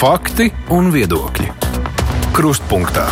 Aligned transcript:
Fakti 0.00 0.46
un 0.72 0.86
viedokļi. 0.94 1.50
Krustpunktā. 2.32 3.02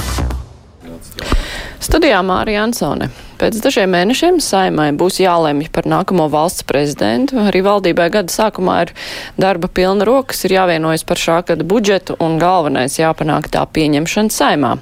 Studijā 1.85 2.23
Mārija 2.25 2.63
Ansone. 2.65 3.11
Pēc 3.37 3.59
dažiem 3.61 3.93
mēnešiem 3.93 4.39
saimai 4.41 4.87
būs 4.97 5.19
jālemj 5.21 5.69
par 5.75 5.85
nākamo 5.85 6.31
valsts 6.33 6.65
prezidentu. 6.65 7.37
Arī 7.51 7.61
valdībai 7.67 8.09
gada 8.15 8.33
sākumā 8.33 8.79
ir 8.87 8.95
darba 9.37 9.69
pilna 9.69 10.09
rokas, 10.09 10.41
ir 10.49 10.57
jāvienojas 10.57 11.05
par 11.05 11.21
šā 11.21 11.43
gada 11.51 11.69
budžetu 11.69 12.17
un 12.25 12.41
galvenais 12.41 12.97
jāpanāk 12.97 13.51
tā 13.53 13.69
pieņemšana 13.69 14.33
saimā. 14.33 14.79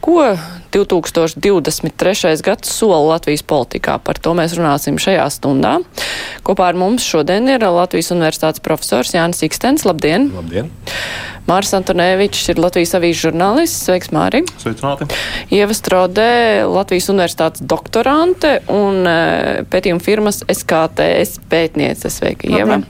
Ko 0.00 0.30
2023. 0.74 2.42
gads 2.44 2.72
sola 2.72 3.14
Latvijas 3.14 3.44
politikā? 3.46 3.98
Par 4.04 4.20
to 4.20 4.34
mēs 4.38 4.56
runāsim 4.58 4.98
šajā 5.00 5.24
stundā. 5.32 5.78
Kopā 6.46 6.70
ar 6.72 6.78
mums 6.78 7.06
šodien 7.06 7.48
ir 7.48 7.64
Latvijas 7.64 8.12
Universitātes 8.14 8.62
profesors 8.64 9.14
Jānis 9.16 9.44
Ikstens. 9.46 9.86
Labdien! 9.88 10.30
Labdien! 10.36 10.70
Māris 11.48 11.70
Antonēvičs 11.72 12.50
ir 12.52 12.58
Latvijas 12.60 12.92
avīzes 12.98 13.22
žurnālists. 13.24 13.86
Sveiks, 13.86 14.10
Māri! 14.12 14.42
Sveicināti! 14.60 15.08
Ieva 15.56 15.72
Strodē, 15.76 16.66
Latvijas 16.68 17.08
Universitātes 17.08 17.64
doktorante 17.64 18.58
un 18.68 19.08
uh, 19.08 19.62
pētījuma 19.72 20.04
firmas 20.04 20.42
SKTS 20.44 21.40
pētniece. 21.48 22.12
Sveika, 22.12 22.50
Ieva! 22.52 22.82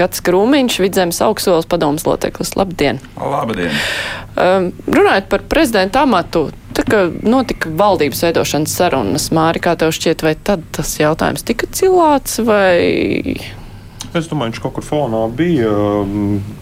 Gats 0.00 0.24
Krūmiņš, 0.24 0.78
Vidzemes 0.80 1.20
augstsolas 1.24 1.68
padomas 1.68 2.08
loceklis. 2.08 2.56
Labdien! 2.56 3.02
Labdien! 3.20 3.76
Um, 4.36 4.70
runājot 4.88 5.28
par 5.32 5.44
prezidenta 5.52 6.06
amatu, 6.08 6.48
tā 6.76 6.84
kā 6.86 7.04
notika 7.24 7.72
valdības 7.72 8.24
veidošanas 8.26 8.78
sarunas, 8.78 9.30
Māri, 9.34 9.62
kā 9.64 9.76
tev 9.80 9.94
šķiet, 9.96 10.24
vai 10.26 10.34
tad 10.36 10.64
tas 10.76 10.96
jautājums 11.00 11.46
tika 11.46 11.68
cilāts 11.72 12.40
vai? 12.44 13.36
Es 14.16 14.28
domāju, 14.30 14.54
viņš 14.54 14.60
kaut 14.64 14.74
kur 14.78 14.84
fonā 14.86 15.22
bija. 15.36 15.70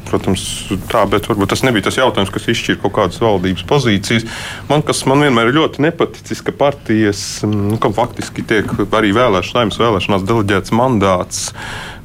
Protams, 0.09 0.43
tā, 0.91 1.05
bet 1.11 1.29
varbūt 1.31 1.53
tas 1.53 1.63
nebija 1.67 1.87
tas 1.87 1.99
jautājums, 2.01 2.33
kas 2.35 2.49
izšķīra 2.51 2.81
kaut 2.83 2.95
kādas 2.97 3.21
valdības 3.23 3.65
pozīcijas. 3.69 4.27
Man, 4.71 4.83
kas 4.87 5.05
man 5.11 5.23
vienmēr 5.23 5.51
ir 5.51 5.59
ļoti 5.59 5.85
nepaticis, 5.85 6.43
ka 6.45 6.55
partijas, 6.57 7.23
nu, 7.47 7.79
kam 7.83 7.95
faktiski 7.97 8.47
tiek 8.49 8.71
arī 8.91 9.15
vēlēšanās, 9.17 9.81
vēlēšanās 9.83 10.27
deleģēts 10.31 10.75
mandāts 10.75 11.47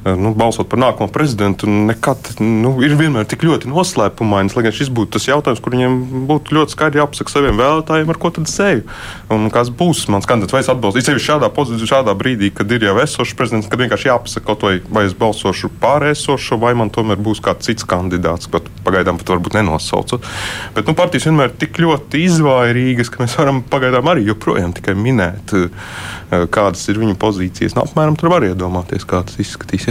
nu, 0.04 0.32
balsot 0.36 0.68
par 0.70 0.80
nākamo 0.80 1.10
prezidentu, 1.12 1.68
nekad 1.68 2.32
nu, 2.40 2.72
ir 2.84 2.94
vienmēr 2.96 3.26
tik 3.28 3.44
ļoti 3.44 3.68
noslēpumains. 3.68 4.54
Lai 4.56 4.64
gan 4.64 4.74
šis 4.74 4.88
būtu 4.96 5.18
tas 5.18 5.28
jautājums, 5.28 5.60
kur 5.60 5.76
viņiem 5.76 6.26
būtu 6.28 6.56
ļoti 6.56 6.76
skaidri 6.76 7.02
jāpasaka 7.02 7.34
saviem 7.34 7.60
vēlētājiem, 7.60 8.12
ar 8.12 8.20
ko 8.20 8.30
tad 8.32 8.48
es 8.48 8.56
eju 8.64 8.86
un 9.34 9.50
kas 9.52 9.68
būs 9.74 10.06
mans 10.12 10.28
kandidāts. 10.28 10.56
Vai 10.56 10.62
es 10.64 10.70
atbalstu, 10.72 11.02
it 11.02 11.08
sevišķi 11.08 11.32
šādā 11.34 11.50
pozīcijā, 11.54 11.90
šādā 11.92 12.14
brīdī, 12.16 12.48
kad 12.54 12.72
ir 12.72 12.86
jau 12.88 12.96
esošs 13.02 13.36
prezidents, 13.36 13.68
kad 13.70 13.82
vienkārši 13.82 14.08
jāpasaka 14.08 14.46
kaut 14.48 14.64
vai, 14.66 14.72
vai 14.88 15.04
es 15.08 15.16
balsošu 15.16 15.70
pār 15.82 16.08
esošo, 16.10 16.56
vai 16.62 16.72
man 16.78 16.92
tomēr 16.94 17.20
būs 17.20 17.42
kāds 17.44 17.68
cits 17.68 17.86
kandidāts, 17.88 18.48
bet 18.50 18.66
pagaidām 18.86 19.20
pat 19.20 19.34
varbūt 19.34 19.58
nenosaucu. 19.60 20.20
Bet 20.76 20.88
nu, 20.88 20.96
partijas 20.98 21.28
vienmēr 21.28 21.52
ir 21.52 21.58
tik 21.60 21.80
ļoti 21.82 22.24
izvairīgas, 22.24 23.12
ka 23.12 23.22
mēs 23.24 23.36
varam 23.38 23.60
pagaidām 23.68 24.08
arī 24.12 24.24
joprojām 24.30 24.72
tikai 24.76 24.96
minēt, 24.96 25.54
eh, 25.54 26.46
kādas 26.48 26.88
ir 26.88 27.00
viņu 27.02 27.18
pozīcijas. 27.20 27.76
Nu, 27.76 27.84
apmēram 27.84 28.16
tur 28.18 28.32
var 28.32 28.46
iedomāties, 28.48 29.04
kā 29.04 29.22
tas 29.26 29.36
izskatīsies. 29.42 29.89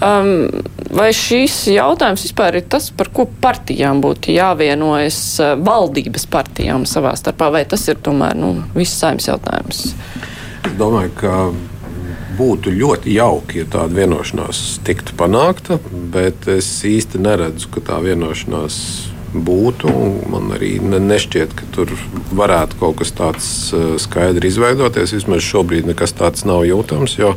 Um, 0.00 0.48
vai 0.96 1.10
šīs 1.12 1.66
jautājums 1.74 2.22
vispār 2.24 2.56
ir 2.56 2.68
tas, 2.72 2.86
par 2.96 3.10
ko 3.12 3.26
partijām 3.42 4.00
būtu 4.00 4.32
jāvienojas 4.32 5.18
valdības 5.60 6.24
partijām 6.32 6.86
savā 6.88 7.12
starpā, 7.20 7.50
vai 7.52 7.66
tas 7.68 7.84
ir 7.92 8.00
tomēr 8.00 8.38
nu, 8.40 8.54
viss 8.72 8.96
saimnes 8.96 9.28
jautājums? 9.28 9.90
Es 10.64 10.72
domāju, 10.80 11.12
ka 11.20 11.34
būtu 12.40 12.72
ļoti 12.72 13.12
jauki, 13.18 13.60
ja 13.60 13.68
tāda 13.68 14.00
vienošanās 14.00 14.80
tiktu 14.86 15.16
panākta, 15.20 15.76
bet 16.14 16.48
es 16.48 16.68
īsti 16.88 17.20
neredzu, 17.20 17.68
ka 17.74 17.84
tā 17.90 18.00
vienošanās 18.04 18.78
būtu. 19.34 19.92
Man 20.32 20.48
arī 20.56 20.78
nešķiet, 20.80 21.52
ka 21.58 21.68
tur 21.74 21.92
varētu 22.32 22.80
kaut 22.80 22.98
kas 23.02 23.12
tāds 23.14 23.50
skaidri 24.02 24.50
izveidoties. 24.50 25.14
Vismaz 25.18 25.44
šobrīd 25.46 25.92
nekas 25.92 26.16
tāds 26.16 26.48
nav 26.48 26.64
jūtams. 26.66 27.18
Jo, 27.20 27.36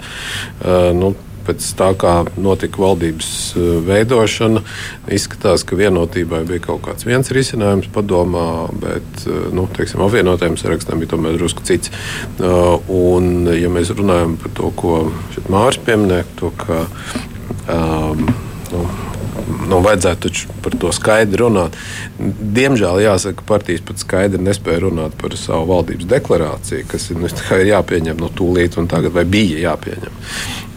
nu, 0.97 1.13
pēc 1.47 1.67
tā, 1.79 1.89
kā 1.99 2.13
notika 2.39 2.81
valdības 2.83 3.29
eh, 3.55 3.69
veidošana, 3.87 4.63
izskatās, 5.13 5.65
ka 5.67 5.77
vienotībai 5.79 6.43
bija 6.49 6.65
kaut 6.67 6.83
kāds 6.87 7.07
viens 7.07 7.31
risinājums 7.35 7.89
padomā, 7.93 8.47
bet 8.83 9.25
eh, 9.27 9.47
nu, 9.55 9.67
teiksim, 9.75 10.03
apvienotajiem 10.05 10.57
sarakstiem 10.61 11.03
bija 11.03 11.15
tomēr 11.15 11.37
drusku 11.39 11.65
cits. 11.67 11.93
Eh, 11.93 12.91
un, 12.93 13.49
ja 13.53 13.71
mēs 13.73 13.93
runājam 13.95 14.37
par 14.41 14.55
to, 14.59 14.73
ko 14.79 14.99
Mārcis 15.51 15.83
pieminēja, 15.83 16.25
to, 16.39 16.53
ka 16.57 16.85
um, 17.67 18.27
nu, 18.71 18.83
nu, 19.69 19.79
vajadzētu 19.83 20.31
par 20.63 20.75
to 20.79 20.91
skaidri 20.95 21.41
runāt. 21.41 21.77
Diemžēl, 22.19 23.01
jāsaka, 23.03 23.45
partijas 23.47 23.83
pat 23.85 24.01
skaidri 24.03 24.41
nespēja 24.43 24.85
runāt 24.85 25.17
par 25.19 25.35
savu 25.39 25.69
valdības 25.73 26.09
deklarāciju, 26.13 26.87
kas 26.91 27.09
nu, 27.15 27.29
ir 27.59 27.73
jāpieņem 27.73 28.21
no 28.21 28.31
tūlīt 28.33 28.77
un 28.81 28.89
tagad, 28.91 29.15
vai 29.15 29.25
bija 29.29 29.65
jāpieņem. 29.67 30.21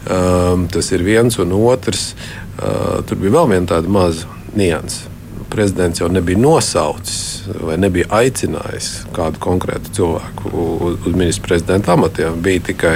Um, 0.07 0.67
tas 0.71 0.91
ir 0.95 1.03
viens 1.03 1.39
un 1.43 1.51
otrs. 1.57 2.13
Uh, 2.57 3.03
tur 3.07 3.19
bija 3.21 3.35
vēl 3.37 3.53
viena 3.53 3.69
tāda 3.73 3.91
maza 3.91 4.29
nianses. 4.55 5.16
Prezidents 5.51 6.01
jau 6.01 6.09
nebija 6.11 6.39
nosaucis 6.39 7.37
vai 7.63 7.77
nebija 7.79 8.07
aicinājis 8.13 8.89
kādu 9.15 9.39
konkrētu 9.43 9.91
cilvēku 9.97 10.51
uz, 10.51 10.97
uz 11.07 11.15
ministra 11.15 11.47
prezidenta 11.47 11.93
amatiem. 11.95 12.39
Bija 12.43 12.63
tikai 12.69 12.95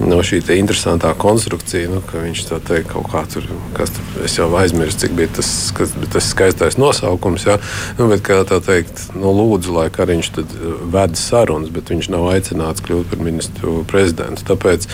no, 0.00 0.20
šī 0.24 0.42
interesantā 0.56 1.12
konstrukcija, 1.18 1.90
nu, 1.92 2.02
ka 2.06 2.22
viņš 2.22 2.44
tā 2.48 2.60
teikt, 2.68 2.90
kaut 2.92 3.10
kā 3.12 3.24
tur, 3.32 3.46
kas 3.76 3.94
tur, 3.96 4.08
es 4.26 4.36
jau 4.38 4.48
aizmirsu, 4.58 5.00
cik 5.04 5.16
bija 5.18 5.32
tas, 5.38 5.52
kas, 5.76 5.94
tas 6.14 6.30
skaistais 6.34 6.78
nosaukums. 6.80 7.46
Ja? 7.48 7.58
Nu, 7.98 8.08
bet, 8.12 8.24
kā 8.26 8.42
tā 8.48 8.60
teikt, 8.64 9.08
nu, 9.16 9.34
lūdzu, 9.36 9.76
lai 9.76 9.88
Kariņš 9.94 10.32
tad 10.38 10.56
ved 10.94 11.18
sarunas, 11.20 11.72
bet 11.74 11.92
viņš 11.92 12.10
nav 12.14 12.28
aicināts 12.34 12.84
kļūt 12.84 13.12
par 13.12 13.22
ministru 13.24 13.80
prezidentu. 13.90 14.46
Tāpēc, 14.52 14.88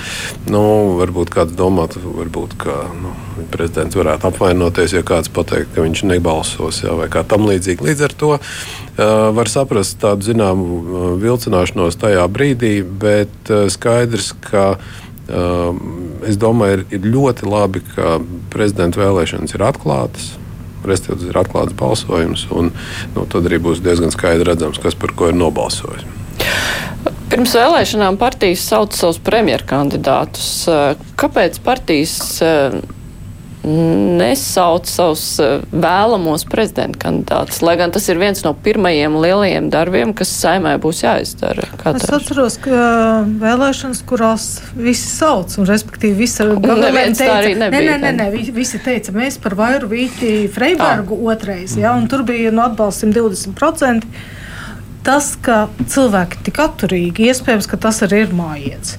nu, 0.53 0.63
varbūt 1.01 1.35
kāds 1.35 1.57
domātu, 1.59 2.03
varbūt, 2.19 2.59
ka 2.61 2.83
nu, 2.97 3.15
prezidents 3.53 3.97
varētu 3.99 4.29
apvainoties, 4.31 4.95
ja 4.97 5.03
kāds 5.07 5.31
pateikt, 5.33 5.75
ka 5.75 5.85
viņš 5.85 6.05
nebalsos 6.11 6.83
ja, 6.85 6.95
vai 6.99 7.09
kā 7.13 7.25
tam 7.29 7.47
līdzīgi. 7.49 7.85
Līdz 7.89 8.07
ar 8.09 8.17
to 8.19 8.33
var 9.39 9.51
saprast 9.51 10.01
tādu 10.03 10.27
zināmu 10.27 11.19
vilcināšanos 11.23 11.99
tajā 12.01 12.25
brīdī, 12.33 12.81
bet 12.83 13.53
skaidrs, 13.73 14.33
ka 14.49 14.75
es 16.29 16.39
domāju, 16.41 16.87
ir 16.91 17.09
ļoti 17.09 17.49
labi, 17.49 17.83
ka 17.95 18.17
prezidenta 18.53 19.03
vēlēšanas 19.03 19.57
ir 19.57 19.67
atklātas. 19.69 20.31
Respektīvi, 20.89 21.33
ir 21.33 21.41
atklāts 21.41 21.75
balsojums, 21.77 22.47
un 22.55 22.71
nu, 23.17 23.25
tad 23.27 23.49
arī 23.49 23.59
būs 23.61 23.83
diezgan 23.85 24.15
skaidri 24.15 24.47
redzams, 24.47 24.79
kas 24.81 24.95
par 24.97 25.13
ko 25.19 25.29
ir 25.29 25.37
nobalsojis. 25.37 26.07
Pirms 27.29 27.53
vēlēšanām 27.59 28.17
partijas 28.17 28.63
sauc 28.71 28.95
savus 28.97 29.19
premjerkandidātus. 29.21 30.49
Kāpēc 31.21 31.59
partijas 31.67 32.15
nesauc 33.67 34.87
savus 34.87 35.25
eh, 35.43 35.59
vēlamos 35.73 36.45
prezidenta 36.49 37.01
kandidātus, 37.03 37.61
lai 37.67 37.75
gan 37.81 37.93
tas 37.95 38.07
ir 38.09 38.21
viens 38.21 38.45
no 38.47 38.53
pirmajiem 38.55 39.17
lielajiem 39.19 39.69
darbiem, 39.73 40.15
kas 40.17 40.31
saimē 40.31 40.77
būs 40.83 41.03
jāizdara. 41.03 41.67
Es 41.91 42.07
atceros, 42.07 42.59
ka 42.63 42.71
eh, 42.71 43.33
vēlēšanas, 43.43 44.05
kurās 44.09 44.47
visi 44.79 45.11
sauc, 45.11 45.57
un 45.59 45.69
respektīvi 45.69 46.17
visi 46.23 46.47
neviens 46.47 47.19
teica, 47.19 47.33
tā 47.33 47.41
arī 47.43 47.55
nebija. 47.59 47.99
Nē, 47.99 48.13
nē, 48.13 48.31
nē, 48.37 48.55
visi 48.57 48.81
teica, 48.85 49.15
mēs 49.17 49.41
par 49.43 49.59
vairu 49.59 49.91
vīti 49.91 50.33
Freibergu 50.55 51.19
ah. 51.19 51.35
otrais, 51.35 51.77
ja, 51.79 51.97
un 51.99 52.07
tur 52.11 52.25
bija 52.29 52.55
no 52.55 52.69
atbalstim 52.69 53.13
20%. 53.17 54.07
Tas, 55.09 55.33
ka 55.41 55.67
cilvēki 55.89 56.43
tik 56.47 56.59
atturīgi, 56.61 57.31
iespējams, 57.31 57.69
ka 57.71 57.79
tas 57.81 58.03
arī 58.05 58.27
ir 58.27 58.35
mājiens. 58.37 58.99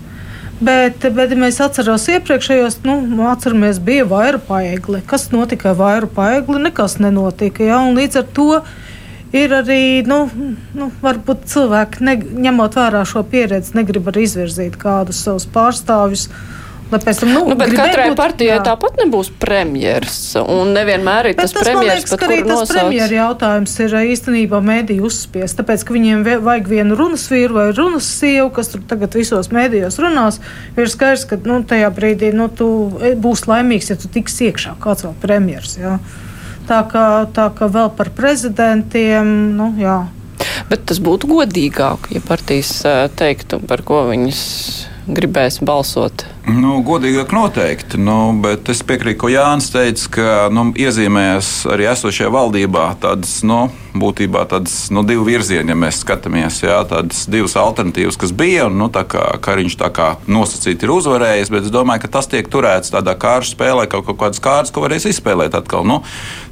Bet, 0.60 1.06
bet 1.16 1.32
mēs 1.40 1.62
atceramies 1.64 2.10
iepriekšējos, 2.18 2.82
nu, 2.84 2.98
atceramies, 3.32 3.78
bija 3.80 4.04
vairu 4.10 4.42
paegli. 4.44 5.00
Kas 5.08 5.30
notika 5.32 5.72
ar 5.72 5.78
vairu 5.80 6.10
paegli? 6.12 6.60
Nekas 6.66 6.98
nenotika. 7.00 7.64
Ja? 7.64 7.78
Līdz 7.96 8.20
ar 8.20 8.26
to 8.36 8.48
ir 9.32 9.56
arī, 9.56 9.80
nu, 10.10 10.26
nu, 10.76 10.90
varbūt 11.00 11.48
cilvēki, 11.54 12.04
ne, 12.04 12.18
ņemot 12.48 12.76
vērā 12.76 13.06
šo 13.08 13.24
pieredzi, 13.32 13.72
negrib 13.80 14.12
arī 14.12 14.26
izvirzīt 14.28 14.76
kādus 14.82 15.24
savus 15.24 15.48
pārstāvjus. 15.54 16.28
Lai 16.90 16.98
pēc 17.04 17.20
tam, 17.22 17.30
nu, 17.36 17.42
nu, 17.52 17.56
bet 17.58 17.70
katrai 17.78 18.08
būt, 18.10 18.18
partijai 18.18 18.56
jā. 18.56 18.62
tāpat 18.66 18.96
nebūs 18.98 19.28
premjeras. 19.38 20.18
Un 20.42 20.72
nevienmēr 20.74 21.30
ir 21.30 21.36
tas, 21.38 21.54
tas 21.54 21.68
premjeras, 21.68 22.08
kur 22.10 22.34
nosauc. 22.34 22.64
Tas 22.64 22.74
premjeras 22.74 23.14
jautājums 23.14 23.76
ir 23.86 23.94
īstenībā 24.16 24.62
mēdīju 24.66 25.06
uzspiest. 25.06 25.60
Tāpēc, 25.60 25.86
ka 25.86 25.94
viņiem 25.94 26.26
vajag 26.42 26.72
vienu 26.72 26.98
runas 26.98 27.28
vīru 27.30 27.60
vai 27.60 27.68
runas 27.78 28.10
sievu, 28.10 28.50
kas 28.58 28.74
tur 28.74 28.82
tagad 28.90 29.20
visos 29.20 29.52
mēdījos 29.54 30.02
runās, 30.02 30.42
ir 30.74 30.90
skaidrs, 30.90 31.28
ka 31.30 31.38
nu, 31.46 31.62
tajā 31.70 31.94
brīdī 31.94 32.34
nu, 32.34 32.50
tu 32.50 32.72
e, 32.98 33.14
būs 33.14 33.46
laimīgs, 33.52 33.94
ja 33.94 34.02
tu 34.02 34.10
tiks 34.10 34.42
iekšā 34.50 34.80
kāds 34.82 35.06
vēl 35.06 35.14
premjeras. 35.22 35.78
Jā. 35.78 36.00
Tā 36.70 36.84
kā, 36.90 37.08
tā 37.38 37.52
kā 37.54 37.70
vēl 37.70 37.94
par 37.94 38.10
prezidentiem, 38.18 39.36
nu 39.62 39.76
jā. 39.78 40.08
Bet 40.74 40.90
tas 40.90 40.98
būtu 41.06 41.30
godīgāk, 41.30 42.10
ja 42.18 42.22
partijas 42.26 42.80
teiktu, 43.18 43.62
par 43.70 43.86
ko 43.86 44.08
viņas 44.10 44.40
gribēs 45.07 45.60
balsot. 45.66 46.25
Nu, 46.50 46.80
godīgāk 46.86 47.34
noteikti, 47.36 48.00
nu, 48.01 48.31
bet 48.42 48.69
es 48.72 48.81
piekrītu, 48.86 49.19
ko 49.22 49.30
Jānis 49.30 49.69
teica, 49.74 50.07
ka 50.16 50.31
nu, 50.54 50.69
iezīmējas 50.74 51.51
arī 51.69 51.86
esošajā 51.92 52.31
valdībā 52.34 52.86
tādas, 53.04 53.36
nu, 53.46 53.68
būtībā 54.00 54.46
tādas 54.50 54.88
nu, 54.94 55.04
divu 55.06 55.28
virzieni, 55.28 55.74
ja 55.74 55.78
mēs 55.78 56.01
skatāmies, 56.04 56.62
jā, 56.66 56.80
tādas 56.90 57.25
divas 57.30 57.54
alternatīvas, 57.60 58.18
kas 58.19 58.34
bija, 58.34 58.66
un 58.69 58.80
nu, 58.81 58.90
tā 58.94 59.06
kā 59.10 59.28
Kariņš 59.46 59.78
tā 59.81 59.92
kā 59.94 60.10
nosacīti 60.30 60.88
ir 60.88 60.96
uzvarējis, 60.96 61.54
bet 61.54 61.69
es 61.69 61.75
domāju, 61.75 62.06
ka 62.06 62.13
tas 62.18 62.30
tiek 62.31 62.50
turēts 62.50 62.95
tādā 62.95 63.13
kāršu 63.19 63.54
spēlē, 63.54 63.86
kaut, 63.92 64.07
kaut 64.10 64.22
kādas 64.24 64.42
kārtas, 64.44 64.74
ko 64.74 64.86
varēs 64.86 65.10
izspēlēt 65.12 65.57
atkal. 65.60 65.86
Nu, 65.86 66.02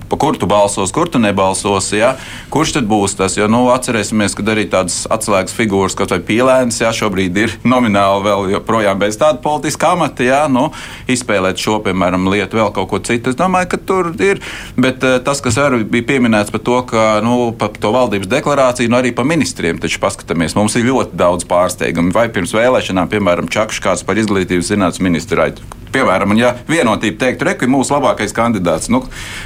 pa 0.10 0.18
kur 0.20 0.38
tu 0.40 0.48
balsos, 0.50 0.92
kur 0.96 1.10
tu 1.12 1.20
nebalsosi. 1.20 1.98
Ja? 2.00 2.14
Kurš 2.54 2.78
tad 2.78 2.88
būs 2.90 3.18
tas? 3.20 3.38
Jo 3.38 3.50
nu, 3.52 3.66
atcerēsimies, 3.74 4.36
ka 4.38 4.46
arī 4.54 4.68
tādas 4.72 5.06
atslēgas 5.12 5.56
figūras, 5.58 5.96
kaut 5.98 6.14
vai 6.14 6.20
pīlēns, 6.28 6.82
ja 6.82 6.94
šobrīd 6.96 7.40
ir 7.42 7.56
nomināli 7.72 8.26
vēl 8.28 8.52
joprojām 8.56 9.00
bez 9.02 9.20
tāda 9.20 9.42
politiska 9.44 9.94
amata, 9.96 10.26
ja? 10.26 10.42
nu, 10.52 10.70
izspēlēt 11.12 11.62
šo, 11.62 11.80
piemēram, 11.86 12.30
lietu, 12.32 12.60
vēl 12.60 12.74
kaut 12.76 12.92
ko 12.92 13.02
citu. 13.04 13.34
Es 13.34 13.40
domāju, 13.40 13.72
ka 13.74 13.82
tur 13.90 14.12
ir. 14.24 14.42
Bet 14.78 15.04
uh, 15.06 15.18
tas, 15.24 15.42
kas 15.44 15.60
arī 15.62 15.84
bija 15.88 16.08
pieminēts 16.14 16.54
par 16.54 16.64
to, 16.66 16.82
ka 16.90 17.08
nu, 17.26 17.52
par 17.58 17.74
to 17.78 17.94
valdības 17.96 18.30
deklarāciju, 18.32 18.92
nu 18.92 19.00
arī 19.00 19.14
par 19.16 19.28
ministriem, 19.30 19.80
taču 19.82 20.02
paskatāmies, 20.04 20.58
mums 20.58 20.78
ir 20.80 20.88
ļoti 20.88 21.18
daudz 21.20 21.48
pārsteigumu. 21.50 22.16
Vai 22.16 22.28
pirms 22.34 22.56
vēlēšanām, 22.58 23.12
piemēram, 23.12 23.52
Čakšs 23.52 23.84
kāds 23.84 24.06
par 24.08 24.20
izglītības 24.20 24.72
zinātnes 24.74 25.04
ministru 25.04 25.48
piemēram, 25.92 26.36
ja 26.38 26.54
vienotība 26.70 27.20
teiktu, 27.24 27.48
ka 27.60 27.70
mūsu 27.70 27.96
labākais 27.96 28.36
kandidāts, 28.36 28.90
nu, 28.94 29.02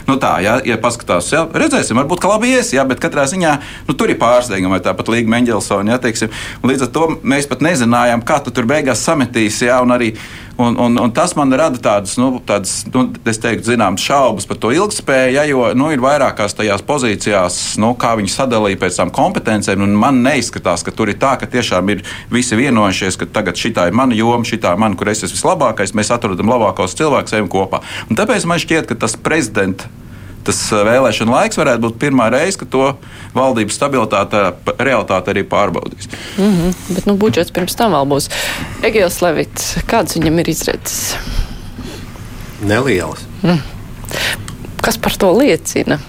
nu 0.07 0.17
tā, 0.21 0.33
ja, 0.43 0.50
ja 0.67 0.77
paskatās, 0.81 1.31
ja, 1.33 1.45
redzēsim, 1.63 1.99
varbūt, 2.01 2.27
labi 2.27 2.53
ies, 2.55 2.73
ja, 2.75 2.85
bet 2.87 3.01
katrā 3.03 3.25
ziņā 3.29 3.55
nu, 3.87 3.95
tur 3.97 4.11
ir 4.11 4.19
pārsteigumi, 4.21 4.75
vai 4.75 4.83
tāpat 4.83 5.11
Līga 5.13 5.31
Mendelsona, 5.31 5.95
ja, 5.95 6.01
teiksim, 6.01 6.31
līdz 6.65 6.87
ar 6.87 6.93
to 6.95 7.09
mēs 7.23 7.49
pat 7.51 7.65
nezinājām, 7.65 8.25
kā 8.27 8.41
tu 8.43 8.53
tur 8.55 8.69
beigās 8.69 9.03
sametīs, 9.07 9.63
ja, 9.65 9.81
un 9.85 9.97
arī 9.97 10.13
Un, 10.61 10.75
un, 10.77 10.97
un 10.97 11.11
tas 11.11 11.33
man 11.33 11.49
rada 11.57 11.79
tādas, 11.81 12.17
nu, 12.19 12.35
tādas 12.45 12.83
nu, 12.93 13.07
teiktu, 13.25 13.63
zināmas 13.65 14.03
šaubas 14.05 14.45
par 14.45 14.59
to 14.61 14.69
ilgspēju, 14.75 15.33
ja, 15.33 15.45
jo 15.49 15.63
nu, 15.77 15.87
ir 15.93 16.03
vairākās 16.03 16.53
tajās 16.57 16.83
pozīcijās, 16.85 17.59
nu, 17.81 17.93
kā 17.97 18.13
viņi 18.19 18.33
sadalīja 18.33 18.81
pēc 18.83 18.99
tam 18.99 19.13
kompetencēm. 19.15 19.81
Man 20.01 20.21
neizskatās, 20.25 20.83
ka 20.85 20.93
tur 20.93 21.09
ir 21.09 21.17
tā, 21.21 21.33
ka 21.41 21.49
tiešām 21.49 21.89
ir 21.95 22.03
visi 22.33 22.59
vienojušies, 22.59 23.17
ka 23.17 23.29
tagad 23.39 23.57
šī 23.57 23.73
ir 23.87 23.97
mana 23.97 24.17
joma, 24.17 24.45
šī 24.45 24.59
ir 24.59 24.77
mana, 24.81 24.99
kur 24.99 25.09
es 25.09 25.23
esmu 25.23 25.39
vislabākais, 25.39 25.95
mēs 25.97 26.13
atrodam 26.13 26.51
labākos 26.51 26.97
cilvēkus, 26.99 27.39
ejam 27.39 27.49
kopā. 27.51 27.81
Un 28.09 28.19
tāpēc 28.19 28.45
man 28.45 28.61
šķiet, 28.61 28.91
ka 28.91 28.99
tas 29.01 29.17
prezidents 29.17 29.89
tas 30.45 30.59
eh, 30.71 30.83
vēlēšana 30.87 31.35
laiks 31.35 31.59
varētu 31.59 31.85
būt 31.85 31.99
pirmā 32.01 32.29
reize, 32.33 32.59
kad 32.61 32.71
to 32.73 32.87
valdības 33.35 33.77
stabilitāte 33.79 34.43
realitāte 34.77 35.33
arī 35.33 35.43
pārbaudīs. 35.47 36.09
Mm 36.37 36.55
-hmm. 36.55 36.95
Bet 36.95 37.05
nu, 37.05 37.15
budžets 37.15 37.51
pirms 37.51 37.75
tam 37.75 37.91
vēl 37.97 38.07
būs. 38.13 38.29
Egils 38.83 39.21
Levits, 39.21 39.75
kāds 39.87 40.17
viņam 40.17 40.39
ir 40.39 40.49
izredzes? 40.49 41.15
Nelielas. 42.61 43.25
Mm. 43.43 43.61
Kas 44.81 44.97
par 44.97 45.13
to 45.13 45.29
liecina? 45.37 45.99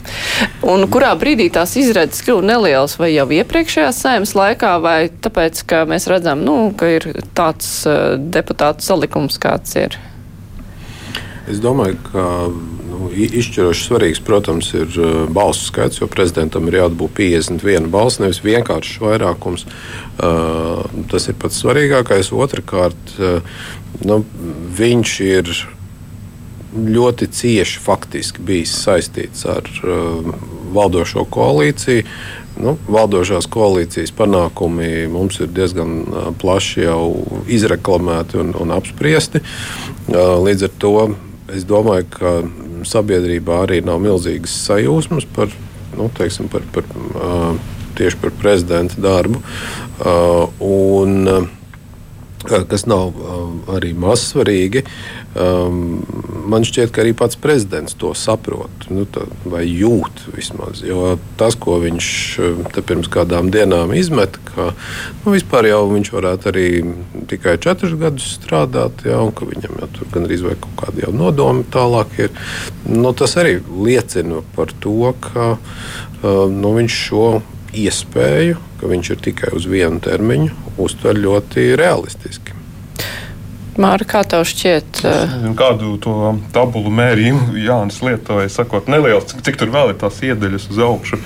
Un 0.64 0.86
kurā 0.88 1.12
brīdī 1.20 1.50
tās 1.52 1.74
izredzes 1.76 2.24
kļuva 2.24 2.42
nelielas, 2.42 2.96
vai 2.98 3.10
jau 3.12 3.26
iepriekšējā 3.28 3.90
sēmas 3.92 4.32
laikā, 4.34 4.78
vai 4.80 5.10
tāpēc, 5.24 5.60
ka 5.68 5.82
mēs 5.84 6.08
redzam, 6.08 6.40
nu, 6.40 6.72
ka 6.76 6.88
ir 6.88 7.04
tāds 7.36 7.84
uh, 7.84 8.16
deputātu 8.16 8.80
salikums, 8.80 9.36
kāds 9.42 9.76
ir? 9.76 9.98
Es 11.52 11.60
domāju, 11.60 11.98
ka 12.06 12.24
izšķiroši 13.10 13.84
svarīgs, 13.86 14.22
protams, 14.24 14.70
ir 14.76 14.88
uh, 15.00 15.12
balsu 15.32 15.66
skaits, 15.68 16.00
jo 16.00 16.08
prezidentam 16.10 16.68
ir 16.68 16.78
jābūt 16.80 17.14
51 17.18 17.90
balss, 17.92 18.20
nevis 18.22 18.42
vienkāršs 18.44 19.00
vairākums. 19.02 19.66
Uh, 20.16 20.82
tas 21.12 21.28
ir 21.30 21.38
pats 21.40 21.60
svarīgākais. 21.62 22.32
Otrakārt, 22.34 23.16
uh, 23.18 23.40
nu, 24.06 24.22
viņš 24.78 25.14
ir 25.28 25.54
ļoti 26.72 27.28
cieši 27.36 27.80
faktiski 27.84 28.40
bijis 28.48 28.72
saistīts 28.80 29.44
ar 29.44 29.66
valdošo 30.72 31.26
koalīciju. 31.28 32.06
Nu, 32.62 32.74
valdošās 32.88 33.44
koalīcijas 33.52 34.12
panākumi 34.16 35.06
mums 35.12 35.38
ir 35.40 35.52
diezgan 35.52 36.02
plaši 36.40 36.84
jau 36.84 37.04
izreklamēti 37.48 38.40
un, 38.40 38.52
un 38.60 38.74
apspriesti. 38.76 39.40
Līdz 40.08 40.68
ar 40.68 40.74
to 40.80 40.96
es 41.52 41.64
domāju, 41.68 42.08
ka 42.12 42.34
sabiedrībā 42.88 43.62
arī 43.66 43.80
nav 43.84 44.00
milzīgas 44.02 44.54
sajūsmas 44.66 45.26
par, 45.36 45.52
nu, 45.98 46.08
teiksim, 46.18 46.50
par, 46.52 46.64
par, 46.74 46.88
tieši 47.98 48.20
par 48.22 48.34
prezidenta 48.40 49.00
darbu. 49.02 49.42
Un, 50.62 51.28
kas 52.46 52.86
nav 52.90 53.12
arī 53.72 53.92
mazsvarīgi. 53.98 54.82
Man 56.52 56.66
šķiet, 56.66 56.90
ka 56.92 57.04
arī 57.04 57.14
pats 57.16 57.38
prezidents 57.40 57.94
to 57.98 58.10
saprot 58.18 58.88
nu, 58.92 59.06
tā, 59.08 59.24
vai 59.48 59.62
jūt 59.68 60.24
vismaz. 60.34 60.82
Jo 60.84 61.16
tas, 61.40 61.56
ko 61.56 61.78
viņš 61.82 62.08
pirms 62.82 63.08
kādām 63.12 63.52
dienām 63.54 63.94
izmet, 63.96 64.36
ka 64.50 64.72
nu, 65.22 65.32
vispār 65.32 65.70
jau 65.70 65.84
viņš 65.92 66.12
varētu 66.12 66.50
arī 66.52 66.66
tikai 67.30 67.56
četrus 67.62 67.94
gadus 68.00 68.34
strādāt, 68.36 69.06
ja, 69.08 69.22
un 69.22 69.32
ka 69.36 69.48
viņam 69.48 69.78
jau 69.80 69.90
tur 69.96 70.12
gan 70.12 70.28
arī 70.28 70.40
kaut 70.42 70.76
kādi 70.82 71.08
nodomi 71.14 71.64
tālāk 71.72 72.18
ir. 72.26 72.34
Nu, 72.88 73.14
tas 73.16 73.38
arī 73.40 73.60
liecina 73.62 74.42
par 74.56 74.74
to, 74.82 75.14
ka 75.22 75.54
nu, 76.22 76.74
viņš 76.76 77.00
šo 77.06 77.26
iespēju, 77.72 78.58
ka 78.80 78.90
viņš 78.90 79.12
ir 79.14 79.22
tikai 79.28 79.52
uz 79.56 79.68
vienu 79.70 80.00
termiņu, 80.02 80.74
uztver 80.82 81.18
ļoti 81.20 81.72
realistiski. 81.80 82.58
Māra, 83.80 84.04
kā 84.04 84.20
tev 84.28 84.44
šķiet? 84.44 85.00
Nezinu, 85.06 85.54
kādu 85.56 85.94
to 86.04 86.14
tabulu 86.52 86.90
mērījumu 86.92 87.56
Jānis 87.56 88.02
lietoja, 88.04 88.50
sakot, 88.52 88.90
neliels, 88.92 89.30
cik, 89.30 89.40
cik 89.46 89.56
tur 89.62 89.72
vēl 89.72 89.94
ir 89.94 90.00
tās 90.02 90.18
iedaļas 90.20 90.68
uz 90.74 90.80
augšu. 90.84 91.18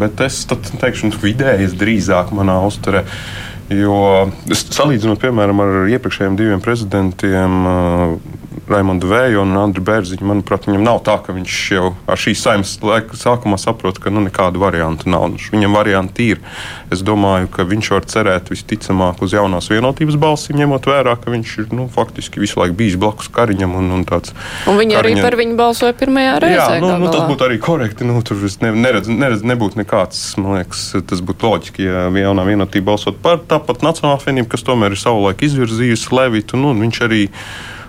Bet 0.00 0.22
es 0.24 0.38
teikšu, 0.48 1.12
ka 1.12 1.20
vidējas 1.26 1.76
drīzāk 1.76 2.32
manā 2.32 2.56
uzturē. 2.64 3.04
Jo 3.72 3.98
salīdzinot, 4.48 5.20
piemēram, 5.20 5.60
ar 5.64 5.92
iepriekšējiem 5.92 6.40
diviem 6.40 6.64
prezidentiem, 6.64 7.60
Raimondu 8.72 9.10
Vēju 9.10 9.42
un 9.42 9.56
Andriu 9.60 9.84
Bērziņu. 9.86 10.26
Manuprāt, 10.28 10.66
viņam 10.68 10.84
nav 10.86 11.02
tā, 11.06 11.18
ka 11.22 11.34
viņš 11.36 11.58
jau 11.74 11.92
ar 12.10 12.20
šīs 12.20 12.42
saimnes 12.44 12.74
laika 12.82 13.18
sākumā 13.18 13.58
saprot, 13.60 14.00
ka 14.02 14.12
nu, 14.12 14.22
nekādu 14.24 14.62
variantu 14.62 15.10
nav. 15.12 15.28
Nu, 15.32 15.40
viņam 15.52 15.76
varianti 15.76 16.30
ir. 16.34 16.42
Es 16.92 17.04
domāju, 17.06 17.50
ka 17.52 17.66
viņš 17.68 17.90
var 17.94 18.08
cerēt 18.12 18.52
visticamāk 18.52 19.22
uz 19.24 19.36
jaunās 19.36 19.70
vienotības 19.72 20.18
balsīm, 20.20 20.58
ņemot 20.62 20.88
vērā, 20.90 21.16
ka 21.20 21.32
viņš 21.32 21.54
ir 21.62 21.74
nu, 21.76 21.88
faktiski 21.92 22.42
visu 22.42 22.60
laiku 22.60 22.76
bijis 22.80 22.98
blakus 23.00 23.30
Kariņam. 23.32 23.76
Un, 23.78 23.90
un 23.96 24.06
tāds, 24.08 24.34
un 24.68 24.80
viņi 24.80 24.96
kariņam... 24.98 25.20
arī 25.20 25.26
par 25.28 25.38
viņu 25.40 25.58
balsoja 25.60 25.96
pirmajā 25.98 26.34
reizē. 26.44 26.76
Jā, 26.76 26.80
nu, 26.82 26.92
nu, 27.02 27.10
tas 27.12 27.28
būtu 27.30 27.48
arī 27.48 27.60
korekti. 27.62 28.08
Nu, 28.08 28.20
tur 28.26 28.40
ne, 28.64 28.72
neredz, 28.86 29.10
neredz, 29.12 29.44
nebūtu 29.48 29.80
nekāds, 29.80 30.22
man 30.40 30.60
liekas, 30.60 30.88
tas 31.08 31.22
būtu 31.24 31.48
loģiski, 31.48 31.86
ja 31.88 32.06
jaunā 32.22 32.46
vienotība 32.48 32.92
balsot 32.92 33.20
par 33.24 33.40
tāpat 33.48 33.84
Nacionālā 33.84 34.18
apvienību, 34.18 34.50
kas 34.52 34.64
tomēr 34.66 34.94
ir 34.94 35.00
savulaik 35.00 35.42
izvirzījusi 35.46 36.12
Levitu. 36.16 36.60
Nu, 36.60 36.74
viņš 36.78 37.00
arī 37.06 37.22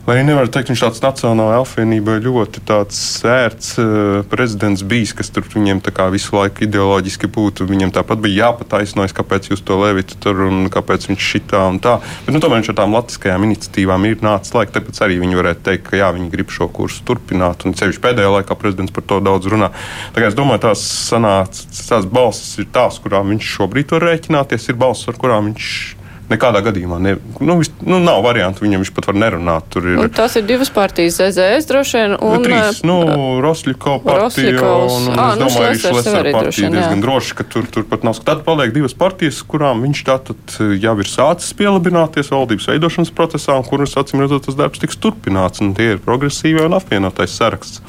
Lai 0.03 0.17
arī 0.17 0.25
nevar 0.27 0.49
teikt, 0.51 0.67
viņš 0.67 0.81
tāds 0.83 0.99
nacionālajā 0.99 1.59
apvienībā 1.63 2.17
ļoti 2.25 2.59
sērts 2.91 3.69
uh, 3.79 4.17
prezidents 4.27 4.81
bijis, 4.83 5.13
kas 5.15 5.31
tur 5.31 5.45
viņiem 5.47 5.79
visu 6.11 6.35
laiku 6.35 6.65
ideoloģiski 6.65 7.29
būtu. 7.31 7.63
Viņam 7.69 7.93
tāpat 7.95 8.19
bija 8.19 8.49
jāpataisnojas, 8.49 9.15
kāpēc 9.15 9.47
jūs 9.53 9.63
to 9.63 9.77
levitu 9.79 10.19
tur 10.19 10.41
un 10.49 10.67
kāpēc 10.67 11.07
viņš 11.07 11.29
šitā 11.29 11.63
un 11.71 11.79
tā. 11.79 11.95
Bet 12.25 12.35
nu, 12.35 12.43
tomēr 12.43 12.59
viņš 12.59 12.73
ar 12.73 12.79
tām 12.81 12.97
latviskajām 12.97 13.47
iniciatīvām 13.47 14.09
ir 14.11 14.19
nācis 14.27 14.51
laiks, 14.57 14.75
tāpēc 14.75 15.01
arī 15.07 15.21
viņi 15.23 15.39
varētu 15.39 15.67
teikt, 15.69 15.87
ka 15.87 16.03
jā, 16.03 16.11
viņi 16.19 16.29
grib 16.35 16.51
šo 16.51 16.67
kursu 16.67 17.07
turpināt. 17.07 17.63
Un 17.63 17.79
ceļš 17.79 18.03
pēdējā 18.03 18.35
laikā 18.41 18.59
prezidents 18.59 18.91
par 18.91 19.07
to 19.07 19.23
daudz 19.23 19.47
runā. 19.55 19.71
Tā 20.11 20.19
kā 20.19 20.27
es 20.27 20.35
domāju, 20.35 20.65
tās 20.67 20.83
sanāca, 21.07 21.63
tās 21.79 22.11
balsis 22.11 22.57
ir 22.59 22.67
tās, 22.75 22.99
kurām 22.99 23.31
viņš 23.37 23.55
šobrīd 23.55 23.95
var 23.95 24.09
rēķināties, 24.11 24.67
ir 24.67 24.83
balsis, 24.83 25.07
ar 25.15 25.23
kurām 25.23 25.53
viņš 25.53 26.02
Nekādā 26.31 26.61
gadījumā 26.63 26.97
ne, 27.03 27.13
nu, 27.43 27.57
vis, 27.59 27.69
nu, 27.83 27.97
nav 27.99 28.21
variantu, 28.23 28.63
viņam 28.63 28.81
viņš 28.81 28.91
pat 28.95 29.09
var 29.09 29.17
nerunāt. 29.19 29.75
Ir, 29.79 29.87
un 30.05 30.11
tas 30.13 30.37
ir 30.39 30.45
divas 30.47 30.71
partijas, 30.73 31.17
ZZS 31.19 31.67
droši 31.69 31.97
vien. 31.99 32.15
Un, 32.15 32.37
nu, 32.37 32.45
trīs, 32.45 32.79
nu, 32.87 32.95
Rosļiko 33.43 33.97
partija 34.05 34.53
Rosļikovs. 34.53 34.95
un, 34.95 35.09
un 35.11 35.19
à, 35.19 35.25
es 35.33 35.41
nu, 35.41 35.49
domāju, 35.49 35.67
arī 35.67 35.81
Šlesera 35.81 36.33
partija 36.37 36.71
diezgan 36.73 37.03
droši, 37.03 37.35
ka 37.39 37.47
tur, 37.55 37.67
tur 37.75 37.87
pat 37.91 38.07
nav. 38.07 38.21
Tad 38.23 38.45
paliek 38.47 38.71
divas 38.75 38.95
partijas, 38.97 39.41
kurām 39.43 39.83
viņš 39.83 40.03
tātad 40.07 40.57
jau 40.79 40.95
ir 41.03 41.11
sācis 41.11 41.51
pielabināties 41.59 42.31
valdības 42.31 42.69
veidošanas 42.71 43.11
procesā, 43.15 43.59
un 43.59 43.67
kuras, 43.67 43.97
acīm 43.99 44.23
redzot, 44.23 44.47
tas 44.47 44.57
darbs 44.59 44.81
tiks 44.81 44.99
turpināts, 45.03 45.63
tie 45.75 45.93
ir 45.97 46.03
progresīvie 46.03 46.63
un 46.69 46.79
apvienotais 46.79 47.35
saraksts. 47.35 47.83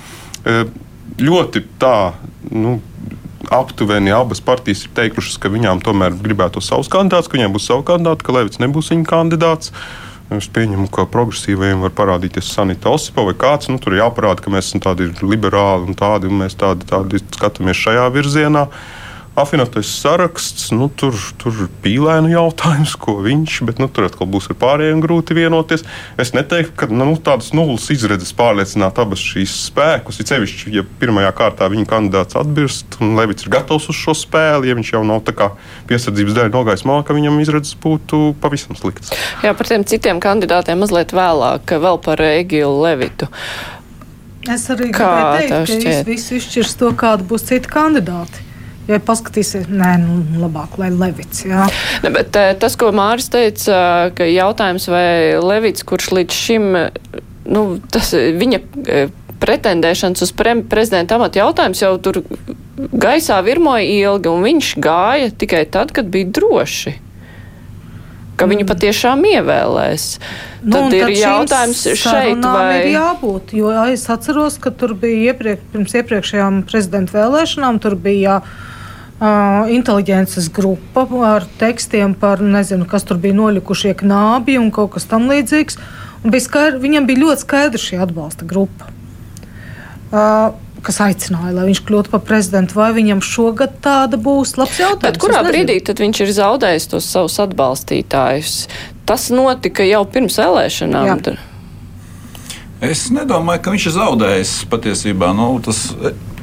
E, 0.45 0.65
ļoti 1.23 1.63
tā, 1.81 1.99
nu, 2.51 2.81
aptuveni 3.53 4.13
abas 4.15 4.41
partijas 4.45 4.85
ir 4.87 4.95
teikušas, 4.97 5.37
ka 5.43 5.51
viņām 5.53 5.83
tomēr 5.85 6.17
gribētu 6.25 6.63
savus 6.65 6.91
kandidātus, 6.93 7.29
ka 7.31 7.39
viņiem 7.39 7.55
būs 7.55 7.69
savi 7.71 7.87
kandidāti, 7.89 8.27
ka 8.27 8.35
Levits 8.37 8.61
nebūs 8.63 8.93
viņa 8.95 9.09
kandidāts. 9.11 9.73
Es 10.33 10.49
pieņemu, 10.49 10.89
ka 10.89 11.05
progresīvajiem 11.13 11.83
var 11.85 11.93
parādīties 11.95 12.49
Sanita 12.49 12.91
Osipa 12.95 13.27
vai 13.27 13.35
kāds. 13.39 13.69
Nu, 13.69 13.77
tur 13.83 13.95
jāparāda, 13.99 14.41
ka 14.43 14.53
mēs 14.53 14.71
esam 14.71 14.83
tādi 14.83 15.11
liberāli 15.21 15.91
un 15.91 15.99
tādi, 15.99 16.31
un 16.31 16.41
mēs 16.41 16.57
tādi, 16.59 16.89
tādi 16.89 17.21
skatāmies 17.37 17.83
šajā 17.85 18.07
virzienā. 18.15 18.65
Apvienotais 19.35 19.89
saraksts, 20.01 20.69
nu, 20.71 20.87
tur, 20.89 21.17
tur 21.43 21.65
ir 21.65 21.71
pīlēnu 21.83 22.31
jautājums, 22.31 22.95
ko 23.01 23.17
viņš, 23.25 23.57
bet 23.67 23.81
nu, 23.83 23.89
tur 23.91 24.07
atkal 24.07 24.29
būs 24.31 24.47
ar 24.53 24.59
pārējiem 24.61 25.03
grūti 25.03 25.35
vienoties. 25.37 25.83
Es 26.21 26.31
neteiktu, 26.37 26.75
ka 26.79 26.89
nu, 26.91 27.17
tādas 27.19 27.51
nulles 27.57 27.89
izredzes 27.91 28.31
pārliecināt 28.39 29.01
abas 29.03 29.23
šīs 29.25 29.57
spēkus. 29.73 30.21
Ir 30.23 30.31
sevišķi, 30.31 30.75
ja 30.79 30.87
pirmajā 31.01 31.35
kārtā 31.35 31.69
viņa 31.73 31.91
kandidāts 31.91 32.39
atbilst, 32.39 32.99
un 33.03 33.19
Levits 33.19 33.47
ir 33.47 33.53
gatavs 33.57 33.91
uz 33.91 33.99
šo 33.99 34.15
spēli, 34.19 34.71
ja 34.71 34.79
viņš 34.79 34.95
jau 34.95 35.03
nav 35.09 35.27
piesardzības 35.89 36.39
dēļ 36.39 36.55
nogājis 36.55 36.87
malā, 36.87 37.03
ka 37.07 37.17
viņam 37.17 37.43
izredzes 37.43 37.75
būtu 37.83 38.37
pavisam 38.43 38.79
sliktas. 38.79 39.11
Jā, 39.43 39.55
par 39.57 39.69
tiem 39.69 39.87
citiem 39.89 40.23
kandidātiem 40.23 40.79
mazliet 40.79 41.15
vēlāk, 41.17 41.75
vēl 41.83 42.01
par 42.05 42.23
Egilu 42.23 42.85
Levitu. 42.85 43.31
Es 44.45 44.67
arī 44.71 44.91
gribēju 44.93 45.37
teikt, 45.41 45.55
ka 45.55 45.77
jūs 45.81 46.03
visi 46.07 46.39
izšķirs 46.39 46.75
to, 46.81 46.91
kāda 47.01 47.25
būs 47.27 47.49
citi 47.49 47.71
kandidāti. 47.71 48.54
Ja 48.91 49.01
paskatīsies, 49.01 49.69
nē, 49.73 49.95
nu, 50.03 50.19
labāk, 50.43 50.77
lai 50.81 50.91
Levits. 50.93 51.45
Jā. 51.49 51.69
Ne, 52.05 52.11
bet, 52.13 52.37
eh, 52.37 52.53
tas, 52.61 52.77
ko 52.77 52.91
Mārcis 52.93 53.33
teica, 53.33 53.79
ka 54.17 54.27
jautājums, 54.29 54.89
vai 54.93 55.07
Levits, 55.41 55.87
kurš 55.89 56.11
līdz 56.19 56.41
šim, 56.45 56.67
nu, 57.49 57.63
tas 57.95 58.13
viņa 58.13 58.61
eh, 58.85 59.15
pretendēšanas 59.41 60.25
uz 60.25 60.35
pre 60.37 60.57
prezidenta 60.69 61.17
amatu 61.17 61.41
jautājums 61.41 61.81
jau 61.83 61.95
tur 62.03 62.23
gaisā 62.77 63.41
virmoja 63.45 63.89
ilgi, 63.89 64.31
un 64.31 64.45
viņš 64.47 64.75
gāja 64.85 65.33
tikai 65.33 65.65
tad, 65.71 65.93
kad 65.97 66.13
bija 66.13 66.31
droši 66.37 66.99
ka 68.35 68.49
viņu 68.51 68.65
mm. 68.65 68.71
patiešām 68.71 69.25
ievēlēs. 69.31 70.05
Nu, 70.65 70.77
tad 70.77 70.97
ir 70.97 71.05
tad 71.05 71.17
jautājums 71.21 71.83
šeit, 72.01 72.43
vai 72.43 72.81
ir 72.81 72.89
jābūt. 72.97 73.55
Jo 73.57 73.73
es 73.93 74.07
atceros, 74.11 74.59
ka 74.63 74.73
tur 74.75 74.97
bija 74.99 75.33
iepriek, 75.33 75.63
pirms 75.73 75.95
iepriekšējām 76.01 76.63
prezidenta 76.71 77.15
vēlēšanām, 77.19 77.79
tur 77.85 77.95
bija 78.01 78.41
uh, 79.21 79.71
inteliģences 79.73 80.51
grupa 80.55 81.07
ar 81.29 81.47
tekstiem 81.61 82.17
par, 82.19 82.43
nezinu, 82.43 82.89
kas 82.89 83.07
tur 83.09 83.21
bija 83.23 83.37
nolikušie 83.37 83.95
knābi 84.01 84.59
un 84.61 84.73
kaut 84.75 84.95
kas 84.97 85.09
tam 85.11 85.29
līdzīgs. 85.31 85.79
Bija 86.25 86.45
skaidr, 86.45 86.81
viņam 86.81 87.07
bija 87.09 87.27
ļoti 87.27 87.45
skaidra 87.45 87.81
šī 87.81 88.01
atbalsta 88.07 88.49
grupa. 88.49 88.91
Uh, 90.15 90.55
kas 90.85 91.01
aicināja, 91.05 91.55
lai 91.57 91.69
viņš 91.71 91.81
kļūtu 91.87 92.13
par 92.13 92.23
prezidentu. 92.27 92.77
Vai 92.79 92.91
viņam 92.97 93.23
šogad 93.25 93.79
tāda 93.85 94.19
būs? 94.21 94.57
Labs 94.61 94.79
jautājums. 94.81 95.05
Bet 95.07 95.21
kurā 95.23 95.41
brīdī 95.47 95.79
tad 95.85 96.03
viņš 96.03 96.21
ir 96.25 96.35
zaudējis 96.37 96.91
tos 96.93 97.09
savus 97.09 97.39
atbalstītājus? 97.45 98.55
Tas 99.09 99.29
notika 99.33 99.87
jau 99.87 100.05
pirms 100.09 100.39
vēlēšanām. 100.41 101.11
Jā. 101.11 101.37
Es 102.85 103.07
nedomāju, 103.15 103.63
ka 103.65 103.73
viņš 103.73 103.89
ir 103.89 103.97
zaudējis 103.97 104.55
patiesībā. 104.73 105.33
Nu, 105.37 105.49
tas, 105.65 105.87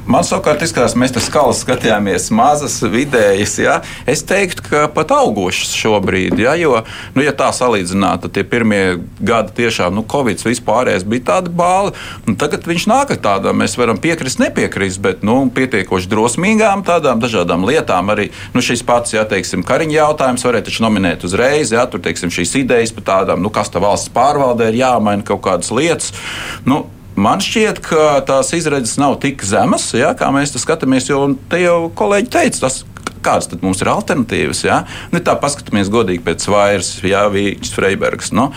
Man 0.02 0.24
savukārt 0.26 0.64
izskatās, 0.64 0.96
mēs 0.98 1.12
tas 1.14 1.28
skalas 1.28 1.60
skatījāmies 1.62 2.24
mazas, 2.34 2.80
vidējas. 2.90 3.52
Ja? 3.62 3.74
Es 4.08 4.24
teiktu, 4.26 4.64
ka 4.66 4.80
pat 4.90 5.12
augošas 5.14 5.70
šobrīd, 5.78 6.40
ja? 6.42 6.56
jo, 6.58 6.80
nu, 7.14 7.22
ja 7.22 7.30
tā 7.36 7.52
salīdzinātu, 7.54 8.26
tad 8.26 8.34
tie 8.34 8.42
pirmie 8.42 8.80
gadi 9.22 9.54
tiešām, 9.60 9.94
nu, 9.94 10.02
Covid 10.10 10.42
vispārējais 10.42 11.06
bija 11.06 11.28
tādi 11.30 11.52
bāli. 11.54 11.94
Tagad 12.40 12.66
viņš 12.66 12.86
nāk 12.90 13.12
ar 13.14 13.20
tādām, 13.22 13.60
mēs 13.62 13.76
varam 13.78 14.00
piekrist, 14.02 14.40
nepiekrist, 14.42 14.98
bet 15.04 15.22
nu, 15.26 15.36
pietiekoši 15.54 16.10
drosmīgām 16.10 16.82
tādām 16.88 17.22
dažādām 17.22 17.62
lietām. 17.68 18.10
Arī 18.10 18.32
nu, 18.56 18.64
šis 18.64 18.82
pats, 18.88 19.14
ja 19.14 19.22
teiksim, 19.28 19.62
kariņa 19.66 20.00
jautājums 20.00 20.46
varētu 20.48 20.72
taču 20.72 20.82
nominēt 20.82 21.28
uzreiz, 21.28 21.70
ja 21.76 21.86
tur 21.86 22.02
teiksim, 22.02 22.32
šīs 22.34 22.56
idejas 22.64 22.94
par 22.96 23.06
tādām, 23.12 23.44
nu, 23.44 23.54
kas 23.54 23.70
tā 23.70 23.82
valsts 23.82 24.10
pārvaldē 24.12 24.72
ir 24.72 24.80
jāmaina 24.82 25.22
kaut 25.30 25.44
kādas 25.46 25.70
lietas. 25.70 26.10
Nu, 26.66 26.88
Man 27.16 27.42
šķiet, 27.44 27.82
ka 27.84 28.22
tās 28.24 28.54
izredzes 28.56 28.96
nav 29.00 29.18
tik 29.20 29.42
zemas, 29.44 29.90
ja, 29.92 30.14
kā 30.16 30.30
mēs 30.32 30.54
skatāmies. 30.56 31.10
Jo 31.10 31.26
te 31.50 31.60
jau 31.60 31.90
kolēģi 31.98 32.30
teica, 32.32 32.62
tas, 32.64 32.78
kādas 33.24 33.50
tad 33.50 33.62
mums 33.64 33.82
ir 33.82 33.90
alternatīvas. 33.92 34.64
Ja? 34.66 34.82
Nu, 35.12 35.20
tā 35.24 35.36
paskatāmies 35.40 35.90
godīgi 35.92 36.24
pēc 36.26 36.46
vairs, 36.50 36.94
Jā, 37.06 37.24
Vīķis, 37.32 37.72
Freibergs. 37.76 38.30
Nu, 38.36 38.48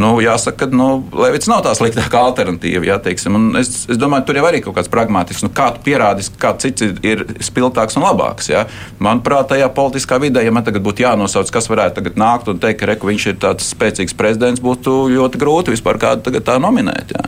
nu, 0.00 0.14
jāsaka, 0.22 0.66
ka 0.66 0.76
nu, 0.76 0.88
Levits 1.16 1.48
nav 1.50 1.62
tā 1.66 1.74
sliktākā 1.76 2.20
alternatīva. 2.30 2.98
Teiksim, 3.02 3.38
es, 3.60 3.72
es 3.90 4.00
domāju, 4.00 4.26
tur 4.28 4.40
jau 4.40 4.46
arī 4.48 4.62
kaut 4.64 4.76
kāds 4.78 4.90
pragmatisks, 4.92 5.44
nu, 5.46 5.52
kā 5.54 5.70
tu 5.74 5.84
pierādīsi, 5.86 6.34
kā 6.40 6.54
cits 6.62 6.86
ir, 6.86 6.94
ir 7.06 7.24
spilgtāks 7.44 7.98
un 7.98 8.06
labāks. 8.06 8.50
Jā. 8.52 8.64
Manuprāt, 9.02 9.50
tajā 9.52 9.68
politiskā 9.74 10.20
vidē, 10.22 10.44
ja 10.44 10.54
man 10.54 10.66
tagad 10.66 10.84
būtu 10.86 11.06
jānosauc, 11.06 11.50
kas 11.52 11.70
varētu 11.72 12.14
nākt 12.18 12.50
un 12.52 12.62
teikt, 12.62 12.80
ka 12.82 12.92
reku, 12.92 13.10
viņš 13.10 13.28
ir 13.32 13.40
tāds 13.42 13.72
spēcīgs 13.74 14.16
prezidents, 14.18 14.62
būtu 14.64 15.04
ļoti 15.12 15.40
grūti 15.42 15.76
vispār 15.76 16.00
kādu 16.02 16.40
tā 16.40 16.58
nominēt. 16.62 17.14
Jā. 17.16 17.26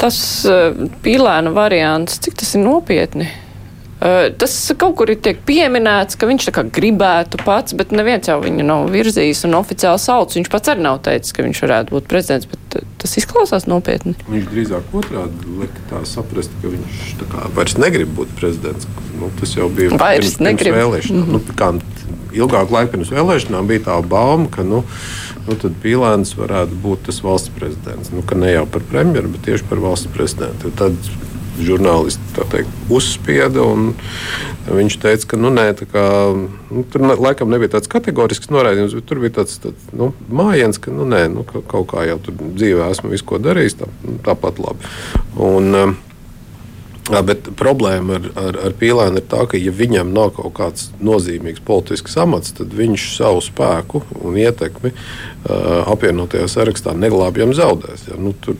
Tas 0.00 0.16
uh, 0.48 0.74
pīlēna 1.04 1.54
variants, 1.54 2.18
cik 2.24 2.36
tas 2.40 2.56
ir 2.56 2.64
nopietni? 2.64 3.30
Tas 4.04 4.54
kaut 4.76 4.98
kur 4.98 5.08
ir 5.08 5.16
tiek 5.24 5.38
pieminēts, 5.48 6.18
ka 6.20 6.28
viņš 6.28 6.50
tā 6.50 6.52
kā 6.58 6.64
gribētu 6.76 7.38
pats, 7.40 7.72
bet 7.78 7.94
neviens 7.96 8.28
jau 8.28 8.36
viņu 8.42 8.66
nav 8.68 8.90
virzījis 8.92 9.46
un 9.48 9.56
oficiāli 9.56 10.02
sauc. 10.02 10.34
Viņš 10.36 10.50
pats 10.52 10.72
arī 10.74 10.84
nav 10.84 10.98
teicis, 11.06 11.32
ka 11.32 11.46
viņš 11.46 11.62
varētu 11.64 11.96
būt 11.96 12.10
prezidents, 12.10 12.50
bet 12.50 12.76
tas 13.00 13.16
izklausās 13.20 13.64
nopietni. 13.70 14.12
Viņš 14.28 14.50
drīzāk 14.50 14.92
otrādi 15.00 15.56
lika 15.62 15.86
tā 15.88 16.02
saprast, 16.10 16.52
ka 16.60 16.74
viņš 16.74 17.14
kā 17.32 17.48
vairs 17.56 17.78
negrib 17.80 18.12
būt 18.18 18.36
prezidents. 18.36 18.90
Nu, 19.16 19.32
tas 19.40 19.56
jau 19.56 19.70
bija 19.72 19.96
vairs 19.96 20.36
pirms, 20.36 20.60
pirms 20.60 20.76
vēlēšanām. 20.76 21.24
Mm 21.24 21.40
-hmm. 21.40 21.80
nu, 21.80 22.14
ilgāku 22.34 22.76
laiku 22.76 22.96
pirms 22.96 23.12
vēlēšanām 23.14 23.68
bija 23.70 23.86
tā 23.88 23.98
bauma, 24.04 24.50
ka 24.52 24.66
nu, 24.66 24.82
nu, 25.48 25.56
Pīlēns 25.82 26.36
varētu 26.36 26.76
būt 26.82 27.06
tas 27.08 27.22
valsts 27.24 27.52
prezidents. 27.56 28.12
Nu, 28.12 28.24
ne 28.36 28.52
jau 28.52 28.66
par 28.66 28.84
premjeru, 28.90 29.32
bet 29.32 29.46
tieši 29.48 29.64
par 29.70 29.80
valsts 29.80 30.12
prezidentu. 30.12 30.72
Tad 30.76 30.98
žurnālisti 31.60 32.46
teikt, 32.52 32.70
uzspieda. 32.92 33.66
Viņš 34.64 34.96
teica, 35.02 35.28
ka 35.28 35.38
nu, 35.40 35.50
nē, 35.52 35.66
kā, 35.90 36.04
nu, 36.72 36.84
tur 36.90 37.04
laikam 37.12 37.52
nebija 37.52 37.74
tāds 37.76 37.90
kategorisks 37.92 38.50
noraidījums, 38.54 38.96
bet 38.96 39.06
tur 39.10 39.20
bija 39.22 39.36
tāds, 39.40 39.58
tāds 39.62 39.92
nu, 39.96 40.12
mājiens, 40.32 40.80
ka 40.80 40.94
nu, 40.94 41.06
nē, 41.08 41.26
nu, 41.34 41.44
ka 41.48 41.60
kaut 41.68 41.90
kā 41.92 42.06
jau 42.08 42.16
tur 42.24 42.38
dzīvē 42.40 42.88
esmu 42.94 43.12
visu 43.12 43.28
ko 43.28 43.40
darījis, 43.44 43.78
tā, 43.82 43.90
tāpat 44.24 44.62
labi. 44.64 44.92
Un, 45.36 45.98
um, 47.10 47.26
Bet 47.26 47.50
problēma 47.58 48.18
ar, 48.18 48.28
ar, 48.40 48.58
ar 48.68 48.76
Pīlēnu 48.78 49.20
ir 49.20 49.26
tā, 49.30 49.44
ka, 49.50 49.60
ja 49.60 49.72
viņam 49.74 50.12
nav 50.14 50.34
kaut 50.38 50.54
kāds 50.56 50.88
nozīmīgs 51.04 51.62
politisks 51.64 52.16
amats, 52.20 52.54
tad 52.56 52.72
viņš 52.76 53.06
savu 53.18 53.42
spēku 53.44 54.02
un 54.24 54.38
ietekmi 54.40 54.92
uh, 54.94 55.84
apvienotajā 55.92 56.48
sarakstā 56.50 56.94
neglābjam 56.96 57.54
zaudēs. 57.56 58.06
Ja? 58.08 58.18
Nu, 58.20 58.32
tur 58.44 58.56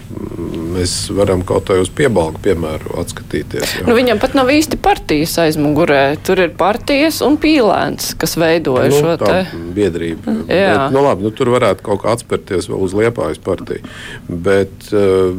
mēs 0.75 0.97
varam 1.15 1.45
kaut 1.47 1.69
kā 1.71 1.79
uz 1.81 1.91
piebalgu 1.95 2.41
piemēru 2.45 2.99
atskatīties. 3.03 3.79
Ja? 3.81 3.87
Nu, 3.89 3.97
viņam 3.97 4.21
pat 4.23 4.37
nav 4.37 4.51
īsti 4.53 4.79
partijas 4.83 5.37
aizmugurē. 5.45 6.03
Tur 6.27 6.45
ir 6.45 6.55
partijas 6.59 7.21
un 7.25 7.39
pīlēns, 7.41 8.13
kas 8.21 8.37
veidoja 8.41 8.91
nu, 8.93 9.01
šo 9.01 9.17
te 9.23 9.41
biedrību. 9.77 10.39
Bet, 10.49 10.93
nu, 10.95 11.05
labi, 11.05 11.27
nu, 11.27 11.33
tur 11.35 11.53
varētu 11.55 11.85
kaut 11.87 12.05
kā 12.05 12.15
atspērties 12.15 12.69
vēl 12.71 12.85
uz 12.85 12.97
Liepājas 12.97 13.41
partiju. 13.45 13.85
Bet 14.29 14.93
uh, 14.93 15.33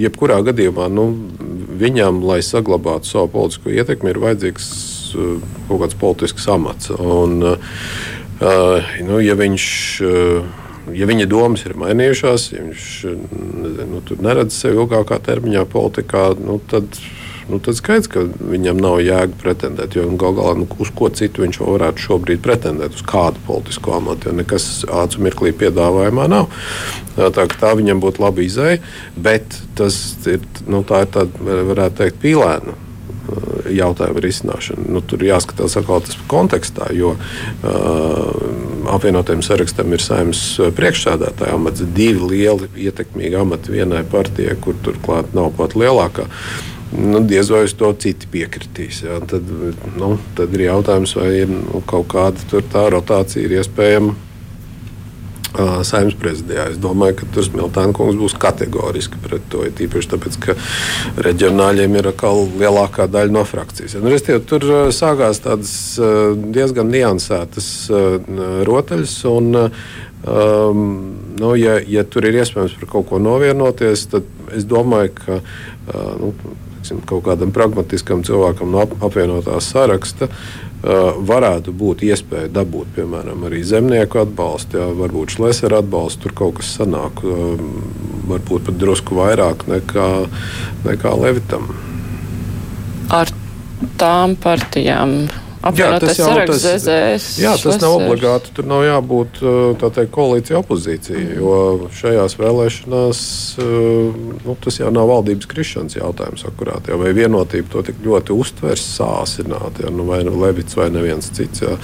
jebkurā 0.00 0.40
gadījumā 0.46 0.88
nu, 0.92 1.08
viņam, 1.80 2.22
lai 2.26 2.33
saglabātu 2.42 3.06
savu 3.06 3.30
politisko 3.36 3.70
ietekmi, 3.70 4.10
ir 4.10 4.22
vajadzīgs 4.22 4.68
uh, 5.14 5.36
kaut 5.68 5.84
kāds 5.84 5.98
politisks 6.00 6.48
amats. 6.50 6.90
Un, 6.96 7.38
uh, 7.44 8.94
nu, 9.06 9.20
ja 9.22 9.36
viņš, 9.38 9.66
ja 10.92 11.06
viņa 11.08 11.26
domas 11.30 11.62
ir 11.64 11.76
mainījušās, 11.78 12.48
ja 12.52 12.64
viņš 12.64 12.88
nu, 13.92 14.02
neredz 14.26 14.56
sevi 14.58 14.80
ilgākā 14.82 15.20
termiņā 15.22 15.62
politikā, 15.70 16.32
nu, 16.42 16.58
tad 16.70 16.98
nu, 17.48 17.58
tad 17.62 17.76
skaidrs, 17.78 18.08
ka 18.10 18.24
viņam 18.24 18.80
nav 18.80 19.00
jēga 19.04 19.38
pretendēt. 19.40 19.96
Jo 19.96 20.06
galu 20.20 20.38
galā, 20.38 20.54
nu, 20.62 20.68
uz 20.80 20.92
ko 20.96 21.10
citu 21.14 21.44
viņš 21.44 21.60
varētu 21.62 22.06
šobrīd 22.06 22.42
pretendēt, 22.44 22.96
uz 22.96 23.04
kādu 23.06 23.42
politisko 23.48 23.98
amatu, 23.98 24.30
jo 24.30 24.38
nekas 24.40 24.68
ātrāk 24.88 25.26
mirklī 25.28 25.52
piedāvājumā 25.64 26.28
nav. 26.32 26.48
Tā, 27.14 27.46
tā 27.46 27.74
viņam 27.78 28.00
būtu 28.02 28.24
laba 28.24 28.42
izēja, 28.42 28.80
bet 29.16 29.60
tas 29.78 30.00
ir, 30.30 30.42
nu, 30.66 30.82
tā 30.86 31.04
ir 31.04 31.12
tāda, 31.14 31.60
varētu 31.70 32.02
teikt, 32.02 32.20
pīlēna 32.24 32.80
jautājuma 33.72 34.20
risināšana. 34.20 34.84
Nu, 34.92 35.00
tur 35.00 35.22
jāskatās 35.24 35.78
atkal 35.80 36.02
tas 36.04 36.18
kontekstā, 36.28 36.90
jo 36.92 37.14
uh, 37.14 38.90
apvienotajam 38.92 39.40
sarakstam 39.44 39.94
ir 39.96 40.04
saimnes 40.04 40.42
priekšsēdētāja 40.76 41.56
amats, 41.56 41.86
divi 41.96 42.28
lieli 42.34 42.68
ietekmīgi 42.84 43.40
amati 43.40 43.72
vienai 43.78 44.04
partijai, 44.12 44.58
kur 44.60 44.76
turklāt 44.84 45.32
nav 45.36 45.54
pat 45.56 45.76
lielākā. 45.78 46.28
Uh, 46.28 46.73
nu, 46.94 47.20
diez 47.26 47.50
vai 47.50 47.64
uz 47.68 47.74
to 47.78 47.90
citi 48.00 48.28
piekritīs. 48.30 49.02
Jā. 49.06 49.18
Tad, 49.30 49.48
nu, 49.98 50.14
tad 50.38 50.54
ir 50.56 50.68
jautājums, 50.68 51.16
vai 51.18 51.32
ir 51.42 51.50
nu, 51.50 51.82
kaut 51.88 52.08
kāda 52.14 52.62
tā 52.72 52.86
rotācija 52.94 53.44
ir 53.44 53.58
iespējama. 53.60 54.14
Uh, 55.54 55.84
Saimnes 55.86 56.16
prezidijā. 56.18 56.64
Es 56.72 56.78
domāju, 56.82 57.20
ka 57.20 57.26
tur 57.30 57.44
Smiltāna 57.46 57.94
kungs 57.94 58.16
būs 58.18 58.32
kategoriski 58.42 59.20
pret 59.22 59.44
to. 59.52 59.60
Tīpaši 59.78 60.10
tāpēc, 60.10 60.38
ka 60.42 60.56
reģionāļiem 61.22 61.94
ir 62.00 62.08
atkal 62.10 62.42
lielākā 62.58 63.06
daļa 63.06 63.30
no 63.36 63.44
frakcijas. 63.46 63.94
Nu, 64.02 64.10
restīvi, 64.10 64.42
tur 64.50 64.66
uh, 64.66 64.80
sākās 64.94 65.44
tādas 65.44 65.76
uh, 66.02 66.32
diezgan 66.34 66.90
niansētas 66.90 67.68
rotaļas. 68.66 69.14
Un, 69.30 69.52
um, 69.62 70.82
nu, 71.38 71.54
ja, 71.60 71.78
ja 71.86 72.02
tur 72.02 72.26
ir 72.26 72.40
iespējams 72.42 72.74
par 72.80 72.90
kaut 72.96 73.12
ko 73.12 73.22
novienoties, 73.22 74.08
tad 74.10 74.26
es 74.58 74.66
domāju, 74.66 75.14
ka 75.20 75.38
nu, 76.18 76.34
tiksim, 76.84 77.00
kaut 77.08 77.24
kādam 77.24 77.52
pragmatiskam 77.52 78.22
cilvēkam 78.24 78.70
no 78.72 78.82
ap, 78.84 78.92
apvienotās 79.00 79.70
saraksta 79.72 80.28
varētu 80.84 81.72
būt 81.72 82.02
iespēja 82.04 82.50
dabūt, 82.52 82.90
piemēram, 82.98 83.46
arī 83.48 83.62
zemnieku 83.64 84.20
atbalstu, 84.20 84.76
jā, 84.82 84.88
varbūt 84.98 85.38
šlēsera 85.38 85.80
atbalstu, 85.80 86.26
tur 86.26 86.34
kaut 86.36 86.58
kas 86.58 86.74
sanāk, 86.76 87.22
varbūt 88.28 88.68
pat 88.68 88.76
drusku 88.76 89.16
vairāk 89.16 89.64
nekā, 89.70 90.08
nekā 90.84 91.14
Levitam. 91.22 91.70
Ar 93.08 93.32
tām 93.96 94.36
partijām 94.36 95.22
apvienotais 95.70 96.18
saraksts 96.20 96.64
ZZS. 96.64 97.28
Jā, 97.42 97.54
tas 97.60 97.80
nav 97.82 97.96
obligāti. 97.98 98.52
Tur 98.56 98.68
nav 98.68 98.84
jābūt 98.86 99.40
teikt, 99.82 100.12
koalīcija 100.14 100.60
opozīcija, 100.60 101.24
jo 101.38 101.56
šajās 101.94 102.36
vēlēšanās 102.40 103.22
nu, 104.44 104.56
tas 104.64 104.80
jau 104.80 104.92
nav 104.94 105.10
valdības 105.10 105.48
krišanas 105.50 105.98
jautājums. 105.98 106.46
Akurāt, 106.48 106.90
jā, 106.90 106.98
vai 107.00 107.14
vienotība 107.16 107.70
to 107.72 107.84
tik 107.88 108.00
ļoti 108.04 108.36
uztvers, 108.36 108.84
sāsināt, 108.98 109.82
jā, 109.84 109.92
nu, 109.94 110.06
vai 110.08 110.22
nu 110.26 110.36
Levits 110.40 110.76
vai 110.78 110.90
neviens 110.94 111.30
cits. 111.34 111.64
Jā. 111.64 111.76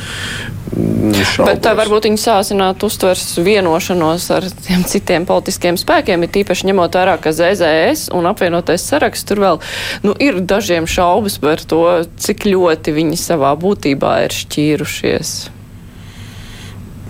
Mm. 0.71 1.15
Bet 1.49 1.63
tā 1.65 1.73
varbūt 1.75 2.07
viņi 2.07 2.21
sāsināt 2.21 2.83
uztvers 2.87 3.25
vienošanos 3.43 4.29
ar 4.37 4.47
tiem 4.67 4.85
citiem 4.87 5.27
politiskiem 5.27 5.79
spēkiem, 5.81 6.23
ir 6.23 6.31
tīpaši 6.35 6.69
ņemot 6.69 6.99
vērā, 6.99 7.17
ka 7.23 7.33
ZZS 7.35 8.13
un 8.15 8.29
apvienotais 8.31 8.85
saraksts 8.87 9.27
tur 9.27 9.43
vēl 9.43 9.61
nu, 10.05 10.15
ir 10.23 10.39
dažiem 10.45 10.87
šaubas 10.91 11.41
par 11.43 11.63
to, 11.67 11.83
cik 12.23 12.47
ļoti 12.47 12.95
viņi 12.95 13.19
savā 13.19 13.51
būtībā 13.59 13.70
būtībā 13.71 14.19
ir 14.27 14.37
šķīrušies? 14.37 15.33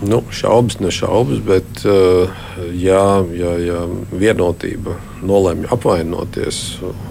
Nu, 0.01 0.23
šaubas, 0.33 0.79
ne 0.81 0.89
šaubas, 0.89 1.43
bet 1.45 1.83
ja, 2.73 3.03
ja, 3.37 3.51
ja 3.61 3.81
vienotība 4.09 4.95
nolemj 5.21 5.67
apvainoties 5.69 6.61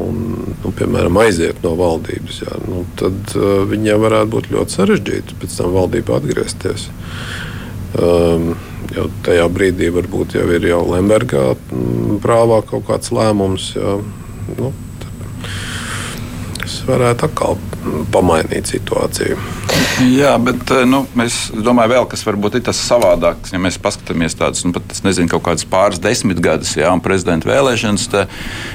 un, 0.02 0.24
nu, 0.64 0.72
piemēram, 0.74 1.20
aiziet 1.22 1.62
no 1.62 1.76
valdības, 1.78 2.40
jā, 2.42 2.58
nu, 2.66 2.82
tad 2.98 3.36
uh, 3.38 3.62
viņiem 3.70 4.02
varētu 4.02 4.32
būt 4.34 4.50
ļoti 4.56 4.76
sarežģīti 4.76 5.38
pēc 5.38 5.54
tam 5.60 5.76
valdībā 5.76 6.18
atgriezties. 6.18 6.88
Um, 7.94 8.52
jau 8.94 9.06
tajā 9.26 9.46
brīdī 9.54 9.90
varbūt 9.94 10.34
jau 10.38 10.46
ir 10.54 10.66
jau 10.66 10.82
Lembergā 10.90 11.52
prāvā 12.22 12.60
kaut 12.66 12.88
kāds 12.90 13.14
lēmums. 13.14 13.72
Jā, 13.78 13.96
nu, 14.58 14.74
tas 16.70 16.86
varētu 16.86 17.26
atkal 17.26 17.56
pamainīt 18.12 18.70
situāciju. 18.70 19.36
Jā, 20.10 20.34
bet 20.42 20.70
eh, 20.74 20.84
nu, 20.88 21.02
es 21.24 21.48
domāju, 21.52 21.94
vēl, 21.94 22.06
kas 22.10 22.22
varbūt 22.26 22.58
ir 22.58 22.64
tas 22.68 22.78
savādāks. 22.84 23.52
Ja 23.54 23.60
mēs 23.62 23.78
paskatāmies 23.82 24.36
tādus, 24.38 24.62
nu, 24.66 24.72
pat, 24.76 24.92
nezinu, 25.04 25.30
kaut 25.32 25.44
kādas 25.48 25.66
pāris 25.68 26.00
desmitgadus, 26.02 26.74
ja 26.78 26.92
prezidenta 27.02 27.48
vēlēšanas, 27.50 28.06
tad 28.12 28.32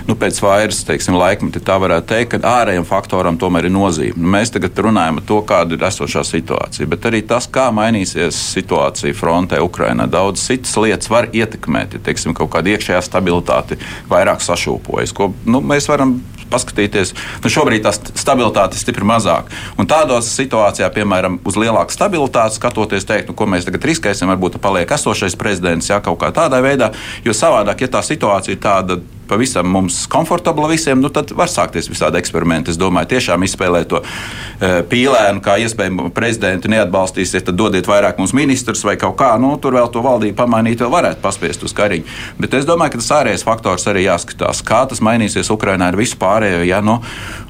nu, 0.09 0.17
pēc 0.19 0.41
vairs 0.43 0.83
teiksim, 0.87 1.17
laikmeta 1.19 1.61
tā 1.63 1.77
varētu 1.81 2.09
teikt, 2.11 2.35
ka 2.35 2.55
ārējiem 2.61 2.87
faktoram 2.89 3.39
tomēr 3.41 3.69
ir 3.69 3.75
nozīme. 3.75 4.17
Nu, 4.17 4.31
mēs 4.35 4.53
tagad 4.55 4.83
runājam 4.87 5.21
par 5.21 5.27
to, 5.31 5.39
kāda 5.53 5.77
ir 5.77 5.87
esošā 5.89 6.25
situācija, 6.27 6.89
bet 6.91 7.09
arī 7.09 7.23
tas, 7.27 7.47
kā 7.47 7.69
mainīsies 7.75 8.37
situācija 8.57 9.15
frontē 9.17 9.61
Ukrainā. 9.63 10.09
Daudz 10.11 10.43
citas 10.49 10.75
lietas 10.81 11.11
var 11.13 11.29
ietekmēt, 11.33 11.97
ja 11.97 12.05
teiksim, 12.09 12.35
kaut 12.37 12.51
kāda 12.55 12.75
iekšējā 12.75 13.03
stabilitāte 13.05 13.79
vairāk 14.11 14.43
sašūpojas, 14.45 15.13
ko 15.15 15.31
nu, 15.45 15.61
mēs 15.65 15.89
varam 15.91 16.17
paskatīties, 16.51 17.13
nu 17.43 17.51
šobrīd 17.51 17.85
tā 17.85 17.93
stabilitāte 17.95 18.77
ir 18.77 18.83
stipri 18.83 19.07
mazāka. 19.07 19.53
Un 19.81 19.89
tādos 19.89 20.29
situācijās, 20.35 20.93
piemēram, 20.95 21.39
uz 21.47 21.59
lielāku 21.59 21.95
stabilitāti 21.95 22.59
skatoties, 22.59 23.07
teikt, 23.07 23.31
nu, 23.31 23.37
ko 23.37 23.49
mēs 23.49 23.67
tagad 23.67 23.87
riskēsim, 23.89 24.31
varbūt 24.33 24.59
paliek 24.63 24.91
esošais 24.97 25.37
prezidents, 25.39 25.89
ja 25.91 26.01
kaut 26.03 26.19
kā 26.21 26.31
tādā 26.35 26.61
veidā, 26.63 26.91
jo 27.25 27.35
savādāk, 27.35 27.85
ja 27.85 27.93
tā 27.97 28.03
situācija 28.05 28.57
ir 28.57 28.63
tāda 28.63 28.99
pavisam 29.27 29.67
mums 29.71 30.03
komfortabla 30.11 30.69
visiem, 30.71 31.01
nu, 31.01 31.09
tad 31.13 31.31
var 31.35 31.51
sākties 31.51 31.89
visādi 31.91 32.19
eksperimenti. 32.21 32.73
Es 32.73 32.79
domāju, 32.79 33.11
tiešām 33.15 33.45
izspēlēt 33.47 33.89
to 33.91 34.01
e, 34.01 34.71
pīlēnu, 34.91 35.43
kā 35.45 35.57
iespējams 35.63 36.13
prezidentu 36.15 36.71
neatbalstīsiet, 36.73 37.47
tad 37.49 37.59
dodiet 37.59 37.89
vairāk 37.89 38.19
mums 38.21 38.35
ministrus 38.37 38.85
vai 38.87 38.97
kaut 39.01 39.17
kā. 39.19 39.33
Nu, 39.41 39.55
tur 39.61 39.77
vēl 39.77 39.89
to 39.93 40.03
valdību 40.05 40.37
pamainīt, 40.39 40.83
vēl 40.83 40.93
varētu 40.93 41.23
paspiest 41.23 41.65
uz 41.67 41.75
kariņu. 41.77 42.07
Bet 42.41 42.57
es 42.59 42.67
domāju, 42.67 42.95
ka 42.95 43.03
tas 43.03 43.13
ārējais 43.19 43.47
faktors 43.47 43.87
arī 43.91 44.05
jāskatās, 44.07 44.63
kā 44.65 44.85
tas 44.89 45.03
mainīsies 45.05 45.51
Ukrainā 45.53 45.91
ar 45.91 45.99
visu 45.99 46.19
pārējo. 46.21 46.63
Ja, 46.67 46.81
nu, 46.85 46.99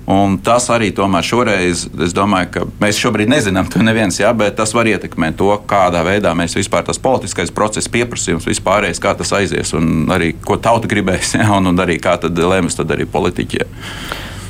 Un 0.06 0.36
tas 0.38 0.68
arī 0.70 0.92
tomēr 0.94 1.26
šoreiz, 1.26 1.88
es 2.06 2.12
domāju, 2.14 2.50
ka 2.54 2.66
mēs 2.78 3.00
šobrīd 3.02 3.30
nezinām 3.32 3.66
to 3.74 3.82
neviens, 3.82 4.20
jā, 4.22 4.30
bet 4.38 4.54
tas 4.60 4.76
var 4.78 4.86
ietekmēt 4.86 5.40
to, 5.40 5.50
kādā 5.66 6.04
veidā 6.06 6.36
mēs 6.38 6.54
vispār 6.60 6.86
tas 6.86 7.02
politiskais 7.02 7.50
process, 7.54 7.90
pieprasījums 7.90 8.46
vispārējais, 8.46 9.02
kā 9.02 9.16
tas 9.18 9.34
aizies 9.34 9.74
un 9.74 10.06
arī 10.14 10.36
ko 10.46 10.60
tauta 10.62 10.92
gribēs, 10.92 11.34
jā, 11.40 11.48
un, 11.58 11.72
un 11.72 11.82
arī 11.82 11.98
kā 12.04 12.20
tad 12.22 12.38
lems 12.38 12.78
tad 12.78 12.94
arī 12.94 13.10
politiķi. 13.10 13.66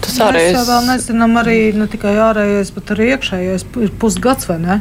Tas 0.04 0.20
ārējais... 0.28 0.60
Mēs 0.60 0.68
vēl 0.74 0.92
nezinām 0.92 1.40
arī 1.40 1.58
ne 1.80 1.88
tikai 1.88 2.18
ārējais, 2.26 2.76
bet 2.76 2.92
arī 2.98 3.10
iekšējais 3.16 3.68
ir 3.88 3.96
pusgads 4.02 4.52
vai 4.52 4.60
ne? 4.60 4.80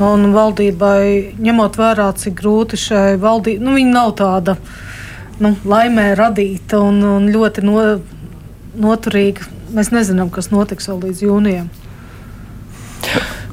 Un 0.00 0.30
valdībai, 0.32 1.36
ņemot 1.44 1.76
vērā, 1.76 2.08
cik 2.16 2.40
grūti 2.40 2.80
šai 2.80 3.18
valdībai, 3.20 3.68
nu, 3.68 3.76
viņa 3.76 3.96
nav 4.00 4.16
tāda 4.16 4.56
nu, 5.44 5.52
laimē 5.68 6.14
radīta 6.16 6.80
un, 6.80 7.04
un 7.04 7.28
ļoti 7.36 7.68
no, 7.68 7.80
noturīga 8.80 9.59
mēs 9.74 9.92
nezinām, 9.94 10.30
kas 10.34 10.50
notiks 10.52 10.88
vēl 10.90 11.04
līdz 11.06 11.22
jūnijam. 11.26 11.70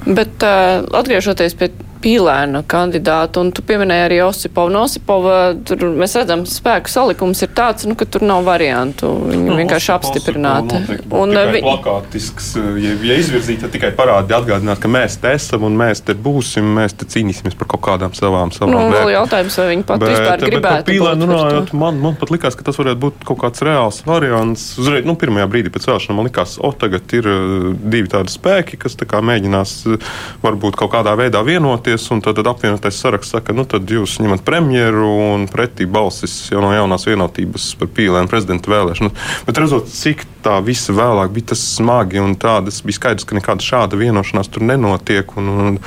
Bet 0.07 0.43
uh, 0.45 0.85
atgriežoties 0.95 1.57
pie 1.59 1.71
pīlēna 2.03 2.63
kandidātu, 2.69 3.43
un 3.43 3.51
tu 3.55 3.63
pieminēji 3.67 4.05
arī 4.07 4.19
Osipovu. 4.25 4.71
No 4.73 4.83
Osipova 4.87 5.37
tur 5.67 5.87
mēs 5.97 6.15
redzam, 6.19 6.45
spēku 6.49 6.91
salikums 6.91 7.43
ir 7.45 7.51
tāds, 7.57 7.87
nu, 7.89 7.97
ka 7.99 8.07
tur 8.09 8.25
nav 8.27 8.45
variantu. 8.47 9.11
Viņi 9.27 9.43
nu, 9.47 9.57
vienkārši 9.59 9.93
apstiprināti. 9.95 10.81
Un 11.17 11.35
vi... 11.51 11.61
plakātisks, 11.65 12.53
ja, 12.81 12.95
ja 13.09 13.17
izvirzīt, 13.19 13.61
tad 13.63 13.73
tikai 13.75 13.91
parādi 13.97 14.35
atgādināt, 14.37 14.81
ka 14.83 14.91
mēs 14.91 15.19
te 15.21 15.33
esam 15.37 15.65
un 15.67 15.77
mēs 15.79 16.03
te 16.07 16.15
būsim, 16.17 16.67
mēs 16.77 16.97
te 16.97 17.07
cīnīsimies 17.09 17.57
par 17.57 17.71
kaut 17.73 17.85
kādām 17.87 18.15
savām 18.17 18.53
savām. 18.55 18.75
Nu, 18.75 18.93
vēl 18.93 19.13
jautājums, 19.15 19.57
vai 19.59 19.67
viņi 19.73 19.85
pat 19.87 20.01
bet, 20.03 20.13
vispār 20.13 20.43
gribētu. 20.43 20.83
Bet 20.83 20.91
pīlēnu 20.91 21.29
runājot, 21.29 21.73
man, 21.77 21.99
man 22.03 22.17
pat 22.19 22.31
likās, 22.33 22.57
ka 22.57 22.65
tas 22.67 22.79
varētu 22.79 23.01
būt 23.03 23.25
kaut 23.27 23.41
kāds 23.41 23.63
reāls 23.65 24.01
variants. 24.07 24.67
Uzreiz, 24.81 25.07
nu, 25.07 25.17
pirmajā 25.19 25.47
brīdī 25.51 25.73
pēc 25.73 25.89
vēlēšanām 25.89 26.21
man 26.21 26.29
likās, 26.29 26.57
o, 26.61 26.71
tagad 26.77 27.17
ir 27.17 27.29
uh, 27.31 27.69
divi 27.77 28.11
tādi 28.11 28.33
spēki, 28.33 28.79
kas 28.81 28.97
tā 28.99 29.07
kā 29.09 29.21
mēģinās 29.25 29.75
uh, 29.89 30.11
varbūt 30.43 30.77
kaut 30.79 30.93
kādā 30.95 31.15
veidā 31.19 31.43
vienot 31.47 31.86
vienoties, 31.87 32.11
un 32.11 32.21
tad, 32.21 32.35
tad 32.35 32.47
apvienotais 32.47 32.99
saraksts 32.99 33.31
saka, 33.31 33.53
nu 33.53 33.65
tad 33.65 33.87
jūs 33.89 34.19
ņemat 34.19 34.43
premjeru 34.45 35.07
un 35.33 35.47
pretī 35.47 35.87
balsis 35.87 36.49
jau 36.51 36.61
no 36.61 36.73
jaunās 36.73 37.07
vienotības 37.07 37.75
par 37.79 37.87
pīlēnu 37.87 38.27
prezidenta 38.27 38.71
vēlēšanu. 38.71 39.11
Bet 39.47 39.57
redzot, 39.57 39.87
cik 39.87 40.25
tā 40.43 40.59
visa 40.63 40.93
vēlāk 40.93 41.31
bija 41.31 41.53
tas 41.53 41.63
smagi 41.75 42.19
un 42.19 42.35
tādas 42.35 42.81
bija 42.83 42.99
skaidrs, 42.99 43.27
ka 43.27 43.37
nekāda 43.37 43.63
šāda 43.63 43.99
vienošanās 43.99 44.51
tur 44.51 44.65
nenotiek. 44.67 45.31
Un, 45.37 45.47
un, 45.47 45.79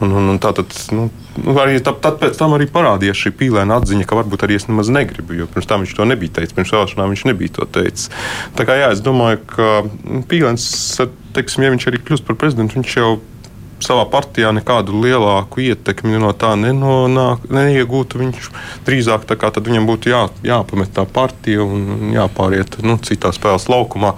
un, 0.00 0.12
un, 0.12 0.28
un 0.34 0.40
tā 0.42 0.52
tad, 0.56 0.74
nu, 0.92 1.08
nu, 1.38 1.56
arī 1.60 1.80
tad, 1.80 2.00
tad 2.04 2.20
pēc 2.20 2.38
tam 2.38 2.56
arī 2.56 2.68
parādījās 2.72 3.24
šī 3.24 3.34
pīlēna 3.40 3.80
atziņa, 3.80 4.08
ka 4.08 4.18
varbūt 4.18 4.44
arī 4.46 4.58
es 4.58 4.68
nemaz 4.68 4.92
negribu, 4.92 5.36
jo 5.38 5.48
pirms 5.48 5.68
tam 5.70 5.84
viņš 5.84 5.96
to 5.96 6.08
nebija 6.08 6.38
teicis, 6.40 6.56
pirms 6.56 6.74
vēlēšanām 6.76 7.14
viņš 7.14 7.26
nebija 7.30 7.56
to 7.58 7.68
teicis. 7.78 8.12
Tā 8.58 8.68
kā 8.68 8.78
jā, 8.78 8.92
es 8.96 9.04
domāju, 9.04 9.42
ka 9.48 9.72
pīlēns, 10.30 10.68
teiksim, 11.36 11.66
ja 11.66 11.74
viņš 11.74 11.90
arī 11.90 12.02
kļūst 12.04 12.28
par 12.28 12.38
prezidentu, 12.40 12.80
viņš 12.80 12.96
jau 13.00 13.12
savā 13.84 14.04
partijā 14.10 14.50
nekādu 14.54 14.98
lielāku 15.02 15.62
ietekmi 15.68 16.20
no 16.22 16.32
tā 16.36 16.54
nenonāk, 16.58 17.46
neiegūtu. 17.52 18.20
Viņš 18.22 18.50
drīzāk 18.86 19.26
viņam 19.28 19.88
būtu 19.88 20.12
jā, 20.12 20.22
jāpamet 20.46 20.94
tā 20.96 21.06
partija 21.06 21.64
un 21.64 22.12
jāpāriet 22.14 22.80
nu, 22.82 22.98
citā 23.02 23.32
spēles 23.34 23.68
laukumā. 23.70 24.14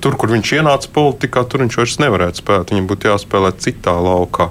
Tur, 0.00 0.14
kur 0.16 0.30
viņš 0.32 0.54
ienāca 0.56 0.88
politikā, 0.94 1.44
tur 1.44 1.60
viņš 1.66 1.76
vairs 1.76 1.98
nevarētu 2.00 2.40
spēlēt. 2.40 2.70
Viņam 2.72 2.86
būtu 2.88 3.10
jāspēlē 3.10 3.50
citā 3.60 3.98
laukā. 4.00 4.48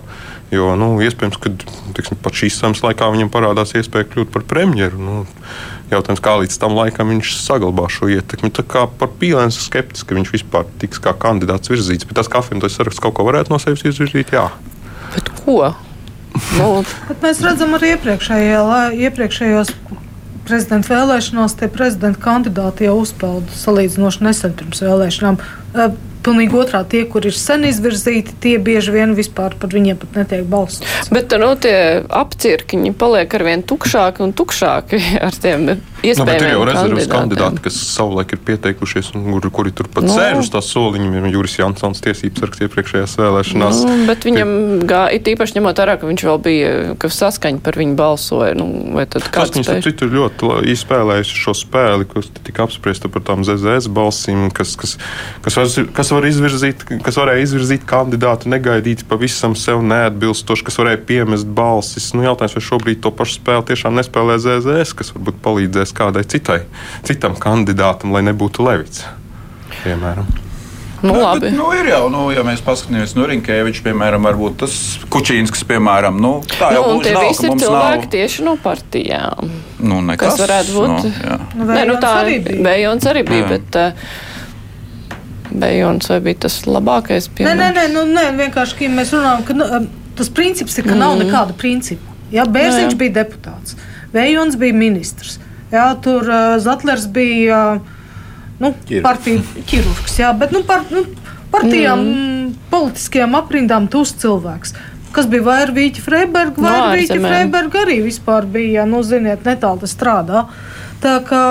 Jo 0.49 0.71
nu, 0.79 0.95
iespējams, 1.05 1.38
ka 1.38 1.51
tiksim, 1.93 2.17
pat 2.23 2.38
šīs 2.39 2.55
samas 2.57 2.81
laikā 2.81 3.12
viņam 3.13 3.29
parādās 3.29 3.75
iespēja 3.77 4.07
kļūt 4.09 4.31
par 4.33 4.45
premjeru. 4.49 4.97
Nu, 4.97 5.17
Jautājums, 5.89 6.21
kā 6.21 6.35
līdz 6.38 6.57
tam 6.62 6.75
laikam 6.77 7.09
viņš 7.13 7.35
saglabā 7.41 7.88
šo 7.89 8.09
ietekmi. 8.13 8.51
Tā 8.53 8.65
kā 8.65 8.85
par 8.89 9.09
pīlēnu 9.21 9.53
skeptiski, 9.53 10.09
ka 10.09 10.17
viņš 10.17 10.33
vispār 10.35 10.67
tiks 10.81 11.01
kā 11.01 11.15
kandidāts 11.17 11.71
virzīts. 11.71 12.05
Bet 12.09 12.19
tas, 12.19 12.29
ka 12.29 12.41
apvienotais 12.41 12.77
saraksts 12.77 13.01
kaut 13.01 13.15
ko 13.17 13.25
varētu 13.25 13.53
no 13.53 13.62
sevis 13.62 13.85
izvirzīt, 13.89 14.33
jā. 14.33 14.47
Bet 15.15 15.31
ko? 15.41 15.71
Nu. 16.57 16.69
Bet 17.09 17.25
mēs 17.25 17.41
redzam 17.45 17.73
arī 17.77 17.95
iepriekšējos 17.95 19.73
prezidenta 20.49 20.93
vēlēšanās, 20.93 21.57
tie 21.57 21.69
prezidenta 21.73 22.21
kandidāti 22.21 22.85
jau 22.88 22.99
uzpelda 23.01 23.57
salīdzinoši 23.57 24.25
nesen 24.25 24.55
pirms 24.57 24.81
vēlēšanām. 24.85 25.41
Pilnīgi 26.25 26.58
otrā, 26.60 26.82
tie, 26.89 27.05
kur 27.10 27.25
ir 27.27 27.36
sen 27.36 27.63
izvirzīti, 27.69 28.36
tie 28.43 28.55
bieži 28.62 28.91
vien 28.95 29.15
vispār 29.17 29.55
par 29.60 29.71
viņiem 29.71 29.99
pat 30.01 30.17
netiek 30.19 30.47
balsots. 30.49 31.08
Bet 31.13 31.32
nu, 31.39 31.53
tie 31.62 32.03
apcirkņi 32.03 32.93
paliek 32.99 33.36
ar 33.39 33.45
vien 33.47 33.63
tukšāki 33.63 34.25
un 34.25 34.36
tukšāki 34.36 34.99
ar 35.27 35.39
tiem 35.39 35.69
Nu, 36.03 36.25
bet 36.25 36.41
ir 36.41 36.51
jau 36.53 36.63
rezerves 36.67 37.07
kandidāti, 37.12 37.62
kas 37.65 37.75
savulaik 37.93 38.31
ir 38.35 38.39
pieteikušies, 38.47 39.12
un 39.17 39.25
kuri, 39.33 39.49
kuri 39.51 39.71
tur 39.75 39.89
pat 39.91 40.05
Nu. 40.07 40.13
sēž 40.15 40.39
uz 40.45 40.49
tā 40.53 40.62
soliņa. 40.63 41.25
Juris 41.29 41.57
Jansons 41.59 41.99
tiesības 42.01 42.39
sargs 42.39 42.62
iepriekšējās 42.65 43.15
vēlēšanās. 43.19 43.81
Nu, 43.85 43.97
bet 44.07 44.23
viņam 44.25 44.51
gāja, 44.89 45.13
it 45.19 45.27
īpaši 45.27 45.57
ņemot 45.59 45.81
vērā, 45.83 45.97
ka 45.99 46.07
viņš 46.07 46.23
vēl 46.29 46.39
bija, 46.45 46.69
ka 47.01 47.12
saskaņa 47.12 47.59
par 47.65 47.77
viņu 47.81 47.95
balsoja. 47.99 48.55
Nu, 48.57 48.67
vai 48.95 49.05
tad 49.05 49.27
Kas 49.27 49.49
kāds 49.51 49.57
viņas 49.59 49.69
spēj? 49.69 49.83
citu 49.89 50.07
ir 50.07 50.15
ļoti 50.17 50.51
izspēlējuši 50.73 51.35
šo 51.43 51.53
spēli, 51.57 52.07
kas 52.13 52.31
tika 52.47 52.63
apspriesta 52.65 53.12
par 53.12 53.21
tām 53.27 53.43
ZZS 53.47 53.89
balsīm, 53.91 54.47
kas, 54.55 54.75
kas, 54.79 54.95
kas, 55.43 55.59
var, 55.59 55.67
kas, 55.99 56.12
var 56.15 56.23
izvirzīt, 56.29 56.88
kas 57.05 57.19
varēja 57.19 57.43
izvirzīt 57.45 57.83
kandidātu 57.89 58.49
negaidīt 58.49 59.03
pavisam 59.09 59.55
sev 59.59 59.83
neatbilstoši, 59.83 60.65
kas 60.69 60.79
varēja 60.79 61.03
piemest 61.05 61.45
balsis. 61.45 62.12
Nu, 62.15 62.23
jautājums, 62.25 62.55
vai 62.57 62.63
šobrīd 62.69 63.03
to 63.03 63.12
pašu 63.12 63.39
spēli 63.41 63.67
tiešām 63.73 63.99
nespēlē 63.99 64.39
ZZS, 64.39 64.95
kas 64.95 65.13
varbūt 65.15 65.39
palīdzēs 65.45 65.88
kādai 65.95 66.25
citai, 66.30 66.62
citam 67.08 67.38
kandidātam, 67.39 68.13
lai 68.15 68.23
nebūtu 68.28 68.65
Levits. 68.65 69.06
Piemēram. 69.84 70.28
Nu, 71.02 71.13
labi. 71.15 71.39
Bet, 71.39 71.54
nu, 71.56 71.69
ir 71.71 71.88
jau, 71.88 72.10
nu, 72.12 72.25
ja 72.36 72.41
mēs 72.43 72.60
paskatāmies, 72.63 73.13
nu, 73.15 73.23
Rinkēvičs, 73.30 73.80
piemēram, 73.86 74.25
varbūt 74.28 74.58
tas 74.65 74.73
Kučīnskis, 75.12 75.63
piemēram, 75.69 76.17
nu, 76.19 76.32
tā 76.52 76.73
jau 76.75 76.82
Nu, 76.84 76.97
būs 76.97 77.06
tie 77.08 77.13
nav, 77.15 77.28
visi 77.30 77.45
ir 77.47 77.56
cilvēki 77.62 78.02
nav. 78.04 78.10
tieši 78.15 78.47
no 78.47 78.56
partijām. 78.60 79.54
Nu, 79.80 80.02
nekas, 80.04 80.34
Kas 80.34 80.43
varētu 80.43 80.75
būt? 80.75 80.91
Nu, 80.91 81.13
jā. 81.23 81.38
Nu, 81.56 81.69
Nē, 81.71 81.86
nu, 81.88 81.95
tā 82.04 82.12
arī 82.25 82.36
bija. 82.43 82.65
Bejons 82.67 83.08
arī 83.13 83.23
bija, 83.30 83.45
Jā. 83.45 83.54
bet 83.54 83.80
uh, 83.80 85.15
Bejons 85.63 86.12
vai 86.12 86.19
bija 86.28 86.43
tas 86.45 86.60
labākais 86.67 87.30
Nē, 87.30 87.36
piemērs? 87.38 87.62
nē, 87.62 87.69
nē, 87.80 87.86
nu, 87.95 88.06
nē 88.13 88.25
vienkārši 88.43 88.91
mēs 88.93 89.15
runājam, 89.15 89.45
ka 89.47 89.56
nu, 89.56 89.69
tas 90.19 90.30
princips 90.36 90.78
ir, 90.78 90.88
ka 90.89 90.97
mm. 90.97 90.99
nav 90.99 91.15
nekāda 91.21 91.56
principa. 91.58 92.17
Jā, 92.34 92.43
Bērziņš 92.45 92.91
Jā. 92.93 92.99
bija 92.99 93.15
deputāts, 93.23 93.78
Vējons 94.13 94.58
bija 94.60 94.75
ministrs, 94.78 95.39
jā, 95.71 95.88
tur 96.03 96.29
Zatlers 96.63 97.08
bija 97.13 97.79
nu, 98.60 98.73
partiju 99.03 99.65
ķirurgs. 99.69 100.19
Jā, 100.19 100.32
bet 100.38 100.53
nu, 100.55 100.63
par, 100.67 100.86
nu, 100.93 101.05
partijām, 101.53 102.05
mm. 102.05 102.55
politiskajām 102.71 103.38
aprindām 103.39 103.89
tus 103.91 104.13
cilvēks. 104.21 104.75
Kas 105.15 105.29
bija 105.29 105.45
Vairvīķa 105.47 106.03
Freiberga? 106.05 106.62
No 106.62 106.69
Vairvīķa 106.69 107.15
ārzemēm. 107.15 107.32
Freiberga 107.32 107.82
arī 107.86 107.97
vispār 108.05 108.45
bija, 108.49 108.86
nu, 108.89 109.01
ziniet, 109.05 109.45
netālu 109.47 109.82
tas 109.82 109.95
strādā. 109.95 110.45
Tā 111.01 111.15
kā, 111.25 111.43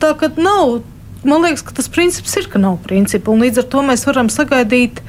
tā 0.00 0.12
kā 0.16 0.30
nav, 0.38 0.80
man 1.26 1.44
liekas, 1.44 1.64
ka 1.66 1.76
tas 1.76 1.90
princips 1.92 2.38
ir, 2.40 2.48
ka 2.48 2.62
nav 2.62 2.78
principa. 2.86 3.34
Un 3.34 3.44
līdz 3.44 3.64
ar 3.64 3.68
to 3.74 3.82
mēs 3.84 4.06
varam 4.08 4.30
sagaidīt 4.32 5.02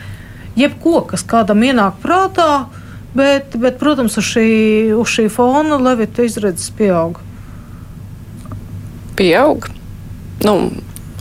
jebko, 0.60 1.04
kas 1.14 1.24
kādam 1.24 1.64
ienāk 1.64 2.02
prātā. 2.04 2.66
Bet, 3.14 3.54
bet 3.62 3.78
protams, 3.78 4.18
uz 4.18 4.26
šī, 4.26 4.48
uz 4.98 5.12
šī 5.14 5.28
fona 5.32 5.78
Levita 5.78 6.26
izredzes 6.26 6.74
pieaug. 6.74 7.22
Pieaug. 9.20 9.68
Nu, 10.44 10.56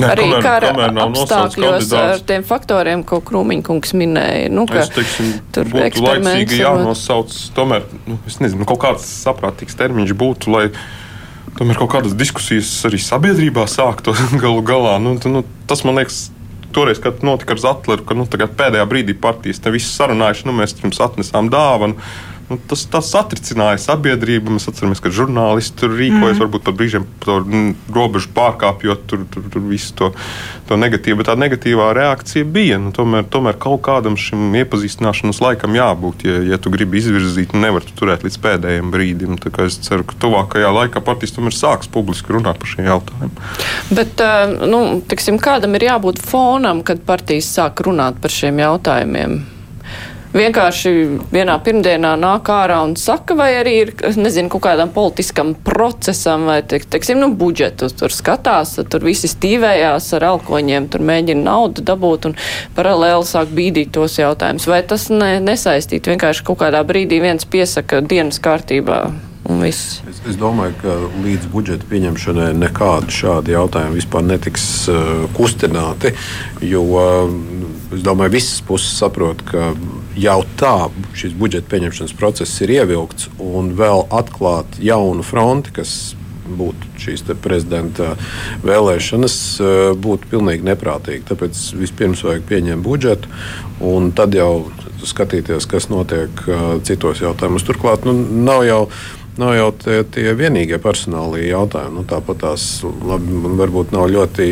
Nē, 0.01 0.09
arī 0.09 0.25
kamēr- 0.25 0.43
kara 0.43 0.71
nosaukts 0.91 1.57
apstākļos 1.57 1.93
ar 1.99 2.23
tiem 2.27 2.43
faktoriem, 2.49 3.05
ko 3.07 3.21
Krūmiņkungs 3.23 3.93
minēja. 3.99 4.49
Nu, 4.51 4.65
ka 4.67 4.81
Es 4.83 4.91
teiksim, 4.95 5.35
tur 5.55 5.69
būtu 5.71 6.03
laicīgi 6.03 6.59
jānosauc. 6.63 7.35
Tomēr 7.55 7.85
nu, 8.09 8.19
es 8.27 8.39
nezinu, 8.43 8.65
kaut 8.67 8.81
kāds 8.83 9.05
saprātīgs 9.23 9.77
termiņš 9.79 10.15
būtu, 10.19 10.51
lai 10.55 10.65
tomēr 11.59 11.77
kaut 11.79 11.93
kādas 11.93 12.17
diskusijas 12.19 12.71
arī 12.89 12.99
sabiedrībā 12.99 13.69
sāktu 13.69 14.17
galu 14.43 14.63
galā. 14.67 14.97
Nu, 15.03 15.19
tu- 15.21 15.29
nu, 15.33 15.45
tas 15.69 15.85
man 15.85 16.01
liekas. 16.01 16.31
Toreiz, 16.73 16.97
kad 17.05 17.19
notika 17.21 17.53
ar 17.53 17.59
Zetleru, 17.61 18.01
ka 18.09 18.15
nu, 18.17 18.25
pēdējā 18.25 18.87
brīdī 18.89 19.13
partijas 19.21 19.59
te 19.61 19.69
viss 19.71 19.91
sarunājuši, 19.93 20.47
nu, 20.49 20.55
mēs 20.57 20.73
jums 20.81 20.97
atnesām 21.05 21.51
dāvanu. 21.53 21.99
Nu, 22.01 22.03
tas, 22.71 22.85
tas 22.93 23.11
satricināja 23.13 23.81
sabiedrību. 23.83 24.57
Mēs 24.57 24.69
atceramies, 24.71 25.03
ka 25.03 25.13
žurnālisti 25.15 25.79
tur 25.83 25.95
rīkojas, 25.97 26.37
mm. 26.37 26.43
varbūt 26.45 26.67
pat 26.69 26.79
brīžiem 26.79 27.07
to 27.25 27.39
robežu 27.93 28.33
pārkāpjot, 28.37 29.07
tur, 29.11 29.25
tur, 29.33 29.49
tur 29.53 29.67
visu 29.67 29.95
to, 29.99 30.13
to 30.71 30.79
negatīvu. 30.81 31.21
Bet 31.23 31.31
tā 31.31 31.37
negatīvā 31.41 31.91
reakcija 31.97 32.49
bija. 32.49 32.81
Nu, 32.83 32.93
tomēr, 32.97 33.27
tomēr 33.33 33.59
kaut 33.63 33.83
kādam 33.89 34.19
šim 34.21 34.55
iepazīstināšanas 34.63 35.43
laikam 35.45 35.77
jābūt. 35.79 36.27
Ja, 36.29 36.41
ja 36.55 36.61
tu 36.63 36.73
gribi 36.75 37.01
izvirzīt, 37.03 37.57
nu, 37.57 37.65
nevar 37.67 37.87
tu 37.87 37.97
turēt 37.99 38.27
līdz 38.27 38.41
pēdējiem 38.43 38.93
brīdim. 38.95 39.39
Kā 39.43 39.63
Es 39.73 39.79
ceru, 39.85 40.05
ka 40.05 40.17
tuvākajā 40.21 40.69
laikā 40.75 41.01
partijas 41.05 41.37
tomēr 41.37 41.55
sāks 41.55 41.91
publiski 41.93 42.35
runāt 42.35 42.59
par 42.61 42.71
šiem 42.71 42.89
jautājumiem. 42.91 43.33
Bet, 43.95 44.23
nu, 44.69 44.83
tiksim, 45.09 45.39
kādam 45.43 45.79
ir 45.79 45.87
jābūt 45.87 46.21
fonam, 46.23 46.83
kad 46.87 47.05
partijas 47.07 47.51
sāk 47.55 47.85
runāt 47.87 48.19
par 48.23 48.35
šiem 48.35 48.61
jautājumiem? 48.63 49.39
Vienkārši 50.33 50.91
vienā 51.29 51.59
pirmdienā 51.61 52.15
nāk 52.17 52.49
ārā 52.49 52.79
un 52.87 52.95
saka, 52.97 53.37
vai 53.37 53.51
arī 53.59 53.75
ir, 53.83 53.91
nezinu, 54.17 54.49
kaut 54.53 54.63
kādam 54.65 54.93
politiskam 54.95 55.53
procesam, 55.67 56.47
vai, 56.49 56.63
te, 56.65 56.79
teiksim, 56.81 57.21
nu, 57.21 57.29
budžetu 57.37 57.91
tur 57.93 58.15
skatās, 58.15 58.79
tur 58.89 59.05
visi 59.05 59.29
stīvējās 59.29 60.09
ar 60.17 60.29
alkoņiem, 60.31 60.89
tur 60.93 61.05
mēģina 61.05 61.45
naudu 61.51 61.85
dabūt 61.85 62.31
un 62.31 62.39
paralēli 62.79 63.29
sāk 63.29 63.53
bīdīt 63.53 63.93
tos 63.93 64.17
jautājumus. 64.23 64.71
Vai 64.73 64.81
tas 64.89 65.11
ne, 65.13 65.35
nesaistīt 65.45 66.09
vienkārši 66.09 66.49
kaut 66.49 66.63
kādā 66.65 66.81
brīdī 66.89 67.21
viens 67.21 67.45
piesaka 67.45 68.01
dienas 68.01 68.41
kārtībā? 68.41 69.03
Es, 69.67 70.01
es 70.31 70.37
domāju, 70.39 70.75
ka 70.81 70.97
līdz 71.25 71.49
budžeta 71.53 71.87
pieņemšanai 71.91 72.53
nekādi 72.57 73.13
šādi 73.13 73.57
jautājumi 73.57 73.99
vispār 73.99 74.25
netiks 74.25 74.67
uh, 74.89 75.25
kustināti. 75.37 76.15
Jo 76.63 76.85
uh, 76.87 77.35
es 77.97 78.05
domāju, 78.07 78.37
visas 78.37 78.63
puses 78.67 78.97
saprot, 78.99 79.43
ka 79.49 79.73
jau 80.19 80.41
tā 80.61 80.77
šis 81.19 81.37
budžeta 81.39 81.71
pieņemšanas 81.73 82.17
process 82.19 82.65
ir 82.65 82.75
ievilkts 82.79 83.31
un 83.43 83.73
vēl 83.79 84.07
atklāt 84.13 84.81
jaunu 84.83 85.25
fronti, 85.27 85.75
kas 85.77 86.15
būtu 86.53 86.93
šīs 87.01 87.25
prezidenta 87.43 88.17
vēlēšanas, 88.67 89.37
uh, 89.63 89.81
būtu 89.99 90.31
pilnīgi 90.33 90.67
neprātīgi. 90.67 91.25
Tāpēc 91.31 91.65
vispirms 91.79 92.25
vajag 92.27 92.47
pieņemt 92.49 92.87
budžetu 92.87 93.31
un 93.83 94.13
tad 94.17 94.35
jau 94.37 94.71
skatīties, 95.03 95.67
kas 95.71 95.89
notiek 95.91 96.45
uh, 96.47 96.77
citos 96.87 97.23
jautājumos. 97.23 97.67
Turklāt 97.67 98.07
nu, 98.09 98.15
nav 98.47 98.67
jau. 98.69 98.85
Nav 99.41 99.55
jau 99.57 99.69
tie, 99.81 99.95
tie 100.13 100.33
vienīgie 100.37 100.77
personālai 100.83 101.47
jautājumi. 101.47 101.95
Nu, 101.97 102.05
tāpat 102.09 102.43
tās 102.43 102.67
labi, 102.85 103.33
varbūt 103.57 103.95
nav 103.95 104.11
ļoti 104.13 104.49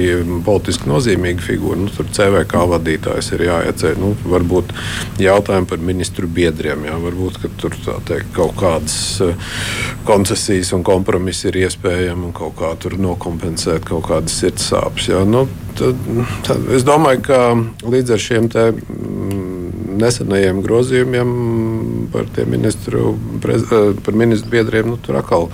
politiski 0.46 0.88
nozīmīga 0.88 1.44
figūra. 1.44 1.76
Nu, 1.82 1.92
tur 1.92 2.08
CVK 2.08 2.62
vadītājs 2.70 3.28
ir 3.36 3.44
jāieceļ. 3.44 3.98
Nu, 4.00 4.14
varbūt 4.32 4.72
jautājumi 5.20 5.68
par 5.68 5.84
ministru 5.84 6.30
biedriem. 6.32 6.86
Jā, 6.88 6.96
varbūt 7.02 7.42
tur 7.60 7.76
teikt, 8.08 8.32
kaut 8.36 8.56
kādas 8.60 8.96
eh, 9.26 9.52
koncesijas 10.08 10.72
un 10.76 10.86
kompromisi 10.86 11.50
ir 11.50 11.60
iespējami 11.66 12.30
un 12.30 12.36
kaut 12.36 12.56
kā 12.62 12.72
tur 12.80 12.96
nokompensēt 13.00 13.84
kaut 13.90 14.08
kādas 14.08 14.40
sirdsāpes. 14.40 15.10
Jā. 15.12 15.26
Nu, 15.28 15.44
tad, 15.76 16.00
tad 16.48 16.72
es 16.72 16.88
domāju, 16.88 17.26
ka 17.28 17.42
līdz 17.84 18.16
ar 18.16 18.28
šiem 18.30 18.48
te, 18.52 18.70
mm, 18.72 19.50
nesenajiem 20.00 20.64
grozījumiem 20.64 21.36
par 22.12 22.26
ministru, 22.46 23.18
eh, 23.44 23.94
par 24.04 24.14
ministru 24.14 24.50
biedriem, 24.50 24.69
nu, 24.86 24.98
tur 25.02 25.20
atkal 25.20 25.48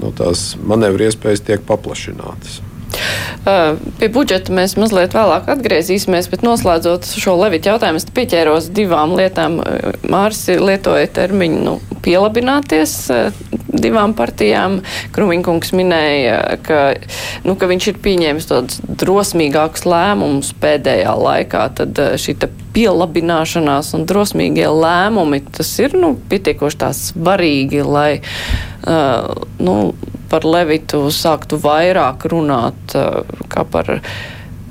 nu, 0.00 0.12
tās 0.16 0.54
manevru 0.62 1.08
iespējas 1.08 1.44
tiek 1.46 1.66
paplašinātas. 1.68 2.60
Pie 3.44 4.08
budžeta 4.08 4.54
mēs 4.56 4.76
mazliet 4.80 5.12
vēlāk 5.16 5.50
atgriezīsimies, 5.52 6.30
bet 6.32 6.44
noslēdzot 6.46 7.08
šo 7.20 7.34
Levita 7.42 7.74
jautājumu, 7.74 8.00
es 8.00 8.08
pieķēros 8.16 8.70
divām 8.74 9.12
lietām. 9.18 9.58
Mārs 10.08 10.46
lietoja 10.48 11.10
termiņu 11.18 11.60
nu, 11.66 11.74
pielabināties 12.04 12.96
divām 13.74 14.14
partijām. 14.16 14.78
Krumiņkungs 15.14 15.74
minēja, 15.76 16.38
ka, 16.64 16.80
nu, 17.44 17.56
ka 17.60 17.68
viņš 17.70 17.90
ir 17.90 18.00
pieņēmis 18.04 18.48
tādus 18.50 18.80
drosmīgākus 19.02 19.84
lēmumus 19.88 20.54
pēdējā 20.62 21.14
laikā. 21.20 21.66
Tad 21.80 22.00
šī 22.20 22.36
pielabināšanās 22.74 23.92
un 23.98 24.08
drosmīgie 24.08 24.66
lēmumi, 24.72 25.44
tas 25.54 25.70
ir 25.82 25.94
nu, 25.98 26.14
pietiekoši 26.30 26.80
tā 26.80 26.90
svarīgi, 26.96 27.84
lai 27.86 28.10
uh, 28.18 29.30
nu, 29.62 29.76
par 30.30 30.46
Levitu 30.48 31.06
sāktu 31.14 31.58
vairāk 31.62 32.26
runāt 32.32 32.96
uh, 32.98 33.22
kā 33.52 33.64
par 33.68 33.96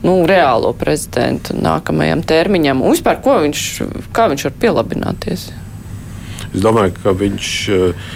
nu, 0.04 0.18
reālo 0.28 0.74
prezidentu 0.76 1.56
nākamajam 1.58 2.24
termiņam. 2.28 2.84
Un 2.84 2.96
vispār, 2.96 3.22
viņš, 3.24 3.68
kā 4.16 4.28
viņš 4.32 4.50
var 4.50 4.58
pielabināties? 4.66 5.48
Es 6.54 6.62
domāju, 6.62 6.94
ka 7.02 7.16
viņš 7.18 7.52
uh, 7.74 8.12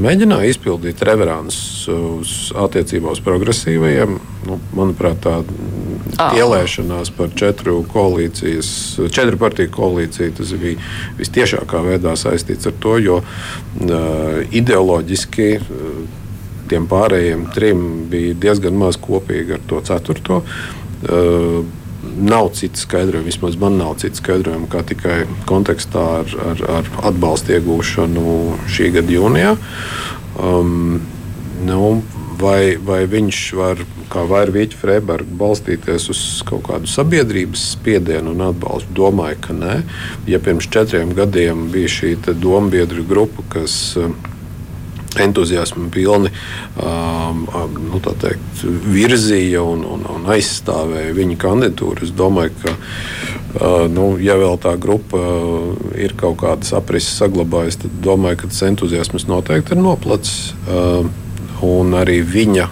mēģināja 0.00 0.54
izpildīt 0.54 1.02
reveransus 1.06 1.84
uz 1.92 2.34
attiecībā 2.58 3.12
uz 3.12 3.20
progresīvajiem. 3.22 4.16
Nu, 4.48 4.56
manuprāt, 4.74 5.20
tā 5.22 5.42
Ah. 6.18 6.34
ielēšanās 6.36 7.10
par 7.16 7.30
četru 7.34 7.84
koalīcijas, 7.92 8.68
četru 9.12 9.38
partiju 9.38 9.70
koalīciju, 9.72 10.34
tas 10.36 10.52
bija 10.60 10.76
vistiešākā 11.18 11.82
veidā 11.86 12.16
saistīts 12.18 12.68
ar 12.68 12.74
to, 12.82 12.96
jo 13.00 13.20
ideoloģiski 14.60 15.48
tiem 16.70 16.86
pārējiem 16.90 17.48
trim 17.54 17.84
bija 18.10 18.38
diezgan 18.46 18.78
maz 18.78 18.98
kopīgi 19.00 19.58
ar 19.58 19.68
to 19.70 19.82
ceturto. 19.86 20.42
Uh, 21.00 21.60
nav 22.20 22.48
citu 22.56 22.80
skaidrojumu, 22.80 23.26
vismaz 23.26 23.56
man 23.60 23.76
nav 23.80 23.94
citu 24.00 24.20
skaidrojumu, 24.20 24.68
kā 24.72 24.82
tikai 24.86 25.18
kontekstā 25.48 26.06
ar, 26.22 26.34
ar, 26.52 26.62
ar 26.78 26.90
atbalstu 27.10 27.56
iegūšanu 27.56 28.36
šī 28.70 28.90
gada 28.96 29.14
jūnijā. 29.14 29.54
Um, 30.40 31.00
nu, 31.66 32.00
vai, 32.40 32.76
vai 32.80 33.02
viņš 33.10 33.40
var, 33.58 33.82
kā 34.10 34.24
Vairvīķa 34.28 34.80
Freiberga, 34.80 35.36
balstīties 35.42 36.08
uz 36.12 36.22
kaut 36.48 36.64
kādu 36.70 36.90
sabiedrības 36.90 37.66
spiedienu 37.76 38.34
un 38.34 38.46
atbalstu? 38.48 38.94
Domāju, 38.96 39.40
ka 39.46 39.56
nē. 39.56 39.76
Ja 40.30 40.40
pirms 40.42 40.68
četriem 40.72 41.14
gadiem 41.16 41.68
bija 41.74 41.92
šī 42.00 42.14
dombiedru 42.40 43.04
grupa, 43.08 43.44
kas 43.56 43.96
entuziasmu 45.18 45.88
pilni 45.90 46.30
um, 46.78 47.42
um, 47.48 47.78
nu, 47.90 48.00
teikt, 48.00 48.62
virzīja 48.62 49.62
un, 49.66 49.82
un, 49.84 50.04
un 50.14 50.28
aizstāvēja 50.30 51.16
viņa 51.16 51.38
kandidatūru. 51.40 52.06
Es 52.06 52.14
domāju, 52.16 52.54
ka, 52.62 52.74
uh, 52.74 53.86
nu, 53.90 54.12
ja 54.22 54.38
vēl 54.40 54.60
tā 54.62 54.76
grupa 54.80 55.18
uh, 55.18 55.88
ir 55.98 56.14
kaut 56.20 56.40
kādas 56.44 56.74
aprises 56.76 57.18
saglabājusi, 57.20 57.84
tad 57.86 57.98
domāju, 58.04 58.42
ka 58.42 58.52
tas 58.52 58.62
entuziasms 58.70 59.26
noteikti 59.30 59.74
ir 59.76 59.82
noplacis. 59.82 60.52
Uh, 60.68 61.10
un 61.66 61.92
arī 61.98 62.20
viņa 62.24 62.68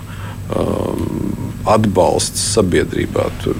um, 0.56 1.27
atbalsts 1.66 2.42
sabiedrībā. 2.54 3.28
Tur 3.42 3.58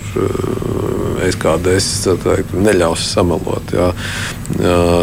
es 1.26 1.38
kādā 1.38 1.76
veidā 1.78 2.36
neļaus 2.54 3.04
samalot. 3.12 3.72
Jā. 3.74 3.90
Uh, 4.58 5.02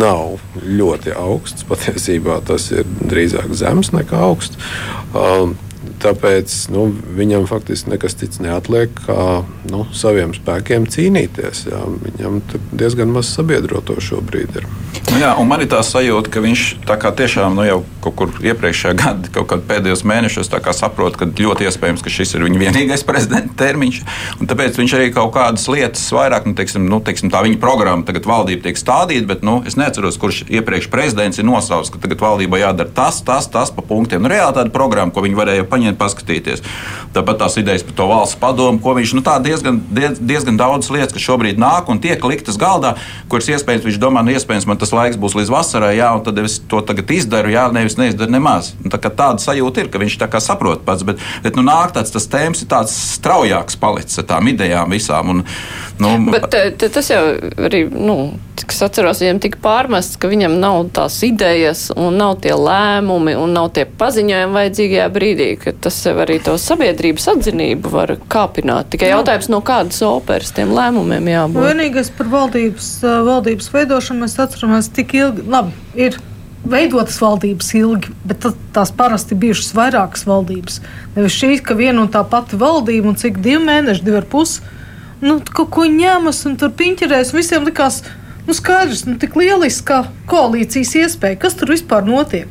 nav 0.00 0.38
ļoti 0.64 1.14
augsts. 1.16 1.66
Patiesībā 1.68 2.40
tas 2.48 2.70
ir 2.74 2.88
drīzāk 3.04 3.54
zems 3.56 3.92
nekā 3.94 4.20
augsts. 4.28 4.58
Tāpēc 6.04 6.54
nu, 6.74 6.88
viņam 7.16 7.46
faktiski 7.48 7.94
nekas 7.94 8.18
cits 8.20 8.42
neatliek, 8.44 8.92
kā 9.06 9.42
nu, 9.72 9.86
saviem 9.96 10.34
spēkiem 10.36 10.84
cīnīties. 10.92 11.66
Jā. 11.70 11.80
Viņam 12.04 12.42
diezgan 12.76 13.14
maz 13.14 13.32
sabiedroto 13.32 13.96
šobrīd 14.04 14.60
ir. 14.60 14.68
Nu 15.10 15.20
jā, 15.20 15.30
man 15.46 15.62
ir 15.62 15.68
tā 15.70 15.80
sajūta, 15.84 16.30
ka 16.32 16.42
viņš 16.44 16.62
tiešām 16.84 17.56
nu, 17.56 17.64
jau 17.66 17.78
kaut 18.04 18.16
kur 18.18 18.32
iepriekšējā 18.44 18.94
gada, 19.00 19.30
kaut 19.34 19.48
kādā 19.52 19.66
pēdējos 19.68 20.04
mēnešos 20.08 20.50
saprot, 20.74 21.16
ka 21.16 21.28
ļoti 21.28 21.68
iespējams, 21.68 22.02
ka 22.04 22.12
šis 22.12 22.34
ir 22.36 22.44
viņa 22.46 22.60
vienīgais 22.60 23.04
prezidenta 23.08 23.56
termiņš. 23.62 24.00
Tāpēc 24.44 24.80
viņš 24.80 24.96
arī 24.98 25.10
kaut 25.14 25.32
kādas 25.36 25.66
lietas 25.70 26.04
vairāk, 26.14 26.48
nu, 26.48 26.56
teiksim, 26.58 26.88
nu, 26.90 27.00
teiksim, 27.04 27.30
tā 27.32 27.44
viņa 27.46 27.60
programma 27.62 28.06
tagad 28.06 28.28
valdība 28.28 28.66
tiek 28.66 28.80
stādīta, 28.80 29.28
bet 29.30 29.44
nu, 29.46 29.60
es 29.68 29.78
neatceros, 29.80 30.18
kurš 30.20 30.44
iepriekš 30.48 30.90
prezidents 30.92 31.40
ir 31.40 31.48
nosaucis, 31.48 31.92
ka 31.94 32.02
tagad 32.02 32.24
valdībā 32.24 32.60
jādara 32.60 32.92
tas, 32.94 33.22
tas, 33.24 33.48
tas 33.50 33.72
pa 33.74 33.84
punktiem. 33.86 34.24
Nu, 34.24 34.32
reāli 34.32 34.58
tāda 34.58 34.74
programma, 34.74 35.14
ko 35.14 35.24
viņi 35.24 35.38
varēja 35.38 35.68
paņemt, 35.70 35.93
paskatīties. 36.00 36.64
Tāpat 37.14 37.40
tās 37.42 37.58
idejas 37.60 37.84
par 37.86 37.98
to 37.98 38.08
valsts 38.10 38.38
padomu, 38.40 38.80
ko 38.82 38.96
viņš 38.98 39.14
nu, 39.18 39.24
diezgan, 39.44 39.80
diez, 39.94 40.18
diezgan 40.20 40.58
daudz 40.60 40.90
lietas, 40.92 41.14
kas 41.14 41.24
šobrīd 41.24 41.60
nāk 41.60 41.90
un 41.92 42.00
tiek 42.02 42.22
liktas 42.24 42.58
galdā, 42.60 42.94
kuras 43.32 43.50
iespējams 43.52 43.86
viņš 43.88 44.00
domā, 44.02 44.24
nu, 44.24 44.34
iespējams 44.34 44.68
man 44.70 44.80
tas 44.80 44.94
laiks 44.94 45.20
būs 45.20 45.36
līdz 45.38 45.52
vasarai, 45.54 45.94
jā, 45.98 46.10
un 46.16 46.24
tad 46.26 46.38
es 46.42 46.58
to 46.70 46.82
tagad 46.86 47.10
izdaru, 47.14 47.52
jā, 47.54 47.66
nevis 47.74 47.98
neizdaru 48.00 48.34
nemaz. 48.34 48.72
Un 48.84 48.92
tā 48.92 49.00
tāda 49.04 49.42
sajūta 49.42 49.84
ir, 49.84 49.90
ka 49.92 50.02
viņš 50.02 50.18
tā 50.20 50.30
kā 50.30 50.42
saprot 50.42 50.84
pats, 50.86 51.04
bet, 51.06 51.22
bet 51.44 51.58
nu, 51.58 51.64
nāk 51.66 51.94
tāds 51.96 52.14
tas 52.14 52.28
tēmas 52.30 52.64
ir 52.64 52.70
tāds 52.72 52.94
straujāks 53.14 53.78
palicis 53.80 54.20
ar 54.22 54.28
tām 54.34 54.50
idejām 54.52 54.92
visām. 54.94 55.32
Un, 55.34 55.44
nu, 56.02 56.14
bet 56.34 56.48
te, 56.52 56.64
te, 56.78 56.90
tas 56.92 57.10
jau 57.12 57.22
arī, 57.68 57.84
nu, 57.92 58.34
cik 58.58 58.74
es 58.74 58.82
atceros, 58.86 59.22
viņam 59.22 59.40
tika 59.44 59.60
pārmests, 59.64 60.18
ka 60.20 60.30
viņam 60.30 60.56
nav 60.62 60.80
tās 60.96 61.18
idejas 61.26 61.86
un 61.94 62.18
nav 62.20 62.38
tie 62.44 62.54
lēmumi 62.56 63.36
un 63.38 63.54
nav 63.56 63.70
tie 63.76 63.86
paziņojumi 64.00 64.58
vajadzīgajā 64.58 65.08
brīdī, 65.14 65.48
ka 65.60 65.74
tas 65.84 65.96
sev 66.00 66.20
arī 66.24 66.40
to 66.42 66.56
sabiedrības 66.60 67.28
atzinību 67.34 67.92
var 67.92 68.14
kāpināt. 68.32 68.90
Tikai 68.94 69.12
jautājums, 69.12 69.50
no 69.52 69.60
kādas 69.64 70.00
operas 70.06 70.54
tiem 70.56 70.72
lēmumiem 70.74 71.32
jābūt. 71.32 71.66
Vienīgais 71.68 72.12
par 72.18 72.30
valdības, 72.32 72.92
valdības 73.30 73.72
veidošanu 73.74 74.24
mēs 74.24 74.38
atceramies 74.40 74.88
tik 74.96 75.16
ilgi, 75.20 75.44
labi, 75.54 75.76
ir 76.06 76.16
veidotas 76.64 77.18
valdības 77.20 77.72
ilgi, 77.78 78.12
bet 78.24 78.46
tās 78.74 78.92
parasti 78.96 79.36
bijušas 79.38 79.74
vairākas 79.76 80.24
valdības. 80.28 80.80
Nevis 81.16 81.36
šī, 81.36 81.58
ka 81.64 81.76
viena 81.78 82.04
un 82.04 82.10
tā 82.12 82.24
pati 82.28 82.58
valdība 82.60 83.12
un 83.12 83.20
cik 83.20 83.40
divi 83.44 83.60
mēneši, 83.66 84.04
divi 84.06 84.20
ar 84.22 84.28
pusi, 84.30 84.64
nu, 85.24 85.38
kaut 85.44 85.70
ko 85.74 85.84
ņemas 85.90 86.44
un 86.48 86.56
tur 86.60 86.72
piņķerēs. 86.78 87.34
Visiem 87.36 87.68
likās, 87.68 88.02
nu, 88.48 88.56
skaidrs, 88.56 89.04
nu, 89.08 89.18
tik 89.20 89.36
lieliska 89.38 90.04
koalīcijas 90.30 90.96
iespēja, 91.04 91.40
kas 91.44 91.58
tur 91.60 91.74
vispār 91.74 92.06
notiek. 92.08 92.48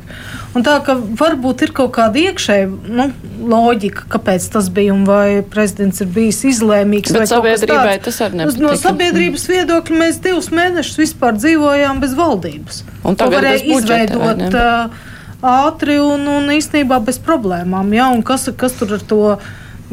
Un 0.54 0.62
tā 0.62 0.76
ka 0.86 0.94
varbūt 0.94 1.64
ir 1.66 1.72
kaut 1.74 1.90
kāda 1.96 2.20
iekšēja 2.28 2.66
nu, 2.70 3.08
loģika, 3.50 4.04
kāpēc 4.12 4.44
tas 4.54 4.68
bija 4.74 4.94
un 4.94 5.02
vai 5.08 5.40
prezidents 5.50 5.98
ir 6.04 6.12
bijis 6.14 6.44
izlēmīgs. 6.52 7.14
Bet 7.16 7.32
sabiedrībai 7.32 7.96
tas 8.04 8.20
arī 8.22 8.38
nebija. 8.38 8.62
No 8.62 8.76
sabiedrības 8.78 9.48
viedokļa 9.50 9.98
mēs 10.04 10.20
divus 10.22 10.52
mēnešus 10.54 11.00
vispār 11.02 11.34
dzīvojām 11.40 11.98
bez 12.04 12.14
valdības. 12.18 12.84
Un 13.02 13.18
tagad 13.18 13.40
varēja 13.40 13.64
izveidot 13.78 14.44
uh, 14.46 15.02
ātri 15.44 15.98
un, 16.00 16.22
un 16.36 16.46
īstenībā 16.54 17.00
bez 17.04 17.18
problēmām. 17.22 17.90
Ja? 17.96 18.12
Un 18.14 18.22
kas, 18.26 18.46
kas 18.56 18.78
tur 18.78 18.94
ar 19.00 19.02
to 19.02 19.22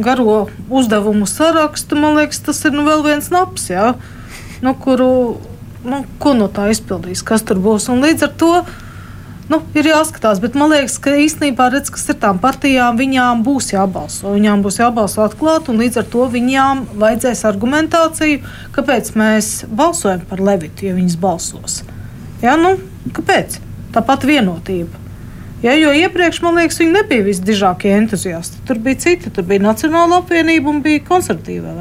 garo 0.01 0.45
uzdevumu 0.69 1.25
sarakstu, 1.29 1.97
man 1.99 2.21
liekas, 2.21 2.43
tas 2.45 2.61
ir 2.69 2.77
nu, 2.77 2.85
vēl 2.85 3.01
viens 3.09 3.33
naps, 3.33 3.71
ja? 3.73 3.95
nu, 4.61 4.75
kuru 4.77 5.09
nu, 5.81 6.05
no 6.37 6.47
tā 6.53 6.69
izpildīs, 6.69 7.25
kas 7.25 7.43
tur 7.49 7.59
būs. 7.61 7.89
Un 7.89 8.05
līdz 8.05 8.29
ar 8.29 8.33
to 8.37 8.53
nu, 9.51 9.59
ir 9.77 9.89
jāskatās. 9.91 10.39
Bet 10.43 10.55
man 10.59 10.71
liekas, 10.71 10.97
ka 11.03 11.13
īstenībā 11.19 11.67
redz, 11.73 11.91
kas 11.93 12.07
ir 12.11 12.17
tām 12.21 12.39
partijām, 12.41 12.99
viņām 12.99 13.43
būs 13.45 13.71
jābalso. 13.73 14.31
Viņām 14.35 14.63
būs 14.65 14.79
jābalso 14.81 15.25
atklāti, 15.25 15.73
un 15.73 15.81
līdz 15.83 16.01
ar 16.01 16.07
to 16.13 16.27
viņām 16.35 16.85
vajadzēs 17.01 17.43
argumentāciju, 17.51 18.41
kāpēc 18.77 19.13
mēs 19.19 19.51
balsojam 19.67 20.23
par 20.29 20.43
Levitu, 20.43 20.87
ja 20.89 20.95
viņas 20.97 21.19
balsos. 21.21 21.81
Ja, 22.41 22.57
nu, 22.59 22.77
kāpēc? 23.13 23.59
Tāpat 23.91 24.25
vienotība. 24.29 25.01
Ja, 25.61 25.75
jo 25.77 25.91
iepriekš, 25.93 26.39
man 26.41 26.55
liekas, 26.57 26.79
viņi 26.81 26.95
nebija 26.95 27.25
visdižākie 27.27 27.91
entuziasti. 27.93 28.63
Tur 28.65 28.79
bija 28.81 28.97
citi, 29.03 29.29
tur 29.29 29.45
bija 29.45 29.61
Nacionāla 29.61 30.23
apvienība 30.23 30.71
un 30.71 30.79
bija 30.81 31.03
konservatīva. 31.05 31.75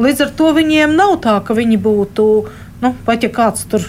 Līdz 0.00 0.22
ar 0.24 0.30
to 0.38 0.52
viņiem 0.56 0.94
nav 0.96 1.18
tā, 1.24 1.34
ka 1.44 1.56
viņi 1.56 1.76
būtu 1.84 2.24
Nu, 2.82 2.92
pat 3.06 3.24
ja 3.24 3.30
kāds 3.32 3.64
tur 3.70 3.84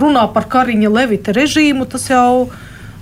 runā 0.00 0.24
par 0.32 0.46
Kariņa 0.48 0.90
Levita 0.92 1.34
režīmu, 1.36 1.84
tas 1.90 2.08
jau 2.08 2.48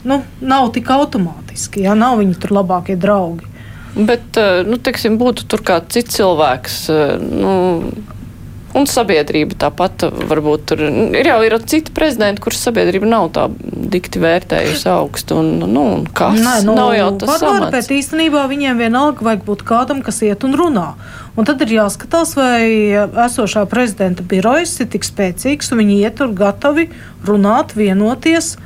nu, 0.08 0.22
nav 0.40 0.72
tik 0.74 0.90
automātiski. 0.90 1.84
Jā, 1.86 1.94
nav 1.98 2.18
viņi 2.22 2.38
tur 2.42 2.56
labākie 2.58 2.98
draugi. 2.98 3.46
Bet, 3.94 4.36
eh, 4.36 4.62
nu, 4.66 4.78
teiksim, 4.78 5.18
būtu 5.18 5.46
tur 5.50 5.62
kāds 5.64 5.94
cits 5.94 6.18
cilvēks. 6.18 6.78
Eh, 6.90 7.18
nu, 7.18 7.54
Un 8.76 8.84
sabiedrība 8.84 9.56
tāpat 9.64 10.04
varbūt 10.28 10.64
tur 10.68 10.82
ir 10.84 11.28
jau 11.30 11.38
ir 11.46 11.54
citi 11.64 11.92
prezidenti, 11.94 12.42
kurus 12.44 12.60
sabiedrība 12.66 13.08
nav 13.08 13.30
tā 13.32 13.46
dikti 13.58 14.20
vērtējusi 14.20 14.90
augstu. 14.92 15.38
Un, 15.40 15.64
nu, 15.64 15.84
un 15.96 16.04
kas? 16.12 16.36
Nē, 16.36 16.58
nu, 16.66 16.74
nav 16.76 16.92
jau 16.92 17.08
tas 17.22 17.40
samats. 17.40 17.72
Bet 17.72 17.88
īstenībā 17.96 18.44
viņiem 18.50 18.82
vienalga 18.84 19.24
vajag 19.24 19.46
būt 19.48 19.64
kādam, 19.68 20.02
kas 20.04 20.20
iet 20.26 20.44
un 20.44 20.56
runā. 20.60 20.88
Un 21.38 21.48
tad 21.48 21.64
ir 21.64 21.78
jāskatās, 21.78 22.34
vai 22.36 22.92
esošā 23.24 23.64
prezidenta 23.70 24.26
birojas 24.26 24.76
ir 24.82 24.90
tik 24.92 25.06
spēcīgs, 25.06 25.72
un 25.72 25.80
viņi 25.80 26.00
iet 26.02 26.18
tur 26.20 26.34
gatavi 26.36 26.90
runāt, 27.24 27.72
vienoties, 27.78 28.56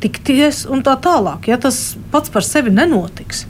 tikties 0.00 0.64
un 0.70 0.80
tā 0.86 0.96
tālāk. 1.02 1.50
Ja 1.52 1.60
tas 1.60 1.98
pats 2.14 2.32
par 2.32 2.46
sevi 2.46 2.72
nenotiks. 2.72 3.44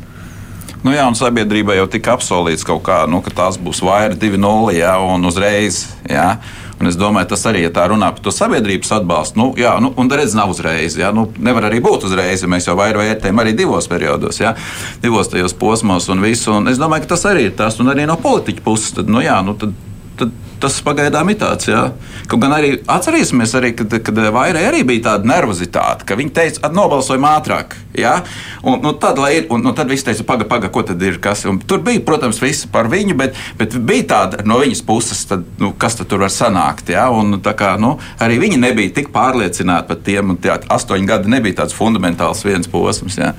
Nu, 0.85 0.93
jā, 0.93 1.07
un 1.09 1.17
sabiedrībai 1.17 1.79
jau 1.79 1.87
tika 1.89 2.13
apsolīts 2.19 2.67
kaut 2.69 2.83
kā, 2.85 2.99
nu, 3.09 3.23
ka 3.25 3.33
tās 3.33 3.57
būs 3.57 3.81
vairāk 3.81 4.19
2-0 4.21 4.75
jā, 4.77 4.93
un 5.01 5.25
uzreiz. 5.25 5.87
Jā. 6.05 6.35
Un 6.75 6.91
es 6.91 6.99
domāju, 6.99 7.31
tas 7.31 7.45
arī, 7.49 7.63
ja 7.65 7.71
tā 7.73 7.87
runā 7.89 8.11
par 8.13 8.21
to 8.21 8.33
sabiedrības 8.35 8.91
atbalstu, 8.97 9.39
nu, 9.41 9.47
jā, 9.57 9.73
nu, 9.81 9.93
un 9.97 10.11
redz, 10.11 10.35
nav 10.37 10.51
uzreiz. 10.53 10.99
Jā, 11.01 11.13
nu, 11.15 11.29
nevar 11.41 11.71
arī 11.71 11.79
būt 11.85 12.05
uzreiz, 12.11 12.43
ja 12.43 12.51
mēs 12.51 12.67
jau 12.69 12.75
vairāk 12.77 13.01
vērtējam 13.01 13.41
arī 13.41 13.55
divos 13.57 13.89
periodos, 13.89 14.43
jā, 14.43 14.53
divos 15.01 15.31
tajos 15.33 15.55
posmos 15.57 16.11
un 16.13 16.21
visu. 16.21 16.51
Un 16.59 16.69
es 16.69 16.83
domāju, 16.83 17.07
ka 17.07 17.15
tas 17.15 17.25
arī 17.31 17.49
ir 17.49 17.57
tas, 17.57 17.79
un 17.81 17.95
arī 17.95 18.05
no 18.11 18.19
politiķa 18.21 18.67
puses. 18.67 18.93
Tad, 18.99 19.09
nu, 19.09 19.23
jā, 19.25 19.39
nu, 19.47 19.55
tad, 19.57 19.73
tad 20.19 20.35
tas 20.65 20.81
pagaidām 20.85 21.31
ir 21.33 21.39
tāds. 21.41 21.69
Jā. 21.69 21.83
Kaut 22.31 22.41
gan 22.43 22.55
arī 22.57 22.75
atcerēsimies, 22.91 23.53
arī, 23.59 23.73
kad, 23.77 23.97
kad 24.05 24.21
Vairai 24.35 24.65
arī 24.71 24.83
bija 24.87 25.11
tāda 25.11 25.29
nervozitāte, 25.29 26.07
ka 26.09 26.17
viņi 26.19 26.33
teica, 26.35 26.71
nobalsojam 26.73 27.27
ātrāk. 27.29 27.77
Jā. 27.99 28.17
Un, 28.63 28.81
nu, 28.83 28.95
tad, 29.01 29.21
ir, 29.35 29.49
un, 29.53 29.63
nu, 29.67 29.75
tad 29.77 29.91
viss 29.93 30.07
teica, 30.07 30.25
pagaidi, 30.27 30.49
paga, 30.51 30.71
ko 30.73 30.85
tad 30.87 31.03
ir. 31.05 31.21
Kas? 31.25 31.45
Un 31.51 31.61
tur 31.61 31.83
bija, 31.85 32.03
protams, 32.07 32.41
viss 32.43 32.69
par 32.71 32.89
viņu, 32.93 33.17
bet, 33.21 33.39
bet 33.61 33.77
bija 33.87 34.09
tāda 34.15 34.45
no 34.49 34.59
viņas 34.63 34.85
puses, 34.87 35.25
tad, 35.31 35.45
nu, 35.61 35.73
kas 35.79 35.99
tad 36.01 36.11
tur 36.11 36.25
var 36.25 36.33
sanākt. 36.33 36.93
Jā. 36.95 37.07
Un, 37.13 37.39
kā, 37.45 37.75
nu, 37.81 37.97
arī 38.25 38.41
viņi 38.47 38.61
nebija 38.65 38.97
tik 39.01 39.13
pārliecināti 39.15 39.91
par 39.91 40.01
tiem, 40.07 40.35
un 40.35 40.41
tie 40.41 40.55
astoņi 40.55 41.11
gadi 41.11 41.35
nebija 41.37 41.63
tāds 41.63 41.77
fundamentāls 41.77 42.45
viens 42.47 42.71
posms. 42.71 43.21
Jā. 43.21 43.35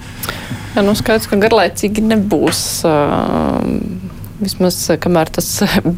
Jā, 0.76 0.84
nu 0.84 0.94
skaidrs, 0.98 1.30
ka 1.32 1.40
garlaicīgi 1.40 2.04
nebūs. 2.04 2.66
Uh 2.86 4.14
vismaz 4.46 4.78
kamēr 5.02 5.32
tas 5.36 5.48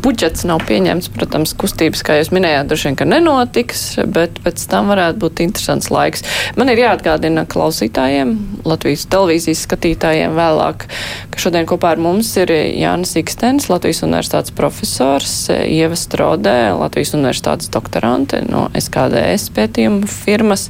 budžets 0.04 0.46
nav 0.48 0.64
pieņemts, 0.68 1.12
protams, 1.14 1.54
kustības, 1.60 2.04
kā 2.06 2.18
jūs 2.20 2.32
minējāt, 2.36 2.70
droši 2.70 2.90
vien, 2.90 2.98
ka 3.00 3.08
nenotiks, 3.08 3.84
bet 4.14 4.40
pēc 4.46 4.64
tam 4.72 4.92
varētu 4.92 5.22
būt 5.24 5.44
interesants 5.46 5.92
laiks. 5.94 6.26
Man 6.60 6.72
ir 6.72 6.82
jāatgādina 6.82 7.46
klausītājiem, 7.50 8.34
Latvijas 8.68 9.06
televīzijas 9.12 9.66
skatītājiem 9.68 10.36
vēlāk, 10.38 10.88
ka 11.34 11.44
šodien 11.44 11.68
kopā 11.70 11.94
ar 11.96 12.02
mums 12.04 12.32
ir 12.40 12.52
Jānis 12.54 13.16
Ikstens, 13.20 13.70
Latvijas 13.72 14.04
universitātes 14.08 14.56
profesors, 14.56 15.36
Ieva 15.52 15.98
Strodē, 16.00 16.74
Latvijas 16.78 17.16
universitātes 17.18 17.72
doktorante 17.74 18.42
no 18.48 18.68
SKDS 18.78 19.52
pētījuma 19.56 20.10
firmas, 20.12 20.68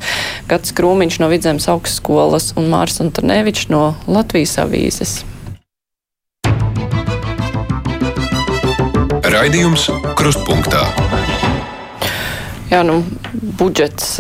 Gats 0.50 0.76
Krūmiņš 0.78 1.22
no 1.24 1.32
Vidzemes 1.32 1.70
augstskolas 1.72 2.54
un 2.58 2.70
Mārs 2.74 3.02
Antonevičs 3.04 3.72
no 3.74 3.90
Latvijas 4.10 4.58
avīzes. 4.66 5.20
Raidījums 9.28 9.90
Krustpunktā. 10.16 10.86
Jā, 12.72 12.80
nu, 12.88 13.02
budžets 13.60 14.14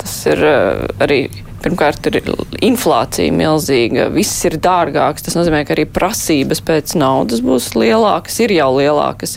tas 0.00 0.14
ir 0.26 0.42
eh, 0.42 0.86
arī. 1.02 1.20
Pirmkārt, 1.66 2.04
ir 2.06 2.20
inflācija 2.62 3.32
milzīga, 3.34 4.04
viss 4.14 4.44
ir 4.46 4.58
dārgāks. 4.62 5.24
Tas 5.26 5.34
nozīmē, 5.34 5.64
ka 5.66 5.74
arī 5.74 5.86
prasības 5.90 6.60
pēc 6.62 6.92
naudas 7.00 7.40
būs 7.42 7.72
lielākas, 7.74 8.36
ir 8.44 8.54
jau 8.54 8.68
lielākas. 8.76 9.34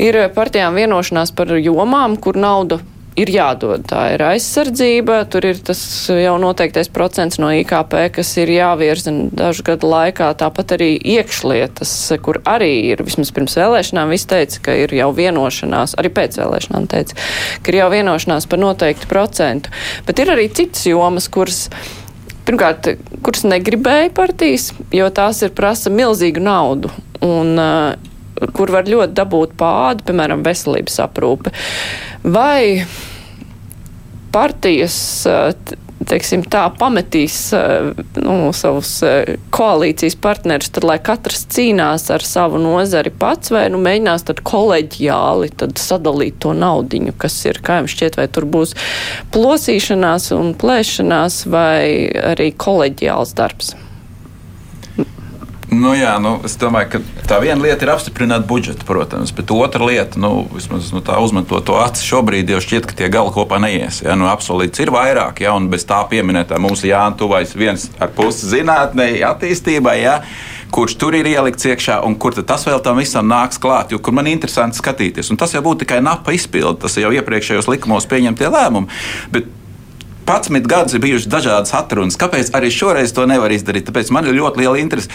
Ir 0.00 0.16
partijām 0.36 0.78
vienošanās 0.78 1.34
par 1.36 1.52
jomām, 1.58 2.16
kur 2.22 2.38
nauda 2.40 2.78
ir 3.16 3.30
jādod. 3.32 3.82
Tā 3.88 4.02
ir 4.14 4.22
aizsardzība, 4.26 5.22
tur 5.32 5.46
ir 5.48 5.60
tas 5.64 5.80
jau 6.10 6.36
noteiktais 6.40 6.90
procents 6.92 7.40
no 7.42 7.50
IKP, 7.54 7.96
kas 8.18 8.32
ir 8.42 8.52
jāvirza 8.52 9.14
dažu 9.36 9.64
gadu 9.66 9.90
laikā. 9.90 10.30
Tāpat 10.38 10.76
arī 10.76 10.90
iekšlietas, 11.16 11.92
kur 12.24 12.40
arī 12.48 12.72
ir, 12.92 13.04
vismaz 13.06 13.32
pirms 13.34 13.56
vēlēšanām, 13.58 14.12
viss 14.12 14.28
teica, 14.30 14.62
ka 14.68 14.78
ir 14.84 14.94
jau 14.96 15.10
vienošanās, 15.16 15.96
arī 16.00 16.12
pēc 16.16 16.40
vēlēšanām 16.42 16.88
teica, 16.92 17.16
ka 17.62 17.72
ir 17.72 17.80
jau 17.80 17.92
vienošanās 17.94 18.48
par 18.50 18.62
noteiktu 18.62 19.08
procentu. 19.10 19.72
Bet 20.08 20.20
ir 20.22 20.34
arī 20.36 20.50
citas 20.52 20.84
jomas, 20.88 21.30
kuras. 21.32 21.66
Pirmkārt, 22.46 22.92
kuras 23.26 23.42
negribēja 23.42 24.12
partijas, 24.14 24.68
jo 24.94 25.08
tās 25.10 25.40
ir 25.42 25.50
prasa 25.56 25.90
milzīgu 25.90 26.44
naudu. 26.46 26.92
Un, 27.26 27.56
uh, 27.58 28.05
kur 28.56 28.72
var 28.74 28.88
ļoti 28.90 29.16
dabūt 29.16 29.56
pādu, 29.60 30.06
piemēram, 30.08 30.44
veselības 30.46 31.00
aprūpe. 31.06 31.52
Vai 32.26 32.84
partijas 34.34 34.96
teiksim, 36.06 36.42
tā, 36.52 36.66
pametīs 36.78 37.36
nu, 38.20 38.50
savus 38.56 38.98
koalīcijas 39.54 40.18
partnerus, 40.22 40.70
tad 40.74 40.84
lai 40.86 40.98
katrs 41.02 41.46
cīnās 41.52 42.08
ar 42.14 42.24
savu 42.26 42.60
nozari 42.62 43.12
pats, 43.14 43.52
vai 43.54 43.66
nu, 43.72 43.80
mēģinās 43.82 44.26
tad 44.28 44.42
koleģiāli 44.46 45.50
tad 45.58 45.80
sadalīt 45.80 46.38
to 46.44 46.52
naudiņu, 46.56 47.16
kas 47.20 47.38
ir, 47.48 47.62
kā 47.64 47.80
jums 47.80 47.96
šķiet, 47.96 48.20
vai 48.20 48.28
tur 48.32 48.48
būs 48.50 48.76
plosīšanās 49.34 50.30
un 50.36 50.52
plēšanās, 50.60 51.42
vai 51.52 52.12
arī 52.34 52.52
koleģiāls 52.60 53.34
darbs. 53.38 53.74
Nu, 55.76 55.92
jā, 55.96 56.14
nu, 56.22 56.36
es 56.46 56.56
domāju, 56.60 56.96
ka 56.96 57.26
tā 57.28 57.38
viena 57.42 57.60
lieta 57.60 57.84
ir 57.84 57.92
apstiprināt 57.92 58.46
budžetu, 58.48 58.86
protams, 58.88 59.32
bet 59.36 59.52
otra 59.52 59.84
lieta, 59.84 60.18
nu, 60.22 60.46
vismaz 60.54 60.88
nu, 60.94 61.02
tā 61.04 61.18
uzmetot 61.20 61.66
to 61.68 61.76
aci, 61.82 62.04
šobrīd 62.06 62.50
jau 62.54 62.62
šķiet, 62.64 62.88
ka 62.88 62.96
tie 62.96 63.10
gali 63.12 63.32
kopā 63.34 63.60
neies. 63.62 64.00
Ja? 64.06 64.16
Nu, 64.18 64.28
Absolūts 64.30 64.80
ir 64.82 64.92
vairāk, 64.94 65.42
ja, 65.44 65.52
un 65.58 65.68
bez 65.72 65.84
tā 65.88 66.00
pieminētā 66.08 66.60
mums 66.62 66.84
ir 66.86 66.94
jāntuvais 66.94 67.52
viens 67.58 67.88
ar 68.00 68.12
pusi 68.16 68.48
zinātnē, 68.54 69.12
attīstībai. 69.32 69.98
Ja? 70.02 70.20
kurš 70.76 70.96
tur 70.98 71.14
ir 71.14 71.28
ielikts 71.30 71.62
iekšā 71.68 72.00
un 72.04 72.16
kur 72.18 72.34
tas 72.34 72.64
vēl 72.66 72.80
tam 72.82 72.98
visam 72.98 73.28
nāks 73.30 73.60
klāt. 73.62 73.92
Jo, 73.94 74.00
man 74.10 74.26
ir 74.26 74.34
interesanti 74.34 74.80
skatīties, 74.80 75.30
un 75.30 75.38
tas 75.38 75.54
jau 75.54 75.62
būtu 75.62 75.84
tikai 75.84 76.00
napa 76.02 76.34
izpilde, 76.34 76.80
tas 76.82 76.98
jau 76.98 77.12
iepriekšējos 77.14 77.70
likumos 77.70 78.08
pieņemtie 78.10 78.50
lēmumi. 78.50 78.90
Bet 79.30 79.46
11 80.26 80.66
gadus 80.66 80.96
ir 80.96 81.02
bijušas 81.04 81.30
dažādas 81.30 81.74
atrunas. 81.78 82.18
Kāpēc 82.18 82.50
arī 82.58 82.72
šoreiz 82.74 83.14
to 83.14 83.28
nevar 83.30 83.52
izdarīt? 83.54 83.86
Tāpēc 83.86 84.10
man 84.14 84.26
ir 84.26 84.34
ļoti 84.40 84.64
liela 84.64 84.80
interese 84.82 85.12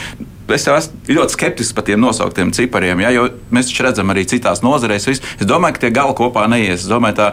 es 0.56 0.68
jau 0.68 0.76
esmu 0.78 1.18
ļoti 1.18 1.38
skeptisks 1.38 1.76
par 1.78 1.86
tiem 1.88 2.02
nosauktiem 2.02 2.54
cipariem, 2.56 3.04
ja, 3.06 3.12
jo 3.16 3.28
mēs 3.54 3.72
taču 3.72 3.86
redzam 3.88 4.14
arī 4.14 4.26
citās 4.30 4.64
nozarēs. 4.66 5.08
Visu. 5.10 5.26
Es 5.40 5.50
domāju, 5.50 5.78
ka 5.78 5.86
tie 5.86 5.94
gala 5.96 6.16
kopā 6.18 6.48
neies. 6.52 6.84
Es 6.84 6.90
domāju, 6.92 7.20
tā 7.20 7.30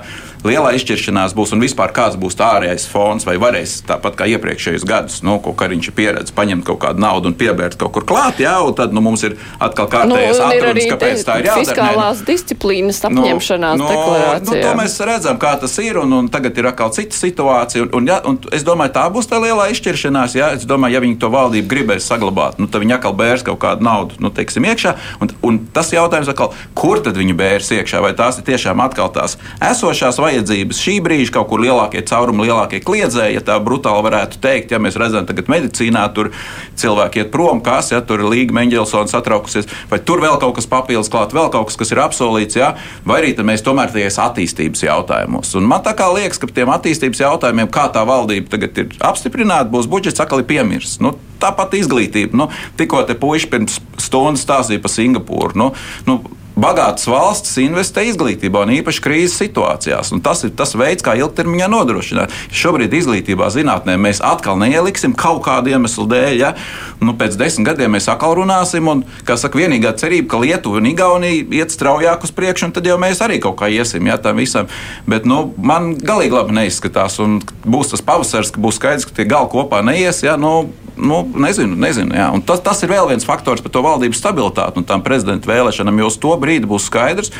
lielā 0.47 0.73
izšķiršanās 0.79 1.35
būs 1.37 1.53
un 1.55 1.63
vispār 1.63 1.93
kāds 1.95 2.19
būs 2.21 2.37
tā 2.39 2.51
ārējais 2.59 2.87
fons 2.91 3.27
vai 3.27 3.37
varēs 3.41 3.79
tāpat 3.89 4.19
kā 4.19 4.29
iepriekšējos 4.35 4.87
gadus, 4.89 5.21
nu, 5.27 5.39
ko 5.43 5.55
Kariņš 5.59 5.91
ir 5.91 5.97
pieredzējis, 5.99 6.35
paņemt 6.37 6.67
kaut 6.69 6.81
kādu 6.85 7.03
naudu 7.03 7.33
un 7.33 7.37
piebērt 7.39 7.79
kaut 7.81 7.95
kur 7.97 8.07
klāt, 8.09 8.43
jā, 8.43 8.55
un 8.65 8.77
tad 8.79 8.95
nu, 8.95 9.03
mums 9.05 9.25
ir 9.27 9.37
atkal 9.59 9.89
kārtējais 9.91 10.39
nu, 10.39 10.47
atrunas, 10.49 10.89
kāpēc 10.93 11.25
tā 11.27 11.39
ir 11.41 11.49
jādara. 11.51 11.67
Fiskālās 11.67 12.23
disciplīnas 12.29 13.03
nu, 13.05 13.23
apņemšanās 13.25 13.81
nu, 13.81 13.89
deklarācija. 13.91 14.47
Nu, 14.49 14.63
to 14.67 14.75
mēs 14.83 14.99
redzam, 15.11 15.41
kā 15.43 15.55
tas 15.63 15.75
ir, 15.83 15.99
un, 16.03 16.15
un 16.21 16.31
tagad 16.33 16.59
ir 16.61 16.71
atkal 16.71 16.93
cita 16.95 17.19
situācija, 17.19 17.87
un, 17.87 17.93
un, 17.99 18.11
ja, 18.11 18.21
un 18.29 18.39
es 18.55 18.67
domāju, 18.67 18.95
tā 18.99 19.07
būs 19.15 19.31
tā 19.31 19.41
lielā 19.43 19.69
izšķiršanās, 19.75 20.39
jā, 20.39 20.53
es 20.59 20.69
domāju, 20.69 20.99
ja 20.99 21.05
viņi 21.05 21.19
to 21.23 21.33
valdību 21.35 21.71
gribēs 21.73 22.09
saglabāt, 22.09 22.61
nu, 22.63 22.71
tad 22.71 22.85
viņi 22.85 22.99
atkal 22.99 23.17
bērs 23.19 23.47
kaut 23.47 23.61
kādu 23.65 23.87
naudu, 23.87 24.19
nu, 24.23 24.31
teiksim, 24.35 24.67
iekšā, 24.71 24.95
un, 25.25 25.33
un 25.47 25.61
tas 25.75 25.91
jautājums 25.95 26.31
atkal, 26.31 26.55
kur 26.79 27.03
tad 27.05 27.19
viņi 27.19 27.37
bērs 27.39 27.73
iekšā, 27.79 28.03
vai 28.05 28.15
tās 28.19 28.41
ir 28.41 28.47
tiešām 28.49 28.83
atkal 28.85 29.11
tās 29.15 29.39
esošās 29.65 30.21
vajadzības 30.29 30.83
šī 30.85 30.99
brīža 31.05 31.35
kaut 31.39 31.49
kur 31.51 31.63
lielākie 31.65 32.03
caurumi, 32.09 32.47
lielākie 32.49 32.81
kliedzēji, 32.85 33.39
ja 33.39 33.45
tā 33.45 33.59
brutāli 33.65 34.05
varētu 34.07 34.41
teikt, 34.45 34.73
ja 34.75 34.81
mēs 34.83 34.99
redzam 35.01 35.27
tagad 35.29 35.51
medicīnā, 35.51 36.05
tur 36.15 36.31
cilvēki 36.79 37.25
iet 37.25 37.33
prom, 37.35 37.63
kas, 37.65 37.93
ja 37.95 38.03
tur 38.05 38.23
ir 38.23 38.31
Līga 38.33 38.57
Mendelsona 38.57 39.11
satraukusies, 39.11 39.69
vai 39.91 40.01
tur 40.05 40.23
vēl 40.25 40.39
kaut 40.43 40.57
kas 40.59 40.69
papildus 40.71 41.11
klāt, 41.13 41.35
vēl 41.37 41.51
kaut 41.55 41.71
kas, 41.71 41.79
kas 41.81 41.95
ir 41.95 42.03
apsolīts, 42.05 42.59
ja? 42.61 42.75
vai 43.09 43.23
arī 43.23 43.35
mēs 43.49 43.65
tomēr 43.67 43.93
tajos 43.95 44.21
attīstības 44.29 44.85
jautājumos. 44.85 45.55
Un 45.59 45.69
man 45.71 45.85
tā 45.87 45.95
kā 45.99 46.09
liekas, 46.13 46.41
ka 46.43 46.51
tiem 46.53 46.73
attīstības 46.75 47.25
jautājumiem, 47.25 47.71
kā 47.73 47.89
tā 47.95 48.05
valdība 48.09 48.55
tagad 48.57 48.83
ir 48.85 48.99
apstiprināta, 49.05 49.71
būs 49.73 49.89
budžets 49.91 50.23
atkal 50.23 50.45
ir 50.45 50.51
piemirsts. 50.51 51.01
Nu, 51.05 51.17
Tāpat 51.39 51.77
izglītība. 51.79 52.35
Nu, 52.35 52.49
tikko 52.75 53.05
te 53.07 53.15
puiši 53.15 53.47
pirms 53.53 53.77
stundas 54.03 54.43
stāstīja 54.43 54.83
par 54.83 54.91
Singapūru. 54.91 55.55
Nu, 55.55 55.69
nu, 56.09 56.17
bagātas 56.59 57.07
valstis 57.11 57.57
investē 57.63 58.05
izglītībā, 58.09 58.65
un 58.67 58.75
īpaši 58.79 59.03
krīzes 59.05 59.39
situācijās. 59.41 60.13
Tas 60.25 60.45
ir 60.47 60.53
tas 60.59 60.75
veids, 60.79 61.05
kā 61.07 61.15
ilgtermiņā 61.19 61.69
nodrošināt. 61.73 62.35
Šobrīd 62.55 62.95
izglītībā, 62.99 63.51
zinātnē 63.55 63.97
mēs 64.01 64.23
atkal 64.25 64.59
neieliksim 64.61 65.15
kaut 65.19 65.45
kādu 65.47 65.75
iemeslu 65.75 66.09
dēļ. 66.11 66.35
Ja? 66.39 66.55
Nu, 67.03 67.15
pēc 67.19 67.39
desmit 67.41 67.71
gadiem 67.71 67.95
mēs 67.97 68.11
atkal 68.11 68.35
runāsim, 68.39 68.91
un, 68.91 69.05
kā 69.29 69.39
saka, 69.41 69.61
vienīgā 69.61 69.95
cerība, 70.01 70.33
ka 70.35 70.43
Lietuva 70.43 70.83
un 70.83 70.91
Igaunija 70.91 71.47
iet 71.61 71.75
straujāk 71.75 72.27
uz 72.27 72.35
priekšu, 72.35 72.69
un 72.69 72.77
tad 72.77 72.89
jau 72.89 72.99
mēs 73.01 73.23
arī 73.25 73.39
kaut 73.43 73.59
kā 73.61 73.71
iesim 73.73 74.11
ja, 74.11 74.19
tam 74.23 74.43
visam. 74.43 74.69
Bet 75.09 75.29
nu, 75.29 75.53
man 75.57 75.95
galīgi 75.99 76.37
labi 76.39 76.59
neizskatās, 76.59 77.21
būs 77.65 77.95
tas 77.95 78.05
pavasaris, 78.05 78.53
ka 78.55 78.63
būs 78.63 78.81
skaidrs, 78.81 79.09
ka 79.09 79.17
tie 79.19 79.29
gali 79.31 79.51
kopā 79.53 79.85
neies. 79.87 80.25
Ja? 80.27 80.37
Nu, 80.41 80.71
nu, 80.99 81.21
nezinu, 81.47 81.77
nezinu. 81.79 82.15
Jā. 82.19 82.29
Un 82.35 82.43
tas, 82.47 82.61
tas 82.65 82.83
ir 82.85 82.93
vēl 82.93 83.09
viens 83.11 83.27
faktors 83.27 83.63
par 83.65 83.73
to 83.75 83.83
valdības 83.85 84.21
stabilitāti 84.21 84.81
un 84.81 84.87
tām 84.89 85.05
prezidenta 85.07 85.51
vēlēšanām, 85.51 86.03
jo 86.03 86.11
uz 86.11 86.19
to 86.21 86.35
brīdi 86.41 86.69
būs 86.69 86.89
skaidrs. 86.91 87.33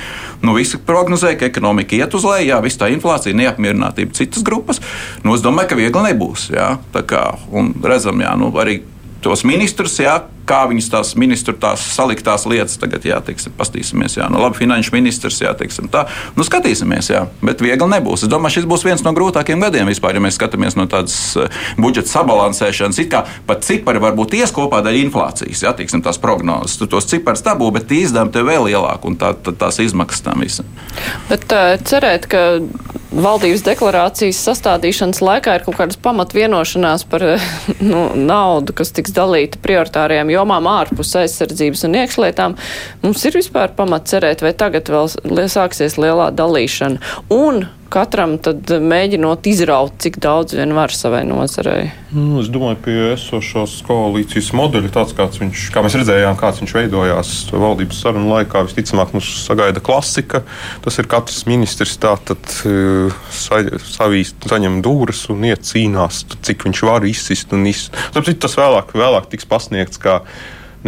Nu, 0.45 0.55
visi 0.57 0.81
prognozē, 0.81 1.35
ka 1.39 1.49
ekonomika 1.51 1.99
iet 1.99 2.15
uz 2.15 2.27
leju, 2.29 2.51
jā, 2.53 2.61
viss 2.65 2.81
tā 2.81 2.91
inflācija, 2.95 3.37
neapmierinātība, 3.39 4.17
citas 4.17 4.47
grupas. 4.47 4.83
Nu, 5.25 5.35
es 5.37 5.45
domāju, 5.45 5.73
ka 5.73 5.81
viegli 5.81 6.07
nebūs. 6.11 6.49
Jā. 6.55 6.77
Tā 6.95 7.05
kā 7.09 7.25
redzam, 7.85 8.23
jā, 8.25 8.35
nu, 8.39 8.53
arī 8.63 8.81
tos 9.25 9.45
ministrus, 9.49 9.99
jā, 10.01 10.21
kā 10.49 10.63
viņas 10.71 10.91
tās 10.93 11.13
ministru 11.21 11.55
tās 11.61 11.83
saliktās 11.95 12.47
lietas 12.49 12.79
tagad, 12.81 13.05
jā, 13.07 13.19
teiksim, 13.25 13.55
pastīsimies. 13.59 14.17
Jā, 14.19 14.29
nu, 14.33 14.41
labi, 14.43 14.59
finanšu 14.63 14.95
ministrs, 14.95 15.41
jā, 15.45 15.53
teiksim, 15.59 15.91
tā. 15.93 16.07
Nu, 16.37 16.47
skatīsimies, 16.47 17.11
jā, 17.13 17.25
bet 17.45 17.63
viegli 17.65 17.89
nebūs. 17.93 18.25
Es 18.25 18.33
domāju, 18.33 18.59
šis 18.59 18.69
būs 18.71 18.87
viens 18.87 19.05
no 19.07 19.13
grūtākajiem 19.17 19.65
gadiem 19.67 19.91
vispār, 19.91 20.19
ja 20.19 20.25
mēs 20.25 20.39
skatāmies 20.39 20.79
no 20.79 20.89
tādas 20.91 21.17
uh, 21.39 21.49
budžeta 21.81 22.13
sabalansēšanas. 22.15 23.01
It 23.03 23.13
kā 23.13 23.25
pat 23.49 23.67
cipari 23.67 24.03
var 24.03 24.17
būt 24.19 24.39
ies 24.41 24.55
kopā 24.55 24.81
dēļ 24.87 25.01
inflācijas, 25.05 25.65
jā, 25.67 25.75
teiksim, 25.77 26.05
tās 26.05 26.21
prognozes. 26.23 26.79
Tu 26.81 26.89
tos 26.91 27.09
ciparus 27.11 27.45
dabū, 27.47 27.71
bet 27.75 27.93
izdevumi 27.95 28.35
tev 28.35 28.49
vēl 28.49 28.71
lielāki 28.71 29.11
un 29.11 29.19
tā, 29.21 29.35
tā, 29.37 29.55
tās 29.65 29.81
izmaksas 29.83 30.25
tam 30.27 30.45
visam. 30.45 30.69
Bet 31.29 31.49
uh, 31.55 31.77
cerēt, 31.89 32.29
ka 32.31 32.45
valdības 33.09 33.65
deklarācijas 33.65 34.41
sastādīšanas 34.49 35.23
laikā 35.25 35.59
ir 35.59 35.65
kaut 35.67 35.79
kādas 35.79 35.99
pamatvienošanās 36.05 37.07
par 37.09 37.25
nu, 37.91 38.05
naudu, 38.17 38.75
kas 38.77 38.93
tiks 38.97 39.15
dalīta 39.17 39.61
prioritārajām 39.65 40.33
jomām 40.33 40.38
ārpus 40.47 41.15
aizsardzības 41.23 41.85
un 41.89 41.99
iekšlietām. 42.03 42.57
Mums 43.03 43.25
ir 43.29 43.39
vispār 43.39 43.75
pamats 43.79 44.15
cerēt, 44.15 44.45
vai 44.45 44.55
tagad 44.59 44.91
vēl 44.93 45.49
sāksies 45.51 45.99
lielā 45.99 46.31
dalīšana. 46.39 47.03
Un 47.35 47.67
katram 47.93 48.37
tad 48.43 48.69
mēģinot 48.85 49.47
izraut, 49.51 49.95
cik 50.03 50.19
daudz 50.23 50.57
vien 50.57 50.75
var 50.77 50.93
savai 50.95 51.23
nozarei. 51.29 51.89
Nu, 52.13 52.41
es 52.43 52.51
domāju, 52.53 52.79
pie 52.85 52.97
esošās 53.15 53.79
koalīcijas 53.87 54.51
modeļa, 54.57 54.93
tāds 54.95 55.15
kāds 55.17 55.41
viņš, 55.41 55.65
kā 55.75 55.83
mēs 55.85 55.97
redzējām, 56.01 56.37
kāds 56.41 56.63
viņš 56.63 56.75
veidojās 56.77 57.33
valdības 57.53 58.03
sarunu 58.05 58.33
laikā, 58.33 58.65
visticamāk 58.69 59.15
mums 59.17 59.31
sagaida 59.45 59.83
klasika. 59.85 60.43
Tas 60.85 61.01
ir 61.01 61.09
katrs 61.11 61.43
ministrs 61.49 61.97
tātad 62.01 62.55
uh, 62.69 63.17
sa, 63.35 63.63
savīst, 63.89 64.47
saņem 64.49 64.81
dūras 64.85 65.27
un 65.33 65.49
iet 65.49 65.67
cīnās, 65.69 66.25
cik 66.47 66.69
viņš 66.69 66.85
var 66.89 67.09
izsist 67.09 67.57
un 67.57 67.67
izsist. 67.69 67.97
Tas 68.15 68.57
vēlāk, 68.59 68.95
vēlāk 68.97 69.33
tiks 69.33 69.49
pasniegts 69.49 70.01
kā 70.01 70.21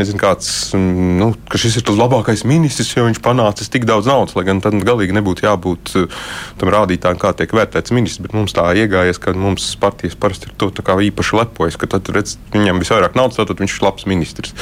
nezinu, 0.00 0.20
kāds, 0.20 0.50
mm, 0.76 1.14
nu, 1.20 1.30
ka 1.50 1.60
šis 1.60 1.78
ir 1.78 1.86
tas 1.86 1.98
labākais 1.98 2.44
ministrs, 2.48 2.92
jo 2.96 3.06
viņš 3.06 3.20
panācis 3.24 3.70
tik 3.72 3.86
daudz 3.88 4.08
naudas, 4.10 4.36
lai 4.38 4.46
gan 4.48 4.62
tad 4.64 4.76
galīgi 4.86 5.16
nebūtu 5.16 5.46
jābūt 5.46 5.94
eh, 6.00 6.20
tam 6.60 6.72
rādītājam, 6.74 7.20
kā 7.20 7.32
tiek 7.38 7.54
vērtēts 7.56 7.94
ministrs. 7.96 8.24
Bet 8.24 8.36
mums 8.36 8.56
tā 8.56 8.66
iegājies, 8.82 9.20
ka 9.22 9.36
mums 9.38 9.68
partijas 9.80 10.18
parasti 10.20 10.50
ir 10.50 10.56
to 10.60 10.70
īpaši 11.10 11.40
lepojas, 11.40 11.78
ka 11.80 11.90
tad 11.94 12.08
redz, 12.14 12.38
viņam 12.54 12.82
visvairāk 12.82 13.18
naudas, 13.18 13.40
tad 13.40 13.60
viņš 13.60 13.76
ir 13.76 13.86
labs 13.86 14.08
ministrs. 14.10 14.56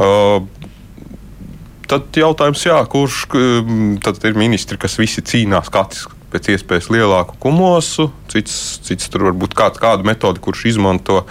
Uh, 0.00 0.40
tad 1.90 2.08
jautājums, 2.16 2.64
jā, 2.66 2.78
kurš 2.90 3.26
tad 4.04 4.24
ir 4.26 4.38
ministri, 4.38 4.78
kas 4.80 4.98
visi 5.00 5.24
cīnās 5.26 5.70
katrs 5.72 6.08
pēc 6.30 6.52
iespējas 6.54 6.88
lielāku 6.92 7.36
kumosu, 7.42 8.08
cits, 8.30 8.54
cits 8.86 9.10
tur 9.10 9.26
varbūt 9.28 9.54
kāds, 9.58 9.80
kādu 9.82 10.06
metodi, 10.06 10.42
kurš 10.42 10.66
izmanto, 10.72 11.24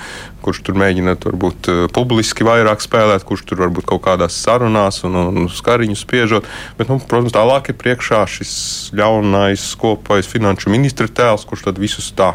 kurš 0.43 0.61
tur 0.67 0.77
mēģina 0.79 1.15
varbūt 1.23 1.69
eh, 1.71 1.81
publiski 1.95 2.47
vairāk 2.47 2.83
spēlēt, 2.83 3.25
kurš 3.27 3.45
tur 3.49 3.63
varbūt 3.63 3.87
kaut 3.89 4.03
kādās 4.07 4.37
sarunās 4.43 5.01
un, 5.07 5.17
un 5.29 5.49
skariņu 5.53 5.97
spiežot. 5.99 6.47
Bet, 6.79 6.91
nu, 6.91 6.99
protams, 6.99 7.35
tālāk 7.35 7.71
ir 7.71 7.79
priekšā 7.79 8.23
šis 8.29 8.53
ļaunais 8.99 9.71
kopais 9.79 10.29
finanšu 10.29 10.73
ministra 10.73 11.07
tēls, 11.07 11.47
kurš 11.47 11.69
tad 11.69 11.81
visus 11.81 12.11
tā 12.15 12.33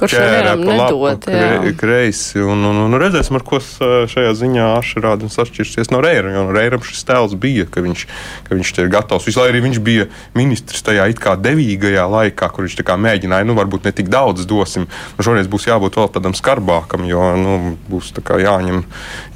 kurš 0.00 0.16
nevienam 0.18 0.64
nedod. 0.66 1.24
Kre, 1.24 1.72
kreisi. 1.78 2.42
Un, 2.42 2.64
un, 2.68 2.80
un 2.84 2.98
redzēsim, 3.00 3.38
ar 3.38 3.44
ko 3.46 3.60
šajā 3.62 4.34
ziņā 4.38 4.66
Ašrādens 4.76 5.38
atšķirsies 5.40 5.92
no 5.94 6.02
Reira. 6.04 6.32
Jo 6.34 6.44
Reiram 6.54 6.84
šis 6.84 7.06
tēls 7.08 7.36
bija, 7.40 7.66
ka 7.70 7.82
viņš, 7.84 8.04
ka 8.48 8.58
viņš 8.58 8.72
ir 8.82 8.92
gatavs. 8.92 9.28
Visu, 9.28 9.40
lai 9.42 9.48
arī 9.52 9.62
viņš 9.64 9.80
bija 9.84 10.08
ministrs 10.38 10.84
tajā 10.86 11.08
it 11.12 11.22
kā 11.22 11.36
devīgajā 11.40 12.04
laikā, 12.10 12.50
kur 12.52 12.68
viņš 12.68 12.82
mēģināja, 13.08 13.46
nu, 13.48 13.56
varbūt 13.58 13.88
ne 13.88 13.94
tik 13.94 14.10
daudz 14.12 14.46
dosim. 14.48 14.88
Nu, 15.16 15.24
šoreiz 15.26 15.48
būs 15.50 15.68
jābūt 15.70 15.98
vēl 16.00 16.12
tādam 16.14 16.36
skarbākam, 16.36 17.06
jo 17.08 17.24
nu, 17.38 17.56
būs 17.88 18.12
jāņem, 18.18 18.84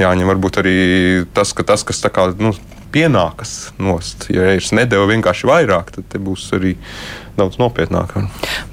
jāņem 0.03 0.32
varbūt 0.34 0.62
arī 0.62 0.76
tas, 1.34 1.55
ka 1.57 1.66
tas, 1.66 1.84
kas 1.86 2.03
tā 2.05 2.12
kā. 2.12 2.30
Nu, 2.38 2.55
pienākas 2.93 3.72
nost. 3.80 4.28
Ja 4.32 4.53
es 4.55 4.70
nedevu 4.76 5.09
vienkārši 5.11 5.49
vairāk, 5.49 5.93
tad 5.97 6.16
būs 6.22 6.45
arī 6.57 6.74
daudz 7.38 7.59
nopietnāk. 7.61 8.14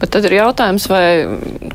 Bet 0.01 0.11
tad 0.13 0.27
ir 0.27 0.35
jautājums, 0.39 0.87
vai 0.91 1.03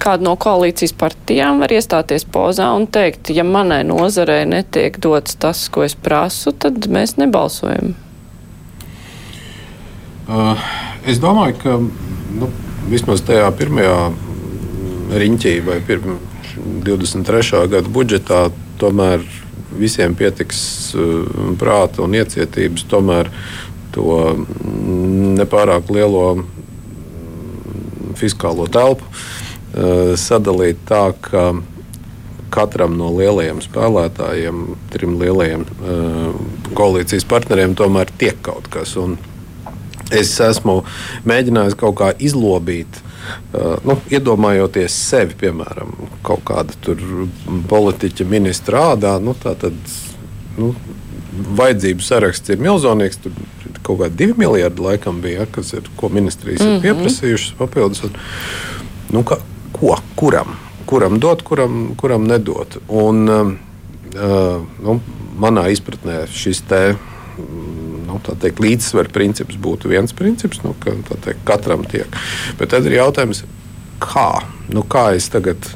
kāda 0.01 0.27
no 0.27 0.35
koalīcijas 0.41 0.95
partijām 1.01 1.63
var 1.65 1.73
iestāties 1.73 2.27
pozā 2.29 2.69
un 2.77 2.87
teikt, 2.87 3.33
ja 3.33 3.45
manai 3.49 3.83
nozarei 3.89 4.45
netiek 4.49 4.99
dots 5.01 5.39
tas, 5.41 5.67
ko 5.73 5.87
es 5.87 5.97
prasu, 5.97 6.53
tad 6.53 6.89
mēs 6.93 7.17
nebalsojam. 7.21 7.95
Uh, 10.25 10.61
es 11.09 11.21
domāju, 11.21 11.57
ka 11.61 11.79
nu, 12.41 12.49
vismaz 12.89 13.21
tajā 13.25 13.49
pirmajā 13.57 13.97
riņķī 15.15 15.55
vai 15.67 15.81
23. 15.85 17.69
gada 17.73 17.89
budžetā 17.93 18.47
tomēr 18.81 19.25
visiem 19.79 20.15
pietiks 20.19 20.59
uh, 20.99 21.55
prāta 21.61 22.05
un 22.05 22.17
iecietības 22.17 22.87
tomēr 22.91 23.31
to 23.95 24.19
nepārāk 25.39 25.91
lielo 25.95 26.27
fiskālo 28.19 28.67
telpu 28.71 29.07
eh, 29.07 30.15
sadalīt 30.19 30.83
tā, 30.89 31.07
ka 31.25 31.53
katram 32.55 32.95
no 32.99 33.11
lielajiem 33.17 33.61
spēlētājiem, 33.65 34.65
trim 34.95 35.17
lielajiem 35.23 35.65
eh, 35.67 36.29
koalīcijas 36.79 37.27
partneriem, 37.31 37.75
tomēr 37.79 38.13
tiek 38.19 38.39
kaut 38.47 38.71
kas. 38.73 38.95
Un 39.01 39.17
es 40.15 40.35
esmu 40.43 40.81
mēģinājis 41.27 41.79
kaut 41.81 41.99
kā 42.03 42.13
izlobīt. 42.23 43.01
Uh, 43.01 43.14
nu, 43.85 43.97
iedomājoties 44.11 44.97
sevi, 45.11 45.37
piemēram, 45.41 45.95
kaut 46.27 46.45
kāda 46.49 46.97
politiķa 47.69 48.27
ministra 48.29 48.91
ādā, 48.95 49.17
nu, 49.23 49.35
tad 49.43 49.65
nu, 50.59 50.73
vajadzību 51.59 52.05
saraksts 52.05 52.53
ir 52.55 52.63
milzīgs. 52.63 53.21
Tur 53.23 53.35
kaut 53.85 54.01
kādi 54.01 54.17
divi 54.23 54.37
miljardi 54.45 54.85
laikam 54.85 55.21
bija, 55.25 55.47
kas 55.51 55.75
ir, 55.77 55.89
ko 55.97 56.09
ministrijas 56.09 56.61
mm 56.61 56.67
-hmm. 56.67 56.85
ir 56.85 56.95
mhm. 56.95 57.03
pieprasījušas 57.03 57.57
papildus. 57.59 58.05
Un, 58.05 58.11
nu, 59.11 59.23
ka, 59.23 59.39
ko, 59.73 59.97
kuram? 60.17 60.57
Kuram 60.87 61.19
dot, 61.21 61.43
kuram, 61.43 61.95
kuram 61.97 62.25
nedot? 62.25 62.77
Un, 62.89 63.29
uh, 63.29 63.53
nu, 64.85 65.01
manā 65.39 65.69
izpratnē 65.73 66.27
šis 66.31 66.61
te. 66.69 66.97
Nu, 68.15 68.21
teikt, 68.23 68.63
līdzsvera 68.63 69.11
princips 69.15 69.59
būtu 69.61 69.91
viens 69.91 70.15
princips, 70.15 70.63
nu, 70.63 70.75
ka 70.83 70.95
teikt, 71.15 71.43
katram 71.49 71.83
tiek. 71.91 72.21
Bet 72.61 72.71
tad 72.75 72.87
ir 72.87 73.01
jautājums, 73.01 73.43
kā? 74.03 74.45
Nu, 74.71 74.85
kā 74.87 75.11
es 75.19 75.27
tagad 75.33 75.67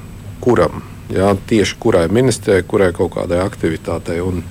kuram? 0.45 0.85
Jā, 1.13 1.33
tieši 1.49 1.79
kurai 1.81 2.07
ministrijai, 2.13 2.63
kurai 2.69 2.93
kaut 2.97 3.15
kādai 3.17 3.43
aktivitātei. 3.45 4.21
Un, 4.25 4.45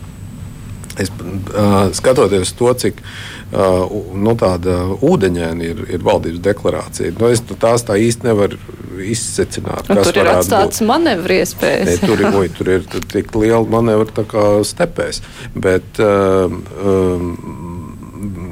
Es, 0.98 1.12
uh, 1.14 1.92
skatoties 1.94 2.56
to, 2.58 2.72
cik 2.74 3.04
uh, 3.04 3.84
nu, 4.18 4.32
tāda 4.34 4.80
ūdeņaina 5.06 5.68
ir, 5.68 5.84
ir 5.94 6.02
valdības 6.02 6.42
deklarācija, 6.42 7.12
nu, 7.20 7.30
es 7.30 7.44
tās 7.46 7.86
tā 7.86 8.00
īsti 8.02 8.26
nevaru 8.26 8.58
izsecināt. 9.06 9.92
Nu, 9.94 10.02
tur 10.02 10.18
ir 10.18 10.32
atstāts 10.32 10.82
manevru 10.82 11.38
iespējas. 11.38 11.92
Ne, 11.92 11.98
tur, 12.02 12.24
ir, 12.24 12.40
oj, 12.42 12.50
tur 12.58 12.74
ir 12.80 12.88
tik 13.14 13.30
liela 13.38 13.62
manevra 13.70 14.26
stepēs. 14.66 15.22
Bet, 15.54 16.02
uh, 16.02 16.50
um, 16.82 17.77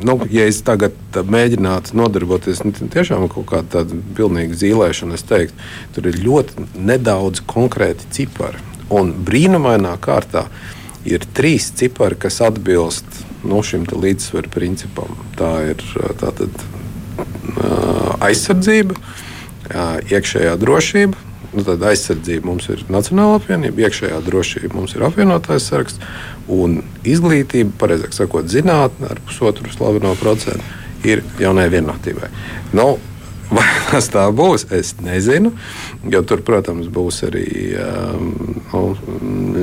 nu, 0.05 0.17
ja 0.31 0.45
es 0.49 0.61
tagad 0.65 0.95
mēģinātu 1.15 1.97
nodarboties 1.97 2.63
nu, 2.65 2.73
tiešām 2.73 3.27
kaut 3.31 3.47
kādu 3.51 3.71
tādu 3.77 3.99
pilnīgu 4.17 4.57
zīmēšanu, 4.61 5.17
es 5.17 5.25
teiktu, 5.27 5.67
tur 5.95 6.09
ir 6.11 6.21
ļoti 6.23 6.67
nedaudz 6.77 7.43
konkrēti 7.49 8.09
cipari. 8.15 8.61
Un 8.93 9.11
brīnumainā 9.25 9.95
kārtā 10.01 10.45
ir 11.07 11.25
trīs 11.37 11.71
cipari, 11.77 12.17
kas 12.19 12.41
atbilst 12.45 13.05
nu, 13.45 13.61
šim 13.65 13.85
līdzsvaru 13.89 14.51
principam. 14.53 15.13
Tā 15.37 15.51
ir 15.73 15.85
tātad, 16.21 16.53
aizsardzība, 18.25 18.97
iekšējā 20.11 20.57
drošība. 20.61 21.25
Nu, 21.55 21.63
tad 21.63 21.83
aizsardzība 21.87 22.49
mums 22.49 22.67
ir 22.71 22.83
Nacionāla 22.91 23.39
apvienība, 23.39 23.85
iekšējā 23.85 24.19
drošība 24.25 24.75
mums 24.75 24.95
ir 24.97 25.05
apvienotājs 25.07 25.69
saraksts, 25.71 26.15
un 26.51 26.81
izglītība, 27.07 27.71
pareizāk 27.79 28.15
sakot, 28.17 28.49
zinātnē 28.51 29.13
ar 29.15 29.21
pusotru 29.27 29.71
slaveno 29.71 30.11
procentu 30.19 31.07
ir 31.07 31.23
jaunai 31.39 31.69
vienotībai. 31.71 32.31
Nu, 32.75 32.95
Vai 33.53 33.65
tas 33.91 34.07
tā 34.09 34.23
būs, 34.33 34.65
es 34.73 34.95
nezinu. 35.05 35.51
Jo 36.09 36.23
tur, 36.25 36.41
protams, 36.45 36.87
būs 36.89 37.21
arī 37.27 37.45
um, 37.77 38.31
nu, 38.71 38.81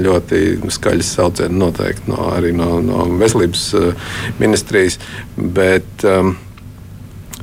ļoti 0.04 0.70
skaļas 0.70 1.10
saucieni 1.16 1.58
noteikti 1.58 2.12
no, 2.12 2.28
no, 2.60 2.68
no 2.84 3.06
veselības 3.18 3.64
uh, 3.78 4.12
ministrijas. 4.38 5.00
Bet, 5.34 6.06
um, 6.06 6.36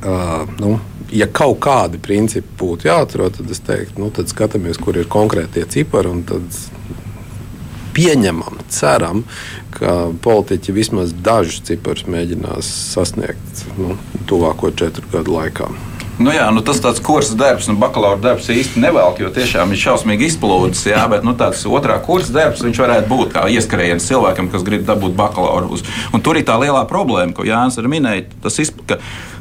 uh, 0.00 0.48
nu, 0.62 0.78
ja 1.12 1.26
kaut 1.26 1.58
kādi 1.64 2.00
principi 2.02 2.56
būtu 2.60 2.88
jāatrod, 2.90 3.38
tad 3.38 3.50
es 3.50 3.62
teiktu, 3.66 4.00
nu, 4.02 4.10
tad 4.14 4.30
skatāmies, 4.32 4.80
kur 4.80 4.98
ir 4.98 5.10
konkrētie 5.10 5.66
cipari. 5.70 6.12
Pieņemam, 7.90 8.60
ceram, 8.70 9.24
ka 9.74 10.12
politiķi 10.22 10.74
vismaz 10.76 11.14
dažus 11.26 11.64
ciparus 11.66 12.06
mēģinās 12.06 12.68
sasniegt 12.94 13.64
nu, 13.80 13.96
tuvāko 14.30 14.70
četru 14.70 15.10
gadu 15.10 15.34
laikā. 15.34 15.66
Nu 16.20 16.34
jā, 16.34 16.44
nu 16.52 16.60
tas 16.60 16.76
tāds 16.84 17.00
kursa 17.00 17.32
darbs, 17.40 17.64
nu, 17.70 17.78
bakalaura 17.80 18.20
darbs 18.20 18.50
īsti 18.52 18.82
nevelk, 18.82 19.22
jo 19.22 19.30
tiešām 19.32 19.70
ir 19.72 19.80
šausmīgi 19.80 20.26
izplūdes. 20.28 20.82
Jā, 20.90 21.06
bet 21.08 21.24
nu, 21.24 21.32
tāds 21.38 21.62
otrā 21.64 21.96
kursa 22.04 22.34
darbs 22.34 22.60
varētu 22.60 23.08
būt 23.08 23.32
kā 23.32 23.46
ieskrējiens 23.48 24.04
cilvēkam, 24.10 24.50
kas 24.52 24.66
grib 24.66 24.84
dabūt 24.88 25.16
bakalaura. 25.16 25.80
Un 26.12 26.24
tur 26.24 26.36
ir 26.36 26.44
tā 26.44 26.58
lielā 26.60 26.84
problēma, 26.90 27.32
ko 27.32 27.48
Jānis 27.48 27.80
arī 27.80 27.94
minēja. 27.96 28.26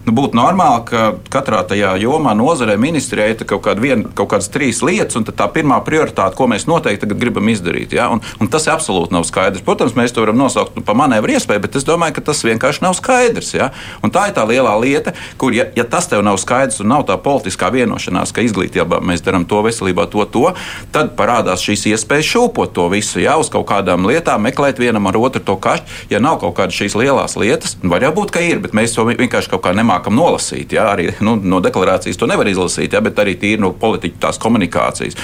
Nu, 0.09 0.15
būtu 0.17 0.33
normāli, 0.33 0.81
ka 0.89 1.01
katrā 1.29 1.59
tajā 1.69 1.91
jomā, 2.01 2.31
nozarē, 2.33 2.79
ministrijai 2.81 3.35
ir 3.35 3.43
kaut, 3.45 3.61
kāda 3.67 3.83
vien, 3.83 3.99
kaut 4.17 4.31
kādas 4.31 4.47
trīs 4.49 4.79
lietas, 4.81 5.19
un 5.19 5.27
tā 5.27 5.45
pirmā 5.53 5.77
prioritāte, 5.85 6.33
ko 6.33 6.47
mēs 6.49 6.65
noteikti 6.65 7.05
gribam 7.13 7.45
izdarīt. 7.51 7.93
Ja? 7.93 8.07
Un, 8.09 8.23
un 8.41 8.49
tas 8.49 8.65
absolūti 8.73 9.13
nav 9.13 9.27
skaidrs. 9.29 9.61
Protams, 9.67 9.93
mēs 9.93 10.15
to 10.15 10.23
varam 10.23 10.39
nosaukt 10.41 10.79
nu, 10.79 10.81
par 10.87 10.97
manevru 10.97 11.35
iespēju, 11.35 11.61
bet 11.61 11.77
es 11.77 11.85
domāju, 11.85 12.15
ka 12.17 12.23
tas 12.31 12.41
vienkārši 12.41 12.81
nav 12.87 12.95
skaidrs. 12.97 13.51
Ja? 13.53 13.67
Un 14.01 14.09
tā 14.09 14.23
ir 14.31 14.33
tā 14.33 14.47
lielā 14.49 14.71
lieta, 14.81 15.13
kur, 15.37 15.53
ja, 15.53 15.67
ja 15.77 15.85
tas 15.85 16.09
tev 16.09 16.25
nav 16.25 16.39
skaidrs 16.41 16.81
un 16.81 16.89
nav 16.89 17.05
tā 17.05 17.19
politiskā 17.21 17.69
vienošanās, 17.77 18.33
ka 18.33 18.41
izglītībā 18.47 19.03
mēs 19.05 19.21
darām 19.21 19.45
to, 19.45 19.61
veselībā 19.67 20.07
to, 20.09 20.25
to, 20.33 20.47
tad 20.89 21.13
parādās 21.21 21.61
šīs 21.67 21.85
iespējas 21.93 22.31
šūpot 22.33 22.73
to 22.73 22.87
visu, 22.89 23.21
ja 23.21 23.37
uz 23.37 23.53
kaut 23.53 23.67
kādām 23.69 24.09
lietām, 24.09 24.41
meklēt 24.47 24.81
vienam 24.81 25.05
ar 25.13 25.21
otru 25.21 25.45
to 25.45 25.59
kašķi. 25.61 26.09
Ja 26.15 26.23
nav 26.23 26.41
kaut 26.41 26.57
kādas 26.57 26.81
šīs 26.81 26.97
lielās 26.97 27.37
lietas, 27.37 27.77
var 27.85 28.01
jau 28.01 28.15
būt, 28.17 28.33
ka 28.33 28.41
ir, 28.41 28.57
bet 28.65 28.73
mēs 28.73 28.97
to 28.97 29.05
vienkārši 29.05 29.53
kaut 29.53 29.67
kā 29.67 29.77
nemākam 29.77 29.98
nemākam 29.99 30.15
nolasīt. 30.15 30.73
Ja? 30.73 30.93
Arī 30.93 31.11
nu, 31.21 31.35
no 31.35 31.59
deklarācijas 31.61 32.17
to 32.17 32.27
nevar 32.27 32.47
izlasīt, 32.47 32.93
ja? 32.93 33.01
bet 33.01 33.19
arī 33.19 33.35
tīri 33.35 33.61
no 33.61 33.73
politiķa 33.73 34.19
tās 34.19 34.39
komunikācijas. 34.39 35.15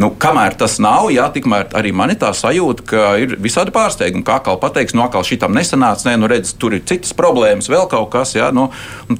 Nu, 0.00 0.14
kamēr 0.16 0.54
tas 0.56 0.78
nav, 0.80 1.10
jā, 1.12 1.26
tikmēr 1.28 1.74
arī 1.76 1.90
man 1.92 2.08
ir 2.08 2.16
tā 2.16 2.30
sajūta, 2.32 2.84
ka 2.88 3.08
ir 3.20 3.34
visādi 3.36 3.72
pārsteigumi. 3.74 4.24
Kā 4.24 4.38
kā 4.40 4.54
pateiks, 4.56 4.94
no 4.96 5.04
kā 5.12 5.20
šitam 5.26 5.52
nesanāca, 5.52 6.08
nē, 6.08 6.16
nu 6.16 6.30
redz, 6.30 6.54
tur 6.56 6.72
ir 6.72 6.86
citas 6.88 7.12
problēmas, 7.12 7.68
vēl 7.68 7.84
kaut 7.90 8.08
kas. 8.14 8.32
Jā, 8.38 8.48
nu, 8.54 8.70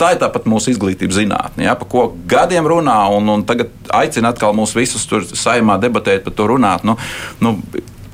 tā 0.01 0.15
ir 0.15 0.23
tāpat 0.23 0.49
mūsu 0.49 0.73
izglītības 0.73 1.21
zinātne, 1.21 1.67
jā, 1.67 1.77
par 1.77 1.91
ko 1.91 2.07
gadiem 2.31 2.65
runā, 2.71 2.97
un, 3.13 3.29
un 3.29 3.45
tagad 3.45 3.75
aicina 3.93 4.33
atkal 4.33 4.57
mūs 4.57 4.73
visus 4.79 5.05
tur 5.11 5.27
saimā 5.29 5.77
debatēt 5.83 6.25
par 6.25 6.39
to 6.39 6.49
runāt. 6.55 6.87
Nu, 6.89 6.97
nu, 7.45 7.59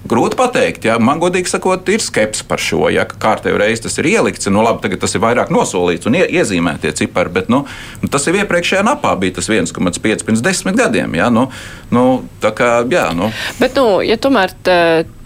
grūti 0.09 0.39
pateikt. 0.39 0.87
Ja? 0.89 0.99
Man, 1.03 1.21
godīgi 1.23 1.51
sakot, 1.51 1.89
ir 1.93 2.03
skepsis 2.05 2.47
par 2.47 2.63
šo. 2.63 2.87
Ja 2.93 3.07
kārtējo 3.07 3.59
reizi 3.61 3.87
tas 3.87 3.99
ir 4.01 4.09
ielikts, 4.11 4.49
nu 4.53 4.65
labi, 4.65 4.83
tagad 4.85 5.03
tas 5.05 5.17
ir 5.17 5.23
vairāk 5.25 5.53
nosolīts 5.55 6.09
un 6.09 6.19
ie, 6.19 6.25
iezīmētie 6.41 6.93
cipari, 6.97 7.33
bet 7.39 7.51
nu, 7.53 7.65
nu, 8.03 8.11
tas 8.13 8.27
jau 8.29 8.35
iepriekšējā 8.37 8.85
napā 8.87 9.15
bija 9.21 9.39
tas 9.39 9.51
1,5 9.53 10.27
pirms 10.27 10.45
desmit 10.45 10.79
gadiem. 10.79 11.19
Ja? 11.19 11.31
Nu, 11.33 11.49
nu, 11.95 12.07
kā, 12.47 12.71
jā, 12.93 13.09
nu. 13.17 13.33
Bet, 13.61 13.77
nu, 13.79 14.01
ja 14.07 14.19
tomēr 14.21 14.55
tā, 14.67 14.79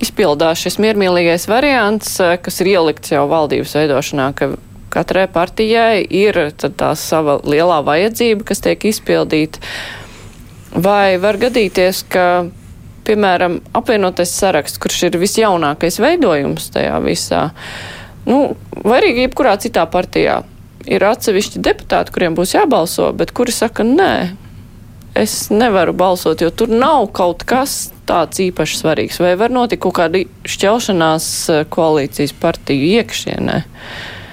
izpildās 0.02 0.64
šis 0.64 0.80
miermīlīgais 0.82 1.46
variants, 1.50 2.16
kas 2.18 2.60
ir 2.62 2.74
ielikts 2.74 3.12
jau 3.12 3.26
valdības 3.30 3.76
veidošanā, 3.76 4.32
ka 4.36 4.52
katrai 4.90 5.26
partijai 5.30 6.02
ir 6.02 6.38
tā 6.58 6.92
sava 6.98 7.38
lielā 7.46 7.80
vajadzība, 7.86 8.46
kas 8.48 8.62
tiek 8.64 8.88
izpildīta, 8.90 9.62
vai 10.74 11.18
var 11.22 11.38
gadīties, 11.40 12.02
ka 12.10 12.26
piemēram, 13.11 13.58
apvienotais 13.76 14.32
saraksts, 14.38 14.80
kurš 14.82 15.08
ir 15.08 15.18
visjaunākais 15.20 15.98
veidojums 16.02 16.70
tajā 16.74 16.96
visā, 17.04 17.48
nu, 18.30 18.54
vai 18.84 19.00
arī 19.00 19.14
jebkurā 19.24 19.56
citā 19.62 19.86
partijā. 19.90 20.40
Ir 20.88 21.04
atsevišķi 21.04 21.61
deputāti, 21.61 22.14
kuriem 22.14 22.36
būs 22.38 22.54
jābalso, 22.54 23.11
bet 23.12 23.34
kuri 23.36 23.52
saka, 23.52 23.84
nē, 23.84 24.12
es 25.14 25.50
nevaru 25.52 25.92
balsot, 25.92 26.40
jo 26.40 26.50
tur 26.54 26.70
nav 26.72 27.11
kaut 27.16 27.44
kas 27.48 27.90
tāds 28.08 28.40
īpaši 28.42 28.78
svarīgs, 28.80 29.20
vai 29.22 29.34
var 29.38 29.52
notikt 29.52 29.82
kaut 29.84 29.98
kāda 29.98 30.22
šķelšanās 30.48 31.26
eh, 31.50 31.66
koalīcijas 31.70 32.34
partiju 32.40 32.94
iekšienē. 33.00 33.58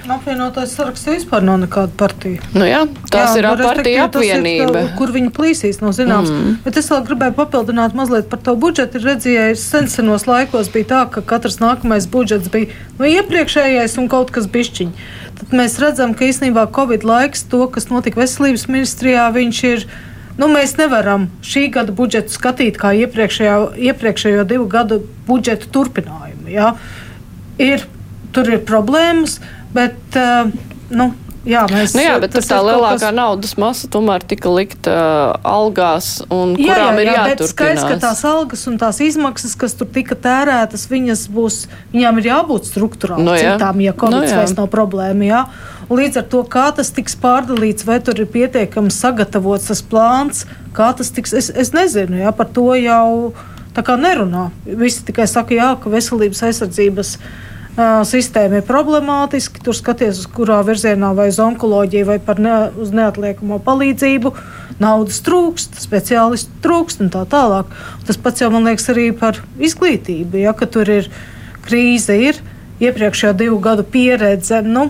Apvienotais 0.07 0.71
saraksts 0.71 1.07
vispār 1.09 1.43
nav 1.43 1.57
nekāda 1.59 1.91
partija. 1.99 2.39
Nu 2.55 2.63
jā, 2.63 2.79
tās 3.11 3.33
jā, 3.33 3.41
ir 3.41 3.47
nu, 3.49 3.65
partija 3.67 4.05
apvienība. 4.07 4.83
Ir, 4.85 4.91
kur 4.95 5.11
viņi 5.11 5.31
plīsīs, 5.35 5.81
nav 5.83 5.91
zināms. 5.97 6.31
Mm. 6.31 6.53
Bet 6.63 6.79
es 6.79 6.87
vēl 6.91 7.03
gribēju 7.09 7.35
papildināt 7.35 7.95
mazliet 7.97 8.29
par 8.31 8.39
to 8.45 8.55
budžetu. 8.59 9.01
Ir 9.01 9.09
redzējis, 9.11 9.65
sensenos 9.73 10.27
laikos 10.29 10.71
bija 10.71 10.89
tā, 10.93 11.01
ka 11.11 11.23
katrs 11.27 11.59
nākamais 11.59 12.07
budžets 12.11 12.47
bija 12.53 12.71
nu, 12.99 13.09
iepriekšējais 13.09 13.97
un 13.99 14.07
kaut 14.11 14.31
kas 14.35 14.47
bišķiņ. 14.53 14.93
Tad 15.41 15.57
mēs 15.59 15.75
redzam, 15.83 16.15
ka 16.15 16.29
īstenībā 16.29 16.69
Covid 16.75 17.03
laiks, 17.07 17.43
to, 17.51 17.65
kas 17.73 17.91
notika 17.91 18.23
veselības 18.23 18.67
ministrijā, 18.71 19.27
viņš 19.35 19.63
ir. 19.73 19.85
Nu, 20.37 20.47
mēs 20.53 20.75
nevaram 20.77 21.27
šī 21.41 21.65
gada 21.73 21.93
budžetu 21.97 22.29
skatīt 22.29 22.77
kā 22.77 22.93
iepriekšējo 22.93 24.43
divu 24.45 24.67
gadu 24.69 25.01
budžetu 25.25 25.71
turpinājumu. 25.73 26.45
Ja? 26.53 26.75
Ir, 27.57 27.87
tur 28.37 28.53
ir 28.53 28.61
problēmas, 28.67 29.39
Bet, 29.77 30.03
uh, 30.15 30.51
nu, 30.89 31.13
Jā, 31.47 31.61
mēs, 31.71 31.93
nu 31.95 32.01
jā, 32.03 32.17
bet 32.19 32.33
tur 32.35 32.43
tā 32.43 32.57
lielākā 32.59 33.05
kas... 33.05 33.13
naudas 33.15 33.53
masa 33.55 33.87
tomēr 33.87 34.19
tika 34.27 34.49
likta 34.51 34.91
uh, 34.91 35.45
algās, 35.47 36.17
un 36.27 36.57
jā, 36.59 36.73
kurām 36.73 36.97
jā, 36.99 36.99
jā, 36.99 37.05
ir 37.05 37.07
jāturpinās. 37.07 37.53
Skaidrs, 37.53 37.85
ka 37.87 37.95
tās 38.01 38.23
algas 38.27 38.65
un 38.67 38.75
tās 38.81 38.99
izmaksas, 39.05 39.53
kas 39.55 39.77
tur 39.79 39.87
tika 39.95 40.17
tērētas, 40.25 40.83
viņas 40.91 41.23
būs, 41.31 41.61
viņām 41.93 42.19
ir 42.19 42.29
jābūt 42.33 42.67
struktūrāli 42.67 43.23
no, 43.23 43.31
nu 43.31 43.39
jā. 43.39 43.55
citām, 43.55 43.79
ja 43.85 43.95
Covid 43.95 44.17
no, 44.17 44.21
nu 44.25 44.27
jā. 44.27 44.41
vairs 44.41 44.57
nav 44.59 44.67
problēma. 44.75 45.29
Jā. 45.29 45.41
Līdz 45.87 46.19
ar 46.19 46.27
to, 46.35 46.43
kā 46.51 46.67
tas 46.75 46.91
tiks 46.99 47.15
pārdalīts, 47.23 47.87
vai 47.87 48.01
tur 48.03 48.19
ir 48.19 48.27
pietiekami 48.35 48.91
sagatavots 48.91 49.71
tas 49.71 49.85
plāns, 49.87 50.43
kā 50.75 50.91
tas 50.99 51.15
tiks, 51.15 51.31
es, 51.31 51.47
es 51.55 51.71
nezinu, 51.71 52.25
jā, 52.25 52.35
par 52.35 52.51
to 52.51 52.73
jau 52.75 53.31
tā 53.77 53.87
kā 53.87 53.95
nerunā. 53.95 54.49
Visi 54.67 55.07
tikai 55.07 55.31
saka, 55.31 55.55
jā, 55.55 55.75
ka 55.79 55.95
veselības 55.95 56.43
aizsardzības 56.49 57.19
sistēma 57.77 58.59
ir 58.59 58.65
problemātiska. 58.65 59.61
Tur 59.63 59.75
skaties, 59.77 60.23
uz 60.23 60.29
kurā 60.33 60.63
virzienā 60.65 61.11
vai 61.17 61.29
uz 61.29 61.37
onkoloģiju, 61.41 62.07
vai 62.09 62.17
ne, 62.41 62.55
uz 62.81 62.93
neatliekamo 62.95 63.59
palīdzību. 63.65 64.33
Naudas 64.81 65.21
trūkst, 65.25 65.77
speciālistu 65.81 66.61
trūkst 66.65 67.01
un 67.05 67.11
tā 67.13 67.23
tālāk. 67.29 67.69
Tas 68.09 68.17
pats 68.21 68.41
jau 68.41 68.49
man 68.53 68.65
liekas 68.65 68.89
arī 68.93 69.11
par 69.17 69.41
izglītību. 69.61 70.41
Ja, 70.41 70.53
tur 70.53 70.89
ir 70.89 71.11
krīze, 71.65 72.17
ir 72.17 72.41
iepriekšējā 72.81 73.35
divu 73.45 73.59
gadu 73.61 73.85
pieredze. 73.85 74.63
Nu, 74.65 74.89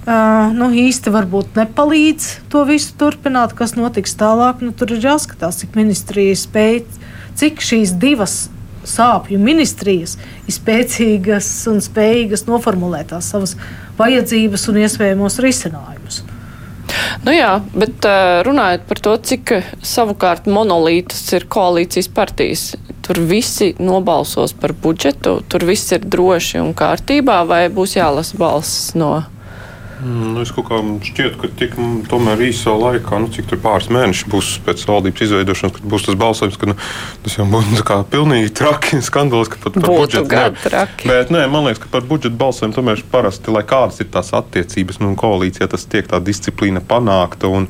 Uh, 0.00 0.48
nu, 0.56 0.70
īsti 0.72 1.10
varbūt 1.12 1.58
nepalīdz 1.58 2.48
to 2.50 2.62
visu 2.64 2.94
turpināt, 2.98 3.52
kas 3.52 3.76
notiks 3.76 4.16
tālāk. 4.16 4.62
Nu, 4.64 4.72
tur 4.72 4.94
ir 4.96 5.04
jāskatās, 5.04 5.58
cik 5.60 5.76
ministrija 5.76 6.38
spēj, 6.40 6.80
cik 7.36 7.60
šīs 7.60 7.92
divas 8.00 8.46
sāpju 8.86 9.38
ministrijas 9.42 10.16
ir 10.46 10.56
spēcīgas 10.56 11.48
un 11.70 11.80
spējīgas 11.84 12.46
noformulēt 12.48 13.12
tās 13.14 13.30
savas 13.32 13.56
vajadzības 14.00 14.68
un 14.72 14.82
iespējamos 14.84 15.40
risinājumus. 15.44 16.22
Nu 17.24 17.32
jā, 17.34 17.50
bet 17.74 18.06
runājot 18.46 18.86
par 18.88 19.00
to, 19.04 19.16
cik 19.30 19.52
savukārt 19.86 20.48
monolītas 20.50 21.22
ir 21.36 21.46
koalīcijas 21.52 22.08
partijas, 22.14 22.64
tur 23.06 23.20
visi 23.30 23.74
nobalsos 23.78 24.54
par 24.56 24.74
budžetu, 24.74 25.38
tur 25.50 25.66
viss 25.68 25.92
ir 25.94 26.02
droši 26.02 26.60
un 26.62 26.72
kārtībā, 26.76 27.42
vai 27.46 27.64
būs 27.72 27.96
jālasa 27.98 28.40
balss 28.40 28.94
no 28.98 29.20
nu, 30.04 30.40
es 30.42 30.52
kaut 30.54 30.66
kā 30.68 30.80
šķiet, 31.06 31.36
ka 31.40 31.50
tik 31.60 31.76
tomēr 32.10 32.42
īsā 32.48 32.72
laikā, 32.76 33.20
nu, 33.22 33.30
cik 33.32 33.48
tur 33.50 33.60
pāris 33.62 33.90
mēneši 33.92 34.28
būs 34.32 34.50
pēc 34.66 34.84
valdības 34.88 35.24
izveidošanas, 35.26 35.76
kad 35.76 35.88
būs 35.92 36.06
tas 36.06 36.18
balsojums, 36.20 36.58
ka 36.60 36.70
nu, 36.72 36.76
tas 37.24 37.36
jau 37.38 37.46
būtu 37.50 37.84
kā 37.86 38.00
pilnīgi 38.12 38.52
traki 38.60 39.00
skandāls, 39.08 39.52
ka 39.52 39.60
pat 39.64 39.78
par 39.78 39.88
budžetu. 39.92 40.28
Ne, 40.30 40.84
bet 41.04 41.32
nē, 41.34 41.46
man 41.52 41.68
liekas, 41.68 41.82
ka 41.84 41.92
par 41.92 42.06
budžetu 42.08 42.38
balsojumu 42.40 42.78
tomēr 42.78 43.04
parasti, 43.12 43.52
lai 43.54 43.64
kādas 43.68 44.00
ir 44.02 44.10
tās 44.12 44.32
attiecības, 44.36 45.02
nu, 45.04 45.14
koalīcijā 45.20 45.70
tas 45.70 45.88
tiek 45.90 46.08
tā 46.10 46.22
disciplīna 46.24 46.84
panākta. 46.84 47.50
Un, 47.50 47.68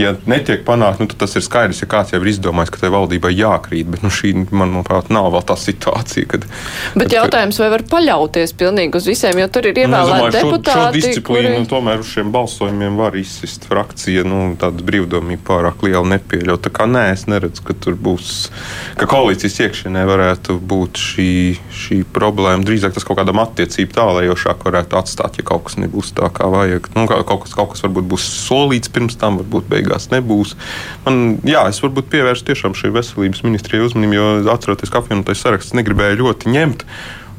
ja 0.00 0.14
netiek 0.30 0.64
panākts, 0.66 1.00
nu, 1.02 1.08
tad 1.10 1.20
tas 1.24 1.36
ir 1.36 1.44
skaidrs, 1.44 1.82
ja 1.82 1.88
kāds 1.90 2.14
jau 2.14 2.20
ir 2.22 2.30
izdomājis, 2.32 2.72
ka 2.74 2.82
tai 2.82 2.90
valdībai 2.94 3.32
jākrīt. 3.34 3.88
Bet 3.92 4.04
nu, 4.04 4.10
šī, 4.12 4.32
manuprāt, 4.50 5.10
nav 5.12 5.30
vēl 5.34 5.44
tā 5.48 5.56
situācija. 5.60 6.28
Kad, 6.30 6.46
bet 6.94 7.06
kad, 7.06 7.16
jautājums, 7.18 7.60
vai 7.62 7.70
var 7.74 7.84
paļauties 7.90 8.54
pilnīgi 8.60 9.00
uz 9.00 9.08
visiem, 9.10 9.40
jo 9.42 9.48
tur 9.52 9.70
ir 9.70 9.82
ievēlēti 9.84 10.26
nu, 10.26 10.32
deputāti. 10.36 10.70
Šo, 10.70 10.86
šo 10.86 10.94
disciplīnu 10.96 11.54
kuri... 11.58 11.70
tomēr 11.70 12.04
uz 12.04 12.12
šiem 12.14 12.32
balsojumiem 12.34 13.00
var 13.00 13.18
izsist 13.20 13.66
frakcija. 13.70 14.24
Nu, 14.28 14.42
tāda 14.60 14.84
brīvdomība 14.86 15.44
pārāk 15.50 15.84
liela 15.86 16.04
nepieļaut. 16.16 16.64
Tā 16.66 16.74
kā 16.74 16.88
nē, 16.90 17.06
es 17.14 17.26
neredzu, 17.30 17.64
ka 17.66 17.76
tur 17.76 17.96
būs, 18.00 18.50
ka 19.00 19.08
koalīcijas 19.10 19.60
iekšienē 19.66 20.04
varētu 20.08 20.58
būt 20.70 21.00
šī, 21.00 21.30
šī 21.82 22.02
problēma. 22.14 22.64
Drīzāk 22.66 22.96
tas 22.96 23.06
kaut 23.06 23.20
kādam 23.20 23.42
attiecību 23.42 23.96
tālējošāk 23.96 24.64
varētu 24.66 25.00
atstāt, 25.00 25.40
ja 25.40 25.46
kaut 25.46 25.66
kas 25.68 25.78
nebūs 25.80 26.14
tā, 26.16 26.30
kā 26.34 26.48
vajag. 26.50 26.90
Nu, 26.96 27.06
kaut, 27.10 27.44
kas, 27.44 27.54
kaut 27.56 27.74
kas 27.74 27.84
varbūt 27.86 28.08
būs 28.10 28.26
solīts 28.46 28.92
pirms 28.92 29.18
tam, 29.20 29.40
varbūt 29.40 29.68
beigās 29.70 29.89
beigās 29.90 30.10
nebūs. 30.12 30.54
Man, 31.04 31.40
jā, 31.46 31.66
es 31.70 31.80
varbūt 31.82 32.10
pievērstu 32.12 32.52
tiešām 32.52 32.76
šai 32.78 32.92
veselības 32.94 33.42
ministrijai 33.46 33.86
uzmanību, 33.88 34.14
jo 34.14 34.28
atceroties, 34.52 34.90
ka 34.90 35.02
apvienotais 35.02 35.42
saraksts 35.42 35.74
negribēja 35.74 36.20
ļoti 36.20 36.54
ņemt. 36.54 36.86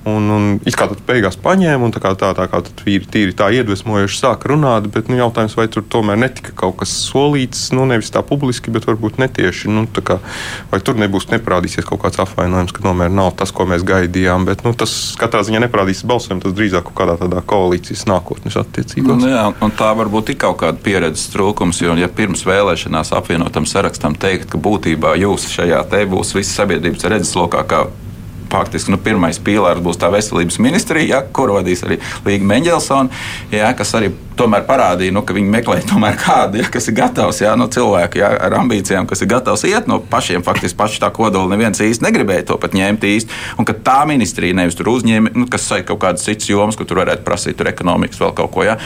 Un, 0.10 0.30
un 0.34 0.46
it 0.66 0.74
kā 0.74 0.88
tad 0.90 1.04
beigās 1.06 1.36
paņēma, 1.38 1.86
un 1.86 1.92
tā 1.94 2.02
kā 2.02 2.16
tā, 2.18 2.32
tā 2.34 2.48
kā 2.50 2.64
tīri, 2.66 3.06
tīri 3.06 3.36
tā 3.38 3.52
iedvesmojoši 3.54 4.18
sāka 4.18 4.50
runāt, 4.50 4.88
bet 4.94 5.12
nu, 5.12 5.20
jautājums, 5.20 5.54
vai 5.60 5.68
tur 5.70 5.86
tomēr 5.86 6.18
netika 6.24 6.56
kaut 6.58 6.80
kas 6.80 6.94
solīts, 7.06 7.68
nu 7.78 7.86
nevis 7.86 8.10
tā 8.14 8.24
publiski, 8.26 8.74
bet 8.74 8.88
varbūt 8.90 9.20
netieši. 9.22 9.70
Nu, 9.70 9.86
kā, 10.02 10.18
vai 10.72 10.82
tur 10.82 10.98
nebūs 10.98 11.30
neparādīsies 11.30 11.86
kaut 11.86 12.02
kāds 12.02 12.18
apvainojums, 12.24 12.74
ka 12.74 12.86
tomēr 12.88 13.14
nav 13.14 13.36
tas, 13.38 13.54
ko 13.54 13.68
mēs 13.70 13.86
gaidījām. 13.86 14.50
Bet 14.50 14.66
nu, 14.66 14.74
tas 14.74 15.14
katrā 15.22 15.46
ziņā 15.46 15.62
neparādīsies 15.68 16.08
balsojumu, 16.10 16.42
tas 16.48 16.58
drīzāk 16.58 16.90
kaut 16.90 16.98
kādā 17.04 17.20
tādā 17.22 17.46
koalīcijas 17.46 18.08
nākotnes 18.10 18.58
attiecībās. 18.58 19.22
Nu, 19.22 19.30
jā, 19.30 19.48
un 19.62 19.78
tā 19.78 19.94
varbūt 20.02 20.34
ir 20.34 20.42
kaut 20.42 20.64
kāda 20.66 20.82
pieredzes 20.82 21.30
trūkums, 21.36 21.86
jo 21.86 21.94
ja 22.02 22.10
pirms 22.10 22.42
vēlēšanās 22.50 23.14
apvienotam 23.22 23.70
sarakstam 23.70 24.18
teikt, 24.18 24.50
ka 24.50 24.62
būtībā 24.62 25.14
jūs 25.22 25.52
šajā 25.54 25.86
te 25.94 26.08
būs 26.10 26.34
visas 26.34 26.58
sabiedrības 26.58 27.06
redzeslokā, 27.14 27.68
kā 27.70 27.86
faktiski 28.52 28.94
nu, 28.94 29.00
pirmais 29.02 29.40
pīlārs 29.42 29.84
būs 29.84 30.00
tā 30.02 30.12
veselības 30.14 30.60
ministrija, 30.64 31.16
ja, 31.16 31.22
kur 31.24 31.56
vadīs 31.56 31.86
arī 31.88 32.02
Līga 32.28 32.48
Mendelsona, 32.48 33.24
ja, 33.54 33.72
kas 33.78 33.96
arī 33.98 34.12
tomēr 34.42 34.66
parādīja, 34.68 35.14
nu, 35.14 35.24
ka 35.26 35.36
viņi 35.36 35.52
meklē 35.52 35.82
kādu, 36.22 36.62
ja, 36.62 36.68
kas 36.72 36.88
ir 36.90 36.96
gatavs, 36.98 37.42
ja, 37.44 37.54
no 37.60 37.68
cilvēku 37.72 38.22
ja, 38.22 38.32
ar 38.48 38.56
ambīcijām, 38.62 39.08
kas 39.10 39.24
ir 39.24 39.30
gatavs 39.32 39.66
iet 39.70 39.90
no 39.92 40.00
pašiem. 40.12 40.44
Faktiski 40.46 40.78
paši 40.80 41.02
tā 41.04 41.12
kodola 41.14 41.52
neviens 41.54 41.82
īsti 41.84 42.06
negribēja 42.06 42.48
to 42.52 42.58
pat 42.62 42.76
ņemt 42.78 43.06
īsti. 43.08 43.40
Un 43.62 43.68
ka 43.68 43.76
tā 43.76 44.00
ministrija 44.10 44.58
nevis 44.58 44.78
tur 44.80 44.92
uzņēma, 44.94 45.34
nu, 45.38 45.48
kas 45.52 45.68
saika 45.70 45.92
kaut 45.92 46.02
kādas 46.06 46.26
citas 46.28 46.50
jomas, 46.50 46.78
kur 46.80 46.88
tur 46.90 47.02
varētu 47.04 47.26
prasīt 47.28 47.60
tur 47.60 47.70
ekonomikas 47.72 48.22
vēl 48.22 48.34
kaut 48.38 48.54
ko. 48.56 48.66
Ja, 48.66 48.78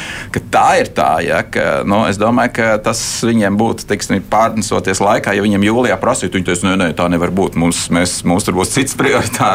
tā 0.53 0.65
ir 0.81 0.91
tā, 0.95 1.09
ja, 1.25 1.41
ka 1.47 1.83
nu, 1.87 2.03
es 2.09 2.19
domāju, 2.21 2.55
ka 2.59 2.71
tas 2.85 3.01
viņiem 3.25 3.59
būtu 3.59 3.87
teiksim, 3.89 4.23
pārnesoties 4.31 5.01
laikā, 5.03 5.35
ja 5.35 5.45
viņiem 5.45 5.67
jūlijā 5.67 5.99
prasītu, 6.01 6.39
viņi 6.39 6.49
teiks, 6.49 6.65
nē, 6.65 6.75
nē, 6.81 6.89
tā 6.97 7.07
nevar 7.11 7.33
būt. 7.35 7.57
Mums, 7.59 7.85
mēs, 7.93 8.17
mums 8.27 8.47
tur 8.47 8.57
būs 8.59 8.73
cits 8.75 8.97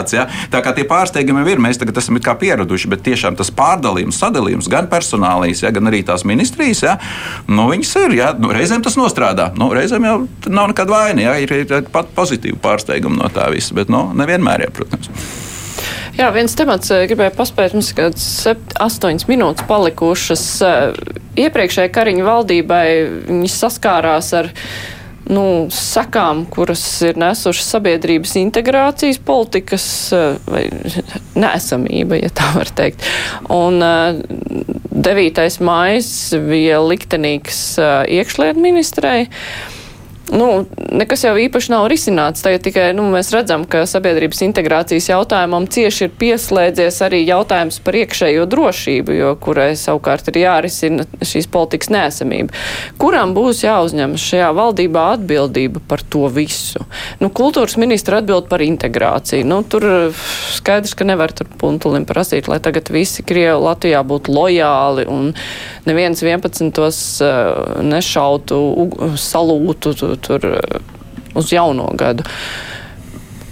prioritāts. 0.01 0.15
Ja. 0.15 0.27
Tā 0.51 0.63
kā 0.65 0.73
tie 0.75 0.85
pārsteigumi 0.89 1.45
ir, 1.49 1.61
mēs 1.61 1.79
tagad 1.81 1.99
esam 1.99 2.19
pieraduši, 2.21 2.89
bet 2.89 3.05
tiešām 3.05 3.37
tas 3.37 3.51
pārdalījums, 3.51 4.19
sadalījums 4.19 4.69
gan 4.71 4.89
personālīs, 4.89 5.63
ja, 5.63 5.71
gan 5.71 5.87
arī 5.89 6.03
tās 6.05 6.25
ministrijas, 6.25 6.83
ja, 6.83 6.97
nu, 7.49 7.69
viņas 7.71 7.95
ir. 8.05 8.17
Ja, 8.21 8.33
nu, 8.39 8.53
reizēm 8.53 8.83
tas 8.83 8.97
nostrādā. 8.97 9.53
Nu, 9.57 9.71
reizēm 9.75 10.05
jau 10.05 10.17
nav 10.49 10.73
nekāda 10.73 10.91
vaina. 10.91 11.31
Ja, 11.31 11.37
ir, 11.41 11.53
ir 11.53 11.87
pat 11.93 12.11
pozitīva 12.17 12.59
pārsteiguma 12.61 13.25
no 13.25 13.31
tā 13.33 13.51
visa, 13.53 13.75
bet 13.75 13.91
nu, 13.93 14.11
nevienmēr, 14.17 14.67
ja, 14.67 14.75
protams. 14.75 15.11
Jā, 16.19 16.27
viens 16.35 16.53
temats 16.59 16.91
eh, 16.93 17.07
gribēja 17.09 17.33
paspēt, 17.33 17.73
mums 17.73 17.93
ir 17.95 18.57
astoņas 18.83 19.29
minūtes 19.31 19.65
palikušas. 19.69 20.47
Eh, 20.67 20.81
iepriekšējai 21.47 21.93
Kariņa 21.95 22.27
valdībai 22.27 22.87
viņi 23.31 23.53
saskārās 23.55 24.33
ar 24.37 24.51
nu, 25.31 25.45
sakām, 25.75 26.45
kuras 26.51 26.83
ir 27.07 27.19
nesušas 27.21 27.73
sabiedrības 27.77 28.37
integrācijas 28.41 29.21
politikas 29.25 29.87
vai 30.51 30.67
nesamība, 31.39 32.19
ja 32.21 32.31
tā 32.35 32.51
var 32.57 32.73
teikt. 32.77 33.07
Un 33.55 33.81
9. 33.81 35.43
mājas 35.65 36.13
bija 36.51 36.81
liktenīgs 36.85 37.61
iekšlietu 38.21 38.63
ministrei 38.63 39.29
nu, 40.33 40.65
nekas 40.93 41.25
jau 41.25 41.33
īpaši 41.39 41.73
nav 41.73 41.87
risināts. 41.91 42.43
Tagad 42.45 42.63
tikai 42.65 42.91
nu, 42.97 43.07
mēs 43.13 43.33
redzam, 43.35 43.65
ka 43.69 43.83
sabiedrības 43.89 44.43
integrācijas 44.47 45.11
jautājumam 45.11 45.67
cieši 45.71 46.07
ir 46.07 46.13
pieslēdzies 46.21 47.01
arī 47.07 47.23
jautājums 47.25 47.81
par 47.85 47.99
iekšējo 48.01 48.47
drošību, 48.51 49.17
jo 49.17 49.33
kurai 49.43 49.73
savukārt 49.79 50.31
ir 50.33 50.41
jārisina 50.45 51.07
šīs 51.27 51.51
politikas 51.53 51.93
nēsamība. 51.95 52.55
Kuram 53.01 53.35
būs 53.37 53.65
jāuzņem 53.65 54.17
šajā 54.21 54.51
valdībā 54.57 55.07
atbildība 55.17 55.83
par 55.91 56.05
to 56.07 56.27
visu? 56.33 56.85
Nu, 57.23 57.31
kultūras 57.35 57.79
ministra 57.81 58.21
atbild 58.21 58.49
par 58.51 58.65
integrāciju. 58.65 59.47
Nu, 59.51 59.63
tur 59.67 59.87
skaidrs, 60.57 60.95
ka 60.99 61.09
nevar 61.09 61.35
tur 61.37 61.51
puntulim 61.61 62.07
prasīt, 62.09 62.51
lai 62.51 62.61
tagad 62.63 62.93
visi 62.95 63.25
Krievi 63.27 63.59
Latvijā 63.61 64.03
būtu 64.07 64.35
lojāli 64.35 65.07
un 65.11 65.33
neviens 65.89 66.23
11. 66.23 66.79
Uh, 66.81 67.83
nešautu, 67.85 68.61
salūtu 69.21 69.95
tur 70.25 70.47
uh, 70.53 70.81
uz 71.35 71.53
jauno 71.53 71.91
gadu. 71.99 72.27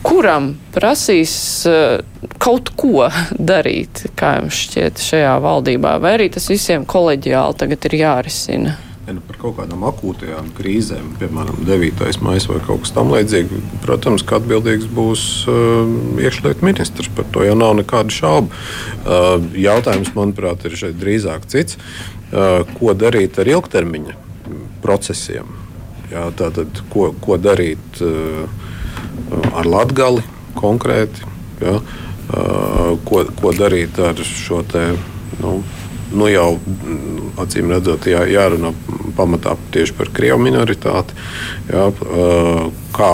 Kuram 0.07 0.53
prasīs 0.73 1.33
uh, 1.69 2.01
kaut 2.43 2.73
ko 2.79 3.09
darīt, 3.53 4.07
kā 4.19 4.39
jums 4.39 4.65
šķiet, 4.67 5.03
šajā 5.11 5.39
valdībā, 5.45 5.97
vai 6.03 6.19
arī 6.19 6.29
tas 6.35 6.51
visiem 6.51 6.87
koleģiāli 6.89 7.59
tagad 7.59 7.89
ir 7.91 7.99
jārisina? 8.03 8.77
Ja 9.09 9.15
nu 9.17 9.23
par 9.25 9.39
kaut 9.41 9.55
kādām 9.57 9.87
akūtajām 9.89 10.51
krīzēm, 10.53 11.15
piemēram, 11.17 11.63
9. 11.65 12.19
maija 12.21 12.51
vai 12.51 12.59
kaut 12.67 12.83
kas 12.83 12.91
tamlīdzīgs, 12.93 13.63
protams, 13.81 14.21
ka 14.21 14.37
atbildīgs 14.37 14.85
būs 14.93 15.23
uh, 15.49 15.95
iekšlietu 16.21 16.67
ministrs. 16.69 17.09
Par 17.17 17.25
to 17.33 17.47
jau 17.47 17.55
nav 17.57 17.73
nekādu 17.79 18.13
šaubu. 18.13 18.53
Uh, 18.53 19.47
jautājums, 19.57 20.13
manuprāt, 20.13 20.69
ir 20.69 20.77
šeit 20.77 21.01
drīzāk 21.01 21.49
cits. 21.49 21.81
Uh, 22.29 22.69
ko 22.77 22.93
darīt 22.93 23.41
ar 23.41 23.49
ilgtermiņa 23.49 24.19
procesiem? 24.85 25.57
Jā, 26.09 26.29
tātad, 26.37 26.83
ko, 26.93 27.11
ko 27.21 27.37
darīt 27.41 28.01
uh, 28.05 28.47
ar 29.53 29.69
latgali 29.69 30.25
konkrēti? 30.57 31.27
Jā, 31.61 31.79
uh, 31.81 32.95
ko, 33.09 33.25
ko 33.37 33.53
darīt 33.57 34.01
ar 34.01 34.17
šo 34.25 34.63
te? 34.69 34.91
Nu, 35.43 35.59
nu 36.13 36.31
jau 36.31 36.55
acīm 37.43 37.73
redzot, 37.75 38.09
jā, 38.09 38.23
jārunā 38.31 38.73
pamatā 39.19 39.57
tieši 39.75 39.97
par 39.99 40.11
krievu 40.15 40.41
minoritāti. 40.43 41.17
Jā, 41.69 41.89
kā, 42.97 43.13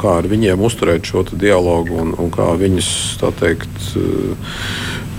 kā 0.00 0.16
ar 0.20 0.28
viņiem 0.30 0.64
uzturēt 0.66 1.06
šo 1.08 1.24
dialogu 1.30 1.98
un, 2.02 2.14
un 2.18 2.32
kā 2.34 2.48
viņus 2.58 2.90
teikt, 3.40 3.94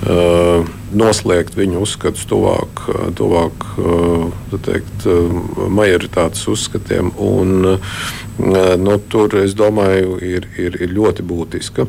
noslēgt 0.03 1.55
viņu 1.55 1.79
uzskatus 1.85 2.25
tuvāk, 2.27 2.83
tuvāk 3.15 3.65
teikt, 4.65 5.07
majoritātes 5.71 6.43
uzskatiem. 6.51 7.13
Un, 7.23 7.79
nu, 8.83 8.95
tur, 9.13 9.37
es 9.39 9.55
domāju, 9.55 10.17
ir, 10.19 10.49
ir, 10.59 10.75
ir 10.83 10.95
ļoti 10.97 11.27
būtiska. 11.29 11.87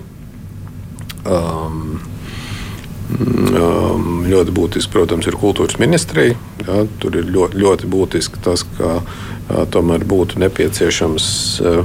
Um, 1.24 1.96
Um, 3.14 4.24
ļoti 4.26 4.52
būtiski, 4.56 4.90
protams, 4.90 5.26
ir 5.28 5.36
kultūras 5.38 5.76
ministrija. 5.78 6.34
Ja, 6.64 6.80
tur 6.98 7.18
ir 7.20 7.28
ļoti, 7.30 7.60
ļoti 7.60 7.90
būtiski 7.92 8.40
tas, 8.42 8.64
ka 8.78 8.96
uh, 8.96 9.60
tomēr 9.70 10.06
būtu 10.08 10.40
nepieciešams 10.42 11.26
uh, 11.62 11.84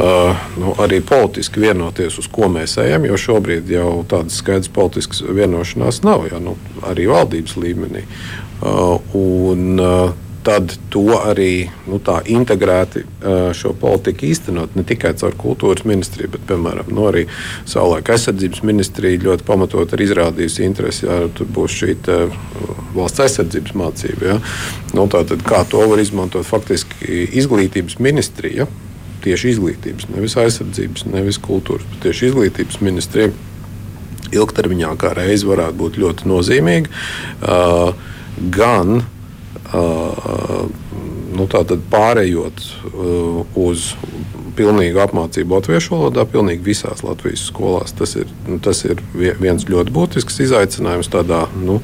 uh, 0.00 0.42
nu, 0.60 0.74
arī 0.82 1.00
politiski 1.04 1.62
vienoties, 1.64 2.18
uz 2.18 2.28
ko 2.32 2.48
mēs 2.52 2.78
ejam, 2.82 3.06
jo 3.08 3.18
šobrīd 3.20 3.70
jau 3.70 4.02
tādas 4.10 4.40
skaidras 4.42 4.72
politiskas 4.74 5.22
vienošanās 5.24 6.02
nav, 6.06 6.28
ja, 6.32 6.42
nu, 6.42 6.56
arī 6.86 7.08
valdības 7.10 7.56
līmenī. 7.60 8.04
Uh, 8.64 9.00
un, 9.14 9.74
uh, 9.80 10.12
tad 10.44 10.74
to 10.92 11.06
arī 11.24 11.70
nu, 11.88 11.98
integrēti 12.28 13.04
šo 13.56 13.72
politiku 13.80 14.28
īstenot. 14.28 14.76
Ne 14.76 14.84
tikai 14.86 15.14
caur 15.16 15.32
kultūras 15.40 15.86
ministriju, 15.88 16.34
bet 16.34 16.44
piemēram 16.50 16.90
nu, 16.92 17.06
arī 17.08 17.24
savulaik 17.64 18.10
aizsardzības 18.12 18.60
ministrija 18.68 19.22
ļoti 19.24 19.46
pamatot 19.48 19.96
ir 19.96 20.04
izrādījusi 20.04 20.66
interesi, 20.68 21.06
ja 21.08 21.22
tur 21.34 21.48
būs 21.48 21.78
šī 21.80 21.96
valsts 22.94 23.24
aizsardzības 23.24 23.76
mācība. 23.80 24.34
Ja. 24.34 24.40
Nu, 24.92 25.08
tātad, 25.12 25.42
kā 25.46 25.64
to 25.70 25.80
var 25.90 26.02
izmantot 26.02 26.46
faktiski 26.46 27.24
izglītības 27.40 27.98
ministrija. 28.04 28.68
Tieši 29.24 29.54
izglītības, 29.54 30.10
nevis 30.12 30.36
aizsardzības, 30.40 31.06
nevis 31.08 31.40
kultūras, 31.40 31.86
bet 31.92 32.02
tieši 32.04 32.30
izglītības 32.30 32.80
ministrija 32.84 33.30
ilgtermiņā 34.34 34.90
kā 35.00 35.14
reize 35.16 35.48
varētu 35.48 35.78
būt 35.80 35.98
ļoti 36.02 36.28
nozīmīga. 36.28 36.90
Uh, 37.40 37.94
gan 38.54 39.04
nu, 41.34 41.46
pārējot 41.90 42.62
uz 43.58 43.88
pilnīgu 44.54 45.00
apmācību 45.02 45.56
latviešu 45.56 45.96
valodā, 45.96 46.24
pilnīgi 46.30 46.62
visās 46.62 47.02
Latvijas 47.02 47.42
skolās. 47.48 47.94
Tas 47.98 48.14
ir, 48.20 48.30
nu, 48.46 48.60
tas 48.62 48.84
ir 48.86 49.02
viens 49.14 49.66
ļoti 49.66 49.94
būtisks 49.94 50.40
izaicinājums 50.46 51.10
tādā 51.10 51.44
nu, 51.58 51.80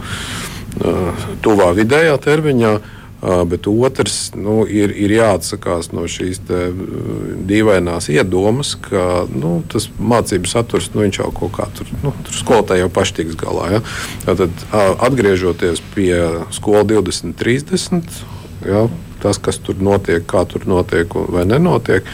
tuvā 1.42 1.72
vidējā 1.78 2.16
termiņā. 2.22 2.78
Bet 3.20 3.66
otrs 3.68 4.30
nu, 4.32 4.62
ir, 4.64 4.94
ir 4.96 5.12
jāatsakās 5.12 5.90
no 5.92 6.06
šīs 6.08 6.40
dīvainās 6.48 8.08
iedomas, 8.12 8.72
ka 8.80 9.26
nu, 9.28 9.58
tas 9.68 9.90
mācību 10.00 10.48
saturs 10.48 10.88
nu, 10.94 11.04
jau 11.04 11.28
kaut 11.36 11.52
kā 11.58 11.68
tur, 11.76 11.90
nu, 12.00 12.14
tur 12.24 12.38
skolotāji 12.38 12.80
jau 12.80 12.88
paši 12.96 13.18
tiks 13.20 13.36
galā. 13.40 13.66
Ja? 13.76 13.82
Tad 14.24 14.64
atgriežoties 15.04 15.84
pie 15.92 16.14
skolas 16.56 16.88
2030. 16.88 18.22
Ja, 18.64 18.86
tas, 19.22 19.38
kas 19.42 19.60
tur 19.62 19.80
notiek, 19.82 20.24
kā 20.28 20.44
tur 20.48 20.66
notiek 20.70 21.12
vai 21.30 21.46
nenotiek. 21.48 22.06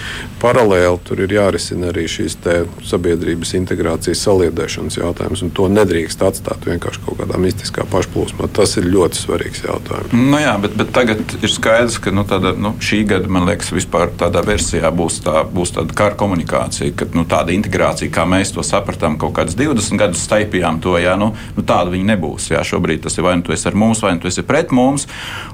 Paralēli 0.42 1.00
tur 1.06 1.22
ir 1.24 1.32
jārisina 1.32 1.90
arī 1.90 2.06
šīs 2.10 2.38
sabiedrības 2.86 3.54
integrācijas 3.58 4.22
saliedēšanas 4.26 4.98
jautājums. 5.00 5.44
To 5.56 5.68
nedrīkst 5.72 6.22
atstāt 6.26 6.66
vienkārši 6.68 7.02
kaut 7.06 7.20
kādā 7.22 7.40
mistiskā 7.40 7.86
pašplūsmā. 7.90 8.50
Tas 8.56 8.76
ir 8.80 8.88
ļoti 8.92 9.20
svarīgs 9.20 9.64
jautājums. 9.64 10.14
Nu 10.16 10.40
jā, 10.42 10.54
bet, 10.62 10.76
bet 10.78 10.92
tagad 10.96 11.36
ir 11.40 11.52
skaidrs, 11.52 11.98
ka 12.02 12.12
nu, 12.14 12.26
tāda, 12.28 12.52
nu, 12.58 12.74
šī 12.82 13.02
gada, 13.08 13.30
man 13.32 13.48
liekas, 13.48 13.72
vispār 13.74 14.12
tādā 14.20 14.42
versijā 14.46 14.90
būs, 14.94 15.20
tā, 15.26 15.42
būs 15.48 15.74
tāda 15.76 15.96
kara 15.96 16.18
komunikācija, 16.18 16.94
ka 16.98 17.08
nu, 17.16 17.26
tāda 17.28 17.54
integrācija, 17.56 18.12
kā 18.12 18.26
mēs 18.28 18.54
to 18.56 18.64
sapratām, 18.66 19.18
kaut 19.20 19.36
kādas 19.38 19.58
20 19.58 20.00
gadus 20.00 20.24
staipījām 20.28 20.80
to, 20.84 20.96
jā, 21.02 21.16
nu, 21.20 21.32
nu, 21.56 21.66
tāda 21.66 21.92
viņa 21.94 22.10
nebūs. 22.14 22.50
Jā, 22.52 22.62
šobrīd 22.66 23.04
tas 23.06 23.16
ir 23.18 23.26
vai 23.26 23.36
nu 23.38 23.46
tu 23.46 23.54
esi 23.56 23.68
ar 23.68 23.76
mums, 23.78 24.02
vai 24.04 24.14
nu 24.16 24.22
tu 24.22 24.30
esi 24.30 24.44
pret 24.46 24.72
mums. 24.74 25.06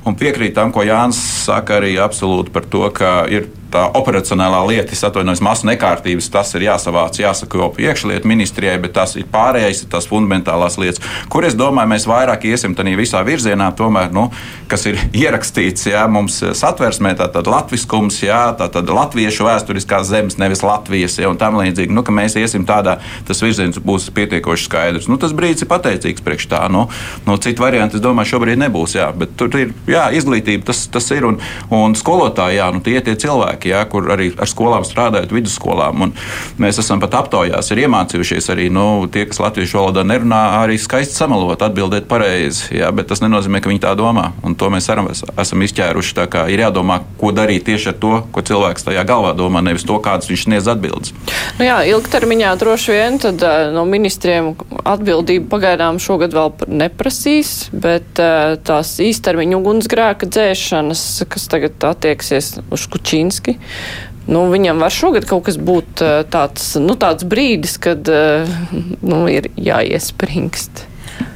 Un 0.07 0.17
piekrīt 0.19 0.57
tam, 0.59 0.73
ko 0.75 0.85
Jānis 0.87 1.21
saka 1.43 1.81
arī 1.81 1.97
absolūti 2.01 2.55
par 2.55 2.69
to, 2.71 2.87
ka 2.95 3.13
ir 3.31 3.49
tā 3.73 3.85
operacionālā 3.99 4.61
lieta, 4.69 4.95
es 4.95 5.03
atvainojos, 5.07 5.43
masu 5.45 5.69
nekārtības, 5.69 6.31
tas 6.33 6.53
ir 6.57 6.67
jāsavāc, 6.67 7.19
jāsakopo 7.23 7.83
iekšlietu 7.83 8.29
ministrijai, 8.29 8.79
bet 8.83 8.95
tas 8.97 9.15
ir 9.19 9.29
pārējais, 9.33 9.85
tās 9.93 10.09
fundamentālās 10.11 10.79
lietas, 10.81 11.03
kur 11.33 11.47
es 11.49 11.57
domāju, 11.59 11.93
mēs 11.93 12.07
vairāk 12.09 12.47
iesim 12.49 12.77
tādā 12.79 12.95
visā 12.99 13.23
virzienā, 13.27 13.71
tomēr, 13.79 14.13
nu, 14.15 14.29
kas 14.71 14.87
ir 14.91 15.01
ierakstīts, 15.23 15.89
jā, 15.93 16.05
mums 16.11 16.41
satversmē, 16.59 17.15
tātad 17.21 17.49
latviskums, 17.51 18.23
jā, 18.25 18.43
tātad 18.59 18.91
latviešu 18.93 19.49
vēsturiskās 19.49 20.09
zemes, 20.11 20.39
nevis 20.41 20.65
Latvijas, 20.67 21.19
jā, 21.21 21.29
un 21.31 21.39
tam 21.41 21.59
līdzīgi, 21.61 21.93
nu, 21.93 22.05
ka 22.07 22.15
mēs 22.15 22.37
iesim 22.41 22.67
tādā, 22.69 22.99
tas 23.29 23.43
virziens 23.43 23.81
būs 23.83 24.09
pietiekoši 24.15 24.69
skaidrs. 24.69 25.09
Nu, 25.11 25.19
tas 25.21 25.35
brīdis 25.37 25.67
ir 25.67 25.71
pateicīgs 25.73 26.25
priekš 26.25 26.49
tā, 26.53 26.63
nu, 26.73 26.87
nu 27.27 27.37
citu 27.43 27.65
variantu, 27.65 27.99
es 27.99 28.05
domāju, 28.05 28.35
šobrīd 28.35 28.61
nebūs, 28.63 28.97
jā, 28.97 29.09
bet 29.17 29.35
tur 29.41 29.53
ir, 29.59 29.75
jā, 29.91 30.07
izglītība, 30.17 30.69
tas, 30.71 30.85
tas 30.93 31.09
ir, 31.15 31.27
un, 31.29 31.41
un 31.75 31.97
skolotāji, 31.99 32.61
jā, 32.61 32.71
nu, 32.75 32.83
tie 32.85 33.03
tie 33.05 33.17
cilvēki, 33.27 33.62
cilvēki, 33.63 33.71
ja, 33.71 33.85
kur 33.89 34.11
arī 34.11 34.33
ar 34.39 34.49
skolām 34.49 34.85
strādājot, 34.85 35.33
vidusskolām. 35.33 36.03
Un 36.03 36.13
mēs 36.59 36.79
esam 36.79 37.01
pat 37.01 37.15
aptaujās, 37.15 37.71
ir 37.71 37.85
iemācījušies 37.87 38.51
arī 38.51 38.71
nu, 38.71 39.07
tie, 39.13 39.27
kas 39.27 39.41
latviešu 39.41 39.79
valodā 39.79 40.05
nerunā, 40.05 40.63
arī 40.63 40.79
skaisti 40.79 41.15
samalot, 41.15 41.63
atbildēt 41.63 42.09
pareizi. 42.09 42.77
Ja, 42.77 42.91
bet 42.93 43.09
tas 43.09 43.23
nenozīmē, 43.23 43.61
ka 43.61 43.71
viņi 43.71 43.83
tā 43.83 43.95
domā. 43.95 44.33
Un 44.43 44.55
to 44.55 44.71
mēs 44.71 44.89
arī 44.91 45.07
esam 45.39 45.63
izķēruši. 45.63 46.15
Ir 46.53 46.61
jādomā, 46.61 47.03
ko 47.19 47.33
darīt 47.33 47.67
tieši 47.67 47.93
ar 47.93 47.97
to, 47.99 48.13
ko 48.33 48.43
cilvēks 48.43 48.87
tajā 48.87 49.05
galvā 49.07 49.33
domā, 49.37 49.63
nevis 49.65 49.85
to, 49.87 49.99
kādas 50.03 50.29
viņš 50.31 50.47
sniedz 50.47 50.69
atbildes. 50.71 51.13
Nu 51.59 51.67
jā, 51.67 51.79
ilgtermiņā 51.93 52.53
droši 52.61 52.95
vien 52.95 53.19
tad, 53.23 53.43
no 53.75 53.85
ministriem 53.89 54.53
atbildību 54.89 55.49
pagaidām 55.53 56.01
šogad 56.03 56.35
vēl 56.37 56.53
neprasīs, 56.83 57.71
bet 57.73 58.21
tās 58.67 58.95
īstermiņa 59.03 59.59
ugunsgrēka 59.59 60.29
dzēšanas, 60.29 61.05
kas 61.33 61.49
tagad 61.53 61.89
attieksies 61.93 62.55
uz 62.73 62.87
Kučīnski, 62.93 63.52
cilvēki. 63.57 64.09
Nu, 64.31 64.45
viņam 64.53 64.79
var 64.79 64.95
šogad 64.95 65.27
kaut 65.27 65.49
kas 65.49 65.59
būt 65.59 65.99
tāds, 66.31 66.77
nu, 66.79 66.95
tāds 66.95 67.27
brīdis, 67.27 67.75
kad 67.83 68.07
nu, 68.07 69.25
ir 69.27 69.51
jāiespringst. 69.59 70.87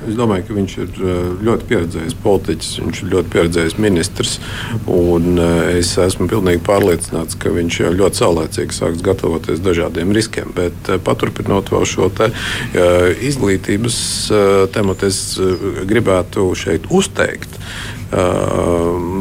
Es 0.07 0.14
domāju, 0.17 0.45
ka 0.47 0.55
viņš 0.55 0.75
ir 0.83 1.01
ļoti 1.47 1.67
pieredzējis 1.69 2.14
politiķis, 2.23 2.71
viņš 2.85 3.01
ir 3.03 3.11
ļoti 3.11 3.33
pieredzējis 3.35 3.75
ministrs. 3.83 4.37
Es 5.75 5.91
esmu 6.01 6.29
pilnīgi 6.31 6.62
pārliecināts, 6.67 7.37
ka 7.43 7.51
viņš 7.55 7.81
ļoti 7.99 8.21
saulēcīgi 8.23 8.79
sāks 8.79 9.03
gatavoties 9.05 9.62
dažādiem 9.67 10.14
riskiem. 10.14 10.55
Bet 10.57 10.91
paturpinot 11.07 11.75
vēl 11.75 11.87
šo 11.91 12.09
te, 12.14 12.31
izglītības 13.27 13.99
tematu, 14.75 15.11
es 15.11 15.21
gribētu 15.91 16.49
šeit 16.55 16.87
uzteikt 16.87 17.59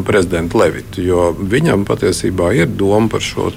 prezidentu 0.06 0.60
Levitu, 0.62 1.02
jo 1.02 1.30
viņam 1.40 1.86
patiesībā 1.88 2.52
ir 2.54 2.70
doma 2.70 3.10
par 3.10 3.24
šo 3.26 3.50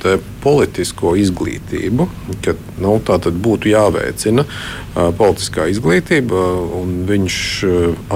politisko 0.42 1.14
izglītību, 1.20 2.06
ka 2.44 2.54
nu, 2.80 2.94
tā 3.04 3.18
būtu 3.28 3.68
jāveicina 3.72 4.46
politiskā 4.94 5.68
izglītība, 5.68 6.44
un 6.80 7.02
viņš 7.08 7.36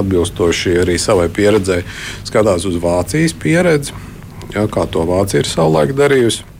atbilstoši 0.01 0.79
arī 0.85 0.97
savai 0.99 1.29
pieredzei 1.29 1.83
skatās 2.25 2.65
uz 2.69 2.81
Vācijas 2.81 3.37
pieredzi, 3.37 3.93
ja, 4.55 4.67
kā 4.67 4.87
to 4.89 5.05
Vācija 5.09 5.45
ir 5.45 5.53
savulaik 5.53 5.95
darījusi. 5.99 6.52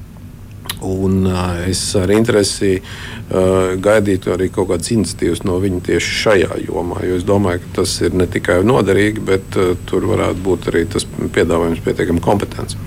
Un, 0.83 1.27
es 1.71 1.81
ar 1.99 2.11
interesi 2.11 2.75
uh, 2.79 3.75
gaidītu 3.83 4.33
arī 4.35 4.49
kaut 4.53 4.71
kādas 4.73 4.91
iniciatīvas 4.95 5.45
no 5.47 5.59
viņa 5.63 5.83
tieši 5.89 6.17
šajā 6.23 6.61
jomā. 6.67 7.03
Jo 7.07 7.19
es 7.21 7.27
domāju, 7.29 7.63
ka 7.65 7.83
tas 7.83 7.95
ir 8.03 8.17
ne 8.19 8.27
tikai 8.31 8.61
noderīgi, 8.67 9.23
bet 9.33 9.59
uh, 9.61 9.75
tur 9.89 10.09
varētu 10.11 10.43
būt 10.47 10.71
arī 10.73 10.87
tas 10.91 11.07
piedāvājums 11.07 11.85
pietiekami 11.87 12.25
kompetents. 12.25 12.79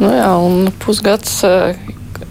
Nu 0.00 0.08
jā, 0.14 0.30
un 0.40 0.72
pusgads 0.82 1.42
uh, 1.46 1.76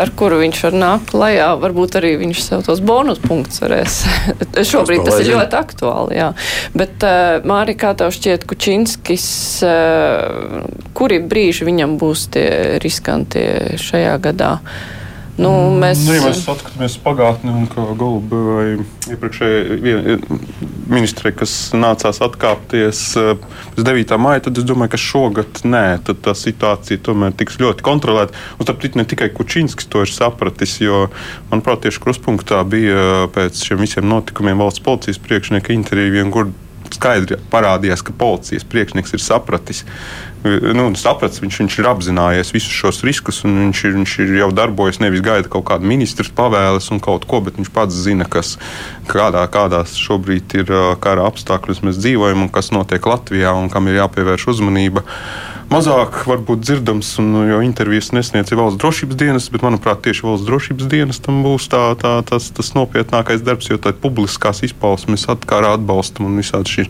ar 0.02 0.14
kuru 0.18 0.40
viņš 0.42 0.62
var 0.68 0.78
nākt 0.84 1.12
klajā. 1.14 1.50
Varbūt 1.62 1.98
arī 2.02 2.14
viņš 2.22 2.44
sev 2.46 2.64
tos 2.68 2.82
bonus 2.86 3.22
punktus 3.24 3.62
varēs. 3.64 4.02
Šobrīd 4.72 5.06
tas 5.08 5.20
ir 5.22 5.34
ļoti 5.34 5.60
aktuāli. 5.60 6.18
Jā. 6.20 6.32
Bet, 6.78 6.98
uh, 7.06 7.42
Māri, 7.48 7.78
kā 7.80 7.94
tev 7.98 8.14
šķiet, 8.16 8.48
Kučinskis, 8.50 9.28
uh, 9.68 10.64
kuri 10.98 11.22
brīži 11.24 11.68
viņam 11.70 12.00
būs 12.02 12.30
tie 12.34 12.50
riskantie 12.84 13.78
šajā 13.82 14.18
gadā? 14.24 14.58
Uh, 14.62 15.01
Nu, 15.42 15.52
mēs... 15.82 16.04
Nu, 16.06 16.14
ja 16.14 16.26
mēs 16.28 16.44
skatāmies 16.44 16.98
pagātnē, 17.02 17.54
un 17.64 17.68
kā 17.72 17.84
Gulba 17.98 18.42
vai 18.46 18.66
iepriekšējā 19.10 20.18
ministre, 20.92 21.32
kas 21.34 21.54
nācās 21.74 22.22
atkāpties 22.22 23.02
eh, 23.20 23.32
pēc 23.74 23.86
9. 23.88 24.18
maija, 24.22 24.46
tad 24.48 24.62
es 24.62 24.68
domāju, 24.68 24.94
ka 24.94 25.02
šogad 25.02 25.64
nē, 25.66 25.86
tad 26.06 26.22
tā 26.26 26.36
situācija 26.38 27.02
tomēr 27.08 27.34
tiks 27.38 27.58
ļoti 27.62 27.86
kontrolēta. 27.86 28.38
Un 28.58 28.68
starp 28.68 28.86
citu, 28.86 29.02
ne 29.02 29.08
tikai 29.10 29.32
Kučinskis 29.34 29.90
to 29.90 30.06
ir 30.06 30.14
sapratis, 30.14 30.78
jo, 30.84 31.08
manuprāt, 31.50 31.88
tieši 31.88 32.04
kruspunktā 32.04 32.62
bija 32.68 33.30
pēc 33.34 33.66
šiem 33.66 33.82
visiem 33.82 34.10
notikumiem 34.12 34.62
valsts 34.62 34.84
policijas 34.86 35.22
priekšnieka 35.26 35.74
intervija 35.74 36.20
viengur 36.22 36.52
skaidri 36.98 37.38
parādījās, 37.52 38.04
ka 38.06 38.16
policijas 38.18 38.66
priekšnieks 38.68 39.16
ir 39.16 39.24
sapratis, 39.24 39.84
nu, 40.44 40.88
sapratis 40.98 41.42
viņš, 41.44 41.60
viņš 41.64 41.78
ir 41.80 41.90
apzinājies 41.92 42.54
visus 42.56 42.74
šos 42.74 43.02
riskus, 43.08 43.44
un 43.48 43.60
viņš 43.66 43.84
ir, 43.88 43.96
viņš 44.00 44.16
ir 44.26 44.34
jau 44.40 44.50
darbojies, 44.58 45.02
nevis 45.04 45.24
gaida 45.26 45.52
kaut 45.52 45.68
kādu 45.70 45.90
ministru 45.90 46.28
pavēles 46.38 46.90
un 46.94 47.02
kaut 47.04 47.28
ko, 47.30 47.44
bet 47.46 47.60
viņš 47.60 47.72
pats 47.76 48.02
zina, 48.08 48.28
kas, 48.30 48.58
kādā, 49.12 49.44
kādās 49.54 49.96
šobrīd 50.02 50.58
ir 50.62 50.76
kara 51.04 51.28
apstākļos 51.30 51.84
mēs 51.86 52.02
dzīvojam 52.02 52.48
un 52.48 52.54
kas 52.54 52.74
notiek 52.76 53.06
Latvijā 53.06 53.54
un 53.58 53.72
kam 53.74 53.90
ir 53.90 54.02
jāpievērš 54.02 54.50
uzmanība 54.56 55.06
mazāk 55.72 56.22
varbūt 56.30 56.66
dzirdams, 56.66 57.14
un, 57.24 57.32
jo 57.50 57.62
intervijas 57.66 58.12
nesniedz 58.16 58.54
valsts 58.58 58.82
drošības 58.82 59.20
dienas, 59.20 59.48
bet, 59.54 59.64
manuprāt, 59.66 60.04
tieši 60.06 60.28
valsts 60.28 60.48
drošības 60.50 60.92
dienas 60.92 61.22
tam 61.24 61.42
būs 61.46 61.70
tā, 61.72 61.84
tā, 62.02 62.18
tas, 62.28 62.52
tas 62.56 62.74
nopietnākais 62.78 63.46
darbs, 63.46 63.72
jo 63.72 63.80
tā 63.82 63.96
publiskās 63.96 64.64
izpausmes 64.68 65.30
atkārā 65.32 65.76
atbalstam 65.80 66.30
un 66.30 66.40
visādi 66.44 66.78
šī 66.78 66.88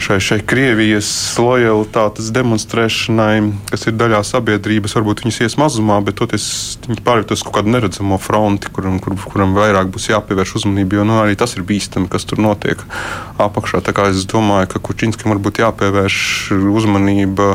šai, 0.00 0.16
šai 0.22 0.38
Krievijas 0.48 1.08
lojalitātes 1.40 2.30
demonstrēšanai, 2.34 3.34
kas 3.70 3.86
ir 3.88 3.96
daļā 4.00 4.22
sabiedrības, 4.26 4.96
varbūt 4.96 5.24
viņas 5.24 5.40
ies 5.44 5.56
mazumā, 5.60 5.98
bet 6.04 6.16
toties 6.20 6.46
viņi 6.86 7.04
pārvietos 7.04 7.44
kaut 7.44 7.58
kādu 7.58 7.74
neredzamo 7.74 8.18
fronti, 8.22 8.72
kuram, 8.72 8.98
kur, 9.02 9.16
kuram 9.20 9.52
vairāk 9.58 9.92
būs 9.92 10.10
jāpievērš 10.12 10.56
uzmanība, 10.62 11.00
jo 11.00 11.06
nu, 11.08 11.18
arī 11.20 11.36
tas 11.38 11.56
ir 11.56 11.66
bīstami, 11.68 12.08
kas 12.12 12.26
tur 12.28 12.40
notiek 12.42 12.82
apakšā. 13.40 13.82
Tā 13.84 13.94
kā 13.96 14.08
es 14.14 14.24
domāju, 14.30 14.72
ka 14.72 14.84
Kučinskim 14.88 15.34
varbūt 15.34 15.62
jāpievērš 15.64 16.20
uzmanība 16.56 17.54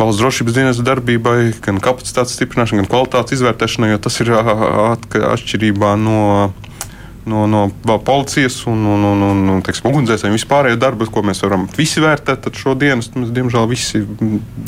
valsts 0.00 0.22
drošības 0.22 0.56
dienas 0.56 0.80
darbībai, 0.84 1.52
gan 1.64 1.80
kapacitātes 1.84 2.34
stiprināšanai, 2.38 2.82
gan 2.82 2.90
kvalitātes 2.90 3.36
izvērtēšanai, 3.38 3.92
jo 3.92 4.00
tas 4.06 4.18
ir 4.24 4.32
atšķirībā 4.34 5.94
no 6.00 6.18
no, 7.28 7.46
no 7.46 7.98
policijas 8.04 8.62
un, 8.70 8.84
un, 8.86 9.04
un, 9.04 9.22
un, 9.22 9.42
un 9.56 9.62
ugunsdzēsēju 9.62 10.36
vispārējo 10.36 10.78
darbu, 10.80 11.08
ko 11.12 11.22
mēs 11.26 11.42
varam 11.44 11.66
visi 11.76 12.02
vērtēt. 12.02 12.42
Tad 12.46 12.58
šo 12.58 12.74
dienu 12.78 13.02
mēs, 13.02 13.32
diemžēl, 13.36 13.68
visi 13.70 14.02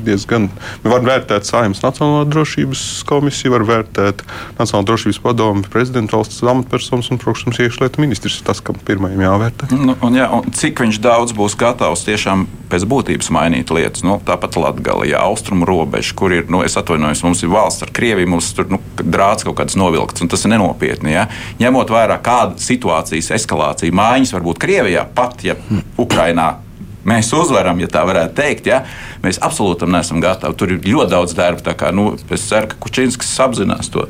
diezgan 0.04 0.48
varam 0.84 1.08
vērtēt 1.08 1.48
Saimnes 1.48 1.82
Nacionālā 1.84 2.26
drošības 2.30 2.84
komisiju, 3.08 3.54
var 3.56 3.66
vērtēt 3.68 4.24
Nacionālā 4.58 4.88
drošības 4.90 5.20
padomu, 5.24 5.66
prezidentu 5.72 6.18
valsts 6.18 6.42
amatpersonas 6.42 7.12
un, 7.12 7.20
protams, 7.22 7.60
iekšlietu 7.62 8.02
ministrs. 8.04 8.40
Tas, 8.46 8.62
kam 8.64 8.78
pirmajam 8.86 9.22
jāvērtē. 9.22 9.70
Nu, 9.76 9.96
un, 10.02 10.18
jā, 10.18 10.28
un 10.32 10.52
cik 10.56 10.82
viņš 10.82 11.00
daudz 11.02 11.36
būs 11.36 11.56
gatavs 11.58 12.04
tiešām 12.08 12.46
pēc 12.72 12.86
būtības 12.88 13.28
mainīt 13.34 13.70
lietas. 13.74 14.04
Nu, 14.06 14.18
tāpat 14.24 14.56
Latvijā, 14.60 15.20
austrumu 15.20 15.66
robeža, 15.68 16.14
kur 16.18 16.32
ir, 16.34 16.46
nu, 16.52 16.62
es 16.66 16.76
atvainojos, 16.80 17.22
mums 17.26 17.42
ir 17.44 17.52
valsts 17.52 17.84
ar 17.86 17.92
Krieviju, 17.94 18.30
mums 18.32 18.50
tur 18.56 18.70
nu, 18.72 18.80
drāts 18.98 19.46
kaut 19.46 19.58
kāds 19.60 19.76
novilkts, 19.78 20.24
un 20.24 20.30
tas 20.32 20.44
ir 20.46 20.54
nenopietni. 20.54 21.12
Ja? 21.14 21.26
Ņemot 21.60 21.92
vērā, 21.92 22.18
kāda 22.42 22.58
situācijas 22.62 23.30
eskalācija, 23.38 23.94
mājiņas 23.94 24.34
varbūt 24.36 24.60
Krievijā, 24.62 25.06
pat 25.14 25.44
ja 25.46 25.56
Ukrainā 26.00 26.56
mēs 27.06 27.32
uzvaram, 27.34 27.80
ja 27.82 27.90
tā 27.90 28.04
varētu 28.06 28.36
teikt. 28.38 28.68
Ja? 28.70 28.82
Mēs 29.22 29.40
absolūti 29.42 29.88
neesam 29.90 30.22
gatavi. 30.22 30.58
Tur 30.58 30.74
ir 30.74 30.84
ļoti 30.86 31.10
daudz 31.10 31.34
darba. 31.38 31.74
Kā, 31.78 31.90
nu, 31.94 32.12
es 32.30 32.48
ceru, 32.48 32.70
ka 32.70 32.78
Kučinskis 32.82 33.32
apzinās 33.42 33.90
to. 33.92 34.06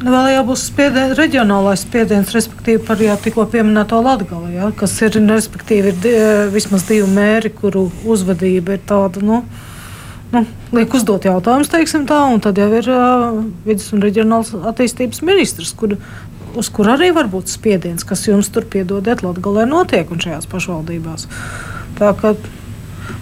Nu, 0.00 0.14
vēl 0.14 0.30
jau 0.32 0.44
būs 0.48 0.62
spiedien, 0.70 1.12
reģionālais 1.12 1.82
spiediens, 1.84 2.30
respektīvi 2.32 2.80
par 2.88 3.02
jau 3.04 3.18
tikko 3.20 3.44
pieminēto 3.52 3.98
Latviju, 4.00 4.46
ja, 4.54 4.70
kas 4.72 4.94
ir, 5.04 5.18
respektīvi, 5.28 5.92
ir 5.92 6.06
e, 6.08 6.22
vismaz 6.54 6.86
divi 6.88 7.04
mēri, 7.04 7.50
kuru 7.52 7.90
uzvedība 8.08 8.78
ir 8.78 8.86
tāda. 8.88 9.20
Nu, 9.20 9.42
nu, 10.32 10.42
liek 10.72 10.96
uzdot 10.96 11.28
jautājumus, 11.28 11.68
teiksim 11.68 12.08
tā, 12.08 12.22
un 12.32 12.40
tad 12.40 12.56
jau 12.56 12.70
ir 12.78 12.88
uh, 12.88 13.42
vidus 13.66 13.92
un 13.92 14.00
reģionāls 14.00 14.54
attīstības 14.72 15.20
ministrs, 15.20 15.74
kur, 15.76 15.98
uz 16.58 16.70
kur 16.72 16.90
arī 16.92 17.10
var 17.16 17.30
būt 17.30 17.52
spiediens, 17.52 18.06
kas 18.06 18.26
jums 18.28 18.50
tur 18.52 18.66
piedodiet, 18.70 19.22
Latvijā 19.26 19.66
notiek 19.68 20.10
un 20.10 20.22
šajās 20.22 20.48
pašvaldībās. 20.50 21.28
Tā 22.00 22.14
kā 22.18 22.34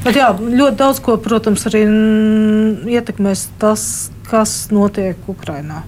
Bet 0.05 0.19
jā, 0.19 0.29
ļoti 0.37 0.77
daudz 0.77 0.99
ko, 1.03 1.15
protams, 1.17 1.65
arī 1.67 1.81
ietekmēs 2.93 3.47
tas, 3.59 3.83
kas 4.29 4.69
notiek 4.71 5.17
Ukrajinā 5.33 5.81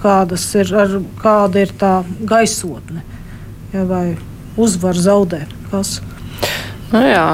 kādas 0.00 0.46
ir, 0.54 0.70
ar, 0.76 1.00
kāda 1.20 1.64
ir 1.64 1.72
tā 1.78 1.94
gaisotne, 2.24 3.02
jā, 3.74 3.82
vai 3.88 4.16
uzvar 4.56 4.96
zaudē. 4.96 5.44
Kas? 5.70 6.00
Nu, 6.92 7.02
jā. 7.02 7.26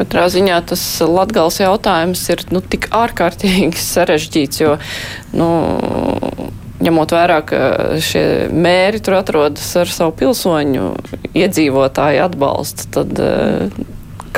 Katrā 0.00 0.30
ziņā 0.32 0.62
tas 0.64 0.82
latgals 1.04 1.58
jautājums 1.60 2.22
ir 2.32 2.46
nu, 2.54 2.62
tik 2.64 2.88
ārkārtīgi 2.94 3.76
sarežģīts, 3.94 4.62
jo, 4.62 4.76
nu, 5.36 5.48
ņemot 6.80 7.14
vērā, 7.14 7.38
ka 7.46 7.60
šie 8.02 8.24
mēri 8.52 9.02
tur 9.04 9.18
atrodas 9.20 9.68
ar 9.80 9.90
savu 9.92 10.14
pilsoņu 10.20 10.90
iedzīvotāju 11.36 12.24
atbalstu, 12.26 12.88
tad 12.96 13.22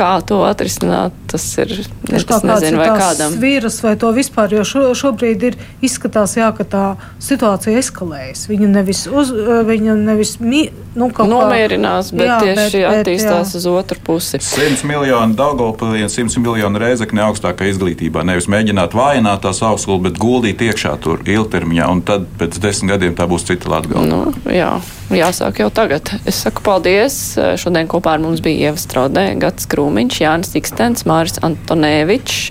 kā 0.03 0.13
to 0.27 0.43
atrisināt, 0.47 1.15
tas 1.31 1.45
ir 1.63 1.73
es 1.79 2.27
nezinu, 2.27 2.81
vai 2.81 2.91
kādam. 2.99 3.37
Vīrus 3.43 3.79
vai 3.85 3.95
to 4.01 4.11
vispār, 4.15 4.53
jo 4.59 4.65
šo, 4.67 4.85
šobrīd 4.99 5.47
ir 5.49 5.59
izskatās, 5.85 6.35
jā, 6.39 6.51
ka 6.57 6.67
tā 6.69 6.85
situācija 7.23 7.81
eskalējas. 7.81 8.45
Viņa 8.51 8.71
nevis, 8.73 9.05
uz, 9.09 9.33
viņa 9.69 9.97
nevis 10.03 10.37
mi, 10.43 10.65
nu, 10.99 11.09
nomierinās, 11.09 12.13
bet 12.17 12.29
jā, 12.29 12.39
tieši 12.43 12.83
bet, 12.83 13.03
attīstās 13.03 13.53
bet, 13.53 13.59
uz 13.61 13.69
otru 13.71 14.03
pusi. 14.09 14.43
100 14.43 14.89
miljonu 14.89 15.39
Daugavpilī 15.39 16.03
un 16.07 16.13
100 16.13 16.43
miljonu 16.43 16.83
Reizekne 16.83 17.25
augstākā 17.29 17.69
izglītībā. 17.71 18.25
Nevis 18.27 18.51
mēģināt 18.53 18.97
vājināt 18.99 19.45
tās 19.47 19.63
augstskolu, 19.65 20.03
bet 20.09 20.21
guldīt 20.21 20.65
iekšā 20.67 20.97
tur 21.03 21.23
ilgtermiņā, 21.25 21.89
un 21.93 22.03
tad 22.07 22.27
pēc 22.41 22.59
desmit 22.63 22.97
gadiem 22.97 23.17
tā 23.19 23.29
būs 23.31 23.47
cita 23.49 23.71
Latgala. 23.73 24.05
Nu, 24.09 24.21
jā, 24.51 24.75
jāsāk 25.15 25.63
jau 25.63 25.71
tagad. 25.75 26.13
Es 26.29 26.43
saku 26.45 26.65
paldies. 26.67 27.19
Šodien 27.61 27.89
kopā 27.91 28.17
ar 28.17 28.25
mums 28.25 28.43
bija 28.45 28.69
Ieva 28.69 28.81
Straudē, 28.81 29.31
Gats 29.41 29.69
Krūmiņš, 29.93 30.19
Jānis 30.23 30.55
Ikstens, 30.57 31.03
Māris 31.05 31.37
Antonēvičs. 31.45 32.47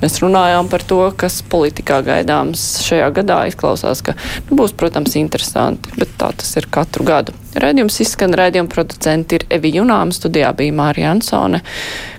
Mēs 0.00 0.16
runājām 0.24 0.66
par 0.72 0.82
to, 0.82 0.98
kas 1.14 1.36
politikā 1.46 2.00
gaidāms 2.02 2.64
šajā 2.82 3.12
gadā. 3.14 3.44
Izklausās, 3.46 4.02
ka 4.02 4.16
nu, 4.48 4.58
būs, 4.58 4.74
protams, 4.74 5.14
interesanti, 5.20 5.94
bet 5.94 6.10
tā 6.18 6.32
tas 6.34 6.50
ir 6.58 6.66
katru 6.66 7.06
gadu. 7.06 7.36
Radījums 7.62 8.02
izskan, 8.02 8.34
raidījuma 8.34 8.74
producenti 8.74 9.38
ir 9.38 9.46
Evi 9.54 9.76
Junāma, 9.78 10.10
studijā 10.10 10.50
bija 10.58 10.74
Mārija 10.82 11.14
Ansone. 11.14 11.62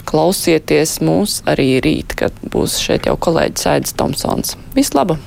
Klausieties 0.07 1.01
mūs 1.03 1.41
arī 1.51 1.73
rīt, 1.83 2.15
kad 2.23 2.43
būs 2.55 2.79
šeit 2.79 3.11
jau 3.11 3.19
kolēģis 3.19 3.73
Aidis 3.75 3.99
Tomsons. 3.99 4.55
Vislaba! 4.77 5.19